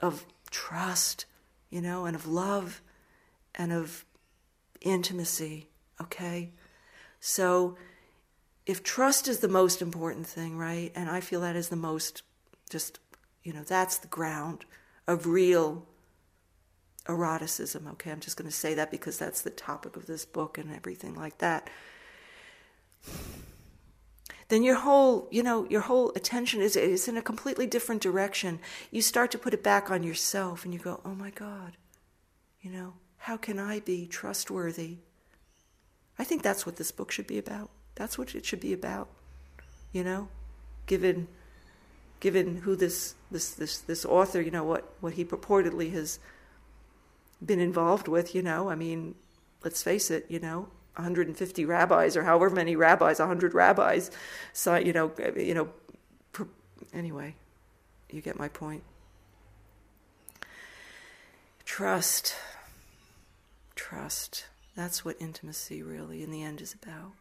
of 0.00 0.24
trust 0.50 1.26
you 1.70 1.80
know, 1.80 2.04
and 2.04 2.14
of 2.14 2.26
love 2.26 2.82
and 3.54 3.72
of 3.72 4.04
intimacy, 4.80 5.68
okay? 6.00 6.50
So 7.20 7.76
if 8.66 8.82
trust 8.82 9.28
is 9.28 9.40
the 9.40 9.48
most 9.48 9.80
important 9.80 10.26
thing, 10.26 10.56
right? 10.56 10.92
And 10.94 11.08
I 11.08 11.20
feel 11.20 11.40
that 11.40 11.56
is 11.56 11.68
the 11.68 11.76
most 11.76 12.22
just, 12.68 13.00
you 13.42 13.52
know, 13.52 13.62
that's 13.62 13.98
the 13.98 14.08
ground 14.08 14.64
of 15.06 15.26
real 15.26 15.86
eroticism, 17.08 17.88
okay? 17.88 18.10
I'm 18.10 18.20
just 18.20 18.36
going 18.36 18.48
to 18.48 18.56
say 18.56 18.74
that 18.74 18.90
because 18.90 19.18
that's 19.18 19.42
the 19.42 19.50
topic 19.50 19.96
of 19.96 20.06
this 20.06 20.24
book 20.24 20.58
and 20.58 20.74
everything 20.74 21.14
like 21.14 21.38
that. 21.38 21.68
Then 24.50 24.64
your 24.64 24.74
whole, 24.74 25.28
you 25.30 25.42
know, 25.42 25.64
your 25.70 25.80
whole 25.82 26.12
attention 26.16 26.60
is, 26.60 26.76
is 26.76 27.06
in 27.06 27.16
a 27.16 27.22
completely 27.22 27.66
different 27.66 28.02
direction. 28.02 28.58
You 28.90 29.00
start 29.00 29.30
to 29.30 29.38
put 29.38 29.54
it 29.54 29.62
back 29.62 29.90
on 29.90 30.02
yourself 30.02 30.64
and 30.64 30.74
you 30.74 30.80
go, 30.80 31.00
oh 31.04 31.14
my 31.14 31.30
God, 31.30 31.76
you 32.60 32.70
know, 32.70 32.94
how 33.18 33.36
can 33.36 33.58
I 33.58 33.78
be 33.80 34.06
trustworthy? 34.06 34.98
I 36.18 36.24
think 36.24 36.42
that's 36.42 36.66
what 36.66 36.76
this 36.76 36.90
book 36.90 37.12
should 37.12 37.28
be 37.28 37.38
about. 37.38 37.70
That's 37.94 38.18
what 38.18 38.34
it 38.34 38.44
should 38.44 38.60
be 38.60 38.72
about, 38.72 39.08
you 39.92 40.02
know, 40.02 40.28
given 40.86 41.28
given 42.18 42.58
who 42.58 42.76
this 42.76 43.14
this 43.30 43.52
this 43.52 43.78
this 43.78 44.04
author, 44.04 44.40
you 44.40 44.50
know, 44.50 44.64
what 44.64 44.92
what 45.00 45.14
he 45.14 45.24
purportedly 45.24 45.92
has 45.92 46.18
been 47.44 47.60
involved 47.60 48.08
with, 48.08 48.34
you 48.34 48.42
know, 48.42 48.68
I 48.68 48.74
mean, 48.74 49.14
let's 49.64 49.82
face 49.82 50.10
it, 50.10 50.26
you 50.28 50.40
know, 50.40 50.68
150 51.02 51.64
rabbis 51.64 52.16
or 52.16 52.24
however 52.24 52.54
many 52.54 52.76
rabbis, 52.76 53.18
100 53.18 53.54
rabbis, 53.54 54.10
so 54.52 54.76
you 54.76 54.92
know, 54.92 55.12
you 55.36 55.54
know, 55.54 55.68
anyway, 56.92 57.34
you 58.10 58.20
get 58.20 58.38
my 58.38 58.48
point. 58.48 58.82
Trust, 61.64 62.34
trust. 63.74 64.46
That's 64.76 65.04
what 65.04 65.16
intimacy 65.20 65.82
really, 65.82 66.22
in 66.22 66.30
the 66.30 66.42
end, 66.42 66.60
is 66.60 66.74
about. 66.74 67.12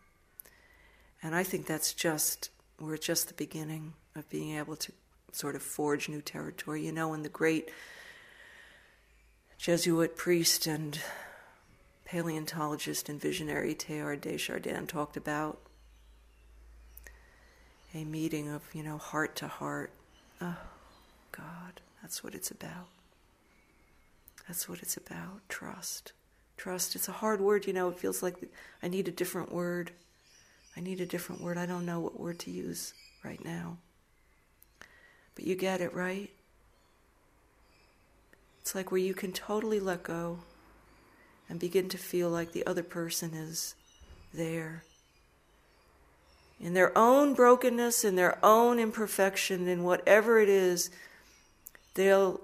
And 1.21 1.35
I 1.35 1.43
think 1.43 1.65
that's 1.65 1.93
just 1.93 2.49
we're 2.79 2.97
just 2.97 3.27
the 3.27 3.33
beginning 3.33 3.93
of 4.15 4.29
being 4.29 4.57
able 4.57 4.75
to 4.77 4.91
sort 5.31 5.55
of 5.55 5.61
forge 5.61 6.09
new 6.09 6.21
territory. 6.21 6.85
You 6.85 6.91
know, 6.91 7.09
when 7.09 7.23
the 7.23 7.29
great 7.29 7.69
Jesuit 9.57 10.15
priest 10.15 10.67
and 10.67 10.99
paleontologist 12.09 13.07
and 13.07 13.21
visionary 13.21 13.75
Teilhard 13.75 14.21
de 14.21 14.35
Chardin 14.35 14.87
talked 14.87 15.15
about 15.15 15.59
a 17.93 18.03
meeting 18.03 18.49
of, 18.49 18.63
you 18.73 18.81
know, 18.81 18.97
heart 18.97 19.35
to 19.35 19.47
heart. 19.47 19.91
Oh, 20.41 20.57
God, 21.31 21.81
that's 22.01 22.23
what 22.23 22.33
it's 22.33 22.49
about. 22.49 22.87
That's 24.47 24.67
what 24.67 24.81
it's 24.81 24.97
about. 24.97 25.41
Trust. 25.49 26.13
Trust. 26.57 26.95
It's 26.95 27.07
a 27.07 27.11
hard 27.13 27.41
word, 27.41 27.67
you 27.67 27.73
know, 27.73 27.89
it 27.89 27.99
feels 27.99 28.23
like 28.23 28.37
I 28.81 28.87
need 28.87 29.07
a 29.07 29.11
different 29.11 29.51
word. 29.51 29.91
I 30.75 30.79
need 30.79 31.01
a 31.01 31.05
different 31.05 31.41
word. 31.41 31.59
I 31.59 31.67
don't 31.67 31.85
know 31.85 31.99
what 31.99 32.19
word 32.19 32.39
to 32.39 32.51
use 32.51 32.95
right 33.23 33.43
now. 33.45 33.77
But 35.35 35.45
you 35.45 35.55
get 35.55 35.79
it, 35.79 35.93
right? 35.93 36.31
It's 38.61 38.73
like 38.73 38.91
where 38.91 38.99
you 38.99 39.13
can 39.13 39.31
totally 39.31 39.79
let 39.79 40.01
go 40.01 40.39
and 41.49 41.59
begin 41.59 41.89
to 41.89 41.97
feel 41.97 42.29
like 42.29 42.51
the 42.51 42.65
other 42.65 42.83
person 42.83 43.33
is 43.33 43.75
there. 44.33 44.83
In 46.59 46.73
their 46.73 46.95
own 46.97 47.33
brokenness, 47.33 48.03
in 48.03 48.15
their 48.15 48.37
own 48.43 48.79
imperfection, 48.79 49.67
in 49.67 49.83
whatever 49.83 50.39
it 50.39 50.49
is, 50.49 50.89
they'll 51.95 52.41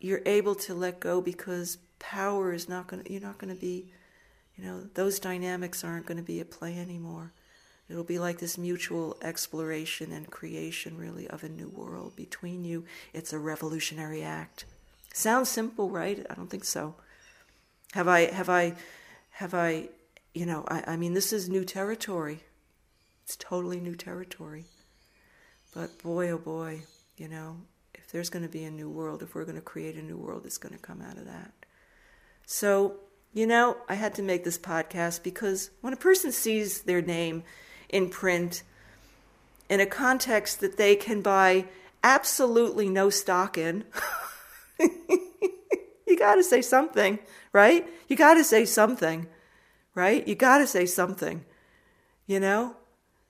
you're 0.00 0.22
able 0.26 0.54
to 0.54 0.74
let 0.74 1.00
go 1.00 1.20
because 1.20 1.78
power 1.98 2.52
is 2.52 2.68
not 2.68 2.86
going 2.86 3.02
to 3.02 3.12
you're 3.12 3.20
not 3.20 3.38
going 3.38 3.54
to 3.54 3.60
be 3.60 3.86
you 4.56 4.64
know 4.64 4.82
those 4.94 5.18
dynamics 5.18 5.82
aren't 5.82 6.06
going 6.06 6.18
to 6.18 6.22
be 6.22 6.38
at 6.38 6.50
play 6.50 6.78
anymore 6.78 7.32
it'll 7.88 8.04
be 8.04 8.18
like 8.18 8.38
this 8.38 8.58
mutual 8.58 9.16
exploration 9.22 10.12
and 10.12 10.30
creation 10.30 10.98
really 10.98 11.26
of 11.28 11.42
a 11.42 11.48
new 11.48 11.68
world 11.70 12.14
between 12.14 12.62
you 12.62 12.84
it's 13.14 13.32
a 13.32 13.38
revolutionary 13.38 14.22
act 14.22 14.66
Sounds 15.16 15.48
simple, 15.48 15.88
right? 15.88 16.26
I 16.28 16.34
don't 16.34 16.50
think 16.50 16.64
so. 16.64 16.94
Have 17.96 18.08
I, 18.08 18.26
have 18.26 18.50
I, 18.50 18.74
have 19.30 19.54
I, 19.54 19.88
you 20.34 20.44
know, 20.44 20.66
I, 20.68 20.82
I 20.86 20.96
mean, 20.98 21.14
this 21.14 21.32
is 21.32 21.48
new 21.48 21.64
territory. 21.64 22.40
It's 23.24 23.36
totally 23.36 23.80
new 23.80 23.94
territory. 23.94 24.66
But 25.74 26.02
boy, 26.02 26.28
oh 26.28 26.36
boy, 26.36 26.82
you 27.16 27.26
know, 27.26 27.56
if 27.94 28.12
there's 28.12 28.28
going 28.28 28.42
to 28.42 28.50
be 28.50 28.64
a 28.64 28.70
new 28.70 28.90
world, 28.90 29.22
if 29.22 29.34
we're 29.34 29.46
going 29.46 29.56
to 29.56 29.62
create 29.62 29.96
a 29.96 30.02
new 30.02 30.18
world, 30.18 30.44
it's 30.44 30.58
going 30.58 30.74
to 30.74 30.78
come 30.78 31.00
out 31.00 31.16
of 31.16 31.24
that. 31.24 31.52
So, 32.44 32.96
you 33.32 33.46
know, 33.46 33.78
I 33.88 33.94
had 33.94 34.14
to 34.16 34.22
make 34.22 34.44
this 34.44 34.58
podcast 34.58 35.22
because 35.22 35.70
when 35.80 35.94
a 35.94 35.96
person 35.96 36.32
sees 36.32 36.82
their 36.82 37.00
name 37.00 37.44
in 37.88 38.10
print 38.10 38.62
in 39.70 39.80
a 39.80 39.86
context 39.86 40.60
that 40.60 40.76
they 40.76 40.96
can 40.96 41.22
buy 41.22 41.64
absolutely 42.04 42.90
no 42.90 43.08
stock 43.08 43.56
in, 43.56 43.84
you 46.06 46.16
got 46.16 46.36
to 46.36 46.44
say 46.44 46.62
something, 46.62 47.18
right? 47.52 47.86
You 48.08 48.16
got 48.16 48.34
to 48.34 48.44
say 48.44 48.64
something, 48.64 49.26
right? 49.94 50.26
You 50.26 50.34
got 50.34 50.58
to 50.58 50.66
say 50.66 50.86
something, 50.86 51.44
you 52.26 52.40
know? 52.40 52.76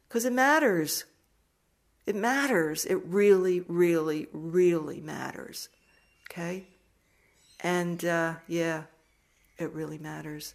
Because 0.09 0.25
it 0.25 0.33
matters. 0.33 1.05
It 2.07 2.15
matters. 2.15 2.85
It 2.85 3.05
really, 3.07 3.61
really, 3.67 4.29
really 4.33 5.01
matters. 5.01 5.69
Okay? 6.31 6.67
And 7.61 8.05
uh, 8.05 8.35
yeah, 8.47 8.83
it 9.59 9.73
really 9.73 9.99
matters. 9.99 10.55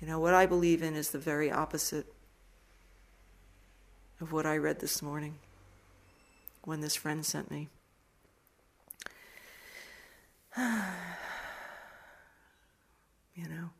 You 0.00 0.06
know, 0.06 0.18
what 0.18 0.34
I 0.34 0.46
believe 0.46 0.82
in 0.82 0.94
is 0.96 1.10
the 1.10 1.18
very 1.18 1.50
opposite 1.50 2.06
of 4.20 4.32
what 4.32 4.46
I 4.46 4.56
read 4.56 4.80
this 4.80 5.02
morning 5.02 5.34
when 6.64 6.80
this 6.80 6.96
friend 6.96 7.24
sent 7.24 7.50
me. 7.50 7.68
you 10.58 10.64
know, 13.48 13.70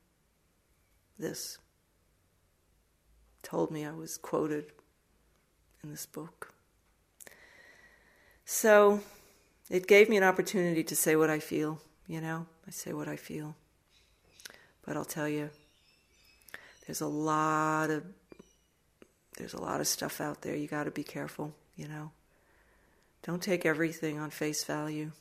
this 1.18 1.58
told 3.42 3.70
me 3.70 3.84
I 3.84 3.92
was 3.92 4.16
quoted 4.16 4.66
in 5.82 5.90
this 5.90 6.06
book. 6.06 6.54
So 8.44 9.00
it 9.68 9.86
gave 9.86 10.08
me 10.08 10.16
an 10.16 10.24
opportunity 10.24 10.84
to 10.84 10.96
say 10.96 11.16
what 11.16 11.30
I 11.30 11.38
feel, 11.38 11.80
you 12.06 12.20
know, 12.20 12.46
I 12.66 12.70
say 12.70 12.92
what 12.92 13.08
I 13.08 13.16
feel. 13.16 13.56
But 14.84 14.96
I'll 14.96 15.04
tell 15.04 15.28
you, 15.28 15.50
there's 16.86 17.00
a 17.00 17.06
lot 17.06 17.90
of 17.90 18.04
there's 19.36 19.54
a 19.54 19.60
lot 19.60 19.80
of 19.80 19.86
stuff 19.86 20.20
out 20.20 20.42
there. 20.42 20.54
You 20.54 20.66
got 20.66 20.84
to 20.84 20.90
be 20.90 21.02
careful, 21.02 21.54
you 21.74 21.88
know. 21.88 22.10
Don't 23.22 23.42
take 23.42 23.64
everything 23.64 24.18
on 24.18 24.30
face 24.30 24.64
value. 24.64 25.12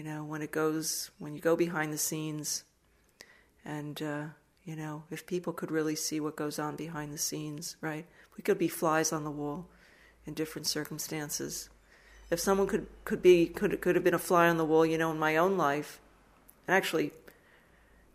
You 0.00 0.06
know, 0.06 0.24
when 0.24 0.40
it 0.40 0.50
goes, 0.50 1.10
when 1.18 1.34
you 1.34 1.42
go 1.42 1.56
behind 1.56 1.92
the 1.92 1.98
scenes, 1.98 2.64
and, 3.66 4.00
uh, 4.00 4.24
you 4.64 4.74
know, 4.74 5.02
if 5.10 5.26
people 5.26 5.52
could 5.52 5.70
really 5.70 5.94
see 5.94 6.20
what 6.20 6.36
goes 6.36 6.58
on 6.58 6.74
behind 6.74 7.12
the 7.12 7.18
scenes, 7.18 7.76
right? 7.82 8.06
We 8.34 8.42
could 8.42 8.56
be 8.56 8.66
flies 8.66 9.12
on 9.12 9.24
the 9.24 9.30
wall 9.30 9.66
in 10.24 10.32
different 10.32 10.66
circumstances. 10.66 11.68
If 12.30 12.40
someone 12.40 12.66
could, 12.66 12.86
could 13.04 13.20
be, 13.20 13.44
could, 13.48 13.78
could 13.82 13.94
have 13.94 14.02
been 14.02 14.14
a 14.14 14.18
fly 14.18 14.48
on 14.48 14.56
the 14.56 14.64
wall, 14.64 14.86
you 14.86 14.96
know, 14.96 15.10
in 15.10 15.18
my 15.18 15.36
own 15.36 15.58
life, 15.58 16.00
and 16.66 16.74
actually, 16.74 17.12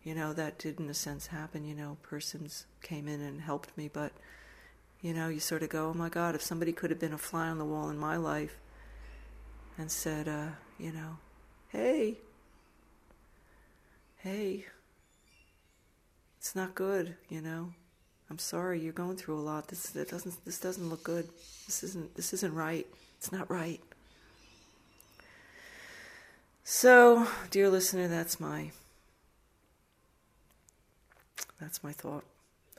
you 0.02 0.16
know, 0.16 0.32
that 0.32 0.58
did 0.58 0.80
in 0.80 0.90
a 0.90 0.94
sense 0.94 1.28
happen, 1.28 1.64
you 1.64 1.76
know, 1.76 1.98
persons 2.02 2.66
came 2.82 3.06
in 3.06 3.20
and 3.20 3.42
helped 3.42 3.78
me, 3.78 3.88
but, 3.92 4.10
you 5.02 5.14
know, 5.14 5.28
you 5.28 5.38
sort 5.38 5.62
of 5.62 5.68
go, 5.68 5.90
oh 5.90 5.94
my 5.94 6.08
God, 6.08 6.34
if 6.34 6.42
somebody 6.42 6.72
could 6.72 6.90
have 6.90 6.98
been 6.98 7.12
a 7.12 7.16
fly 7.16 7.46
on 7.46 7.58
the 7.58 7.64
wall 7.64 7.88
in 7.90 7.96
my 7.96 8.16
life 8.16 8.58
and 9.78 9.88
said, 9.88 10.26
uh, 10.26 10.48
you 10.80 10.90
know, 10.90 11.18
hey, 11.68 12.18
hey, 14.18 14.66
it's 16.38 16.54
not 16.54 16.74
good, 16.74 17.16
you 17.28 17.40
know. 17.40 17.72
I'm 18.30 18.38
sorry 18.38 18.80
you're 18.80 18.92
going 18.92 19.16
through 19.16 19.38
a 19.38 19.40
lot. 19.40 19.68
This 19.68 19.92
doesn't 19.92 20.44
this 20.44 20.58
doesn't 20.58 20.88
look 20.88 21.04
good. 21.04 21.28
This 21.66 21.82
isn't 21.84 22.14
this 22.16 22.32
isn't 22.32 22.54
right. 22.54 22.86
It's 23.18 23.30
not 23.30 23.50
right. 23.50 23.80
So, 26.64 27.28
dear 27.50 27.70
listener, 27.70 28.08
that's 28.08 28.40
my 28.40 28.72
that's 31.60 31.84
my 31.84 31.92
thought. 31.92 32.24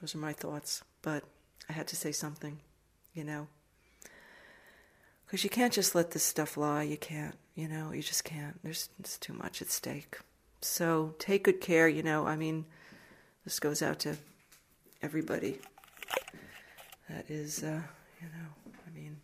Those 0.02 0.14
are 0.14 0.20
my 0.20 0.34
thoughts, 0.34 0.84
but 1.02 1.24
I 1.70 1.74
had 1.74 1.88
to 1.88 1.96
say 1.96 2.12
something, 2.12 2.60
you 3.14 3.24
know. 3.24 3.48
Cuz 5.28 5.44
you 5.44 5.50
can't 5.50 5.74
just 5.74 5.96
let 5.96 6.12
this 6.12 6.24
stuff 6.24 6.58
lie. 6.58 6.84
You 6.84 6.98
can't. 6.98 7.38
You 7.58 7.68
know, 7.68 7.92
you 7.92 8.04
just 8.04 8.24
can't. 8.24 8.64
There's, 8.64 8.90
there's 9.00 9.18
too 9.18 9.34
much 9.34 9.64
at 9.64 9.72
stake. 9.72 10.20
So 10.62 11.16
take 11.18 11.44
good 11.44 11.60
care. 11.60 11.88
You 11.88 12.04
know, 12.04 12.28
I 12.28 12.36
mean, 12.36 12.66
this 13.46 13.60
goes 13.60 13.82
out 13.82 13.98
to 14.02 14.16
everybody. 15.02 15.58
That 17.10 17.26
is, 17.32 17.64
uh, 17.64 17.82
you 18.22 18.28
know, 18.28 18.74
I 18.86 18.96
mean, 18.96 19.18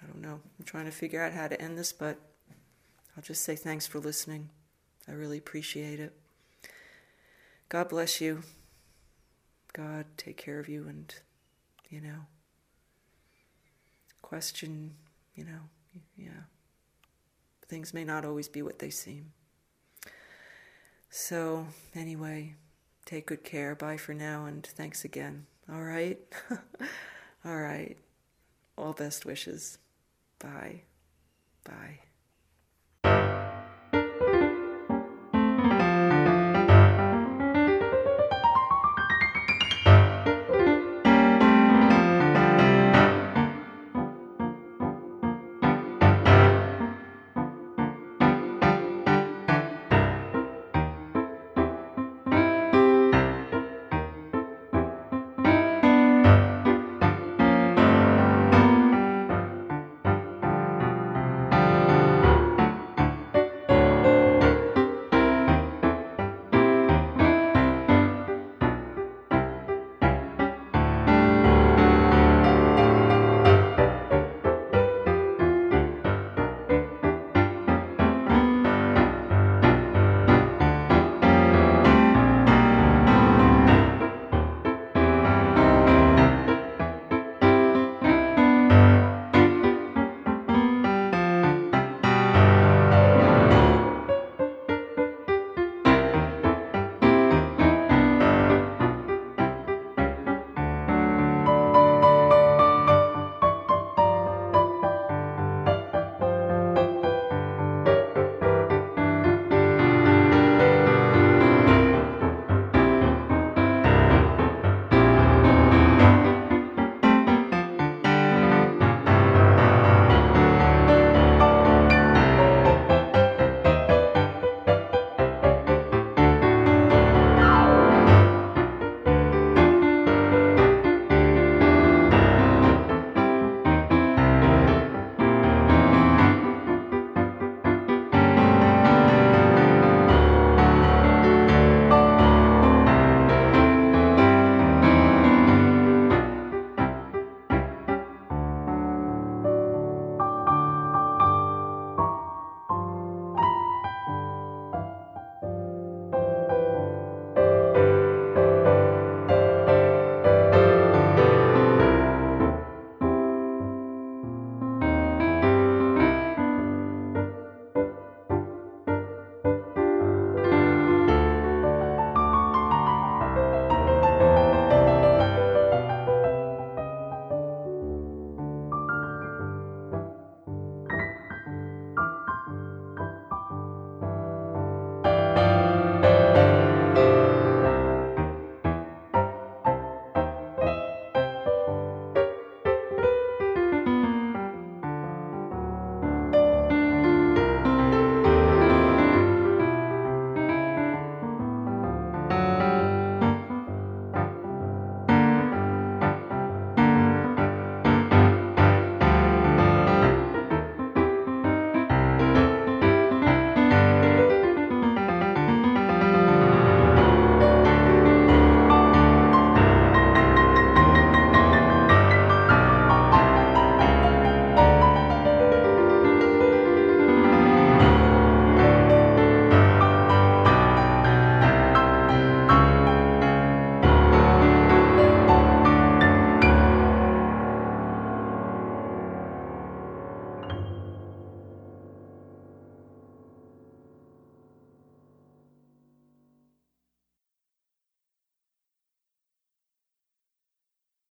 I 0.00 0.06
don't 0.06 0.22
know. 0.22 0.38
I'm 0.60 0.64
trying 0.64 0.84
to 0.84 0.92
figure 0.92 1.20
out 1.20 1.32
how 1.32 1.48
to 1.48 1.60
end 1.60 1.76
this, 1.76 1.92
but 1.92 2.18
I'll 3.16 3.22
just 3.24 3.42
say 3.42 3.56
thanks 3.56 3.88
for 3.88 3.98
listening. 3.98 4.48
I 5.08 5.12
really 5.12 5.38
appreciate 5.38 5.98
it. 5.98 6.12
God 7.68 7.88
bless 7.88 8.20
you. 8.20 8.44
God 9.72 10.04
take 10.16 10.36
care 10.36 10.60
of 10.60 10.68
you 10.68 10.86
and, 10.86 11.12
you 11.90 12.00
know, 12.00 12.26
question, 14.20 14.94
you 15.34 15.44
know, 15.44 15.62
yeah 16.16 16.42
Things 17.72 17.94
may 17.94 18.04
not 18.04 18.26
always 18.26 18.48
be 18.48 18.60
what 18.60 18.80
they 18.80 18.90
seem. 18.90 19.32
So, 21.08 21.68
anyway, 21.94 22.56
take 23.06 23.24
good 23.24 23.44
care. 23.44 23.74
Bye 23.74 23.96
for 23.96 24.12
now, 24.12 24.44
and 24.44 24.62
thanks 24.62 25.06
again. 25.06 25.46
All 25.72 25.82
right? 25.82 26.18
All 27.46 27.56
right. 27.56 27.96
All 28.76 28.92
best 28.92 29.24
wishes. 29.24 29.78
Bye. 30.38 30.82
Bye. 31.64 32.00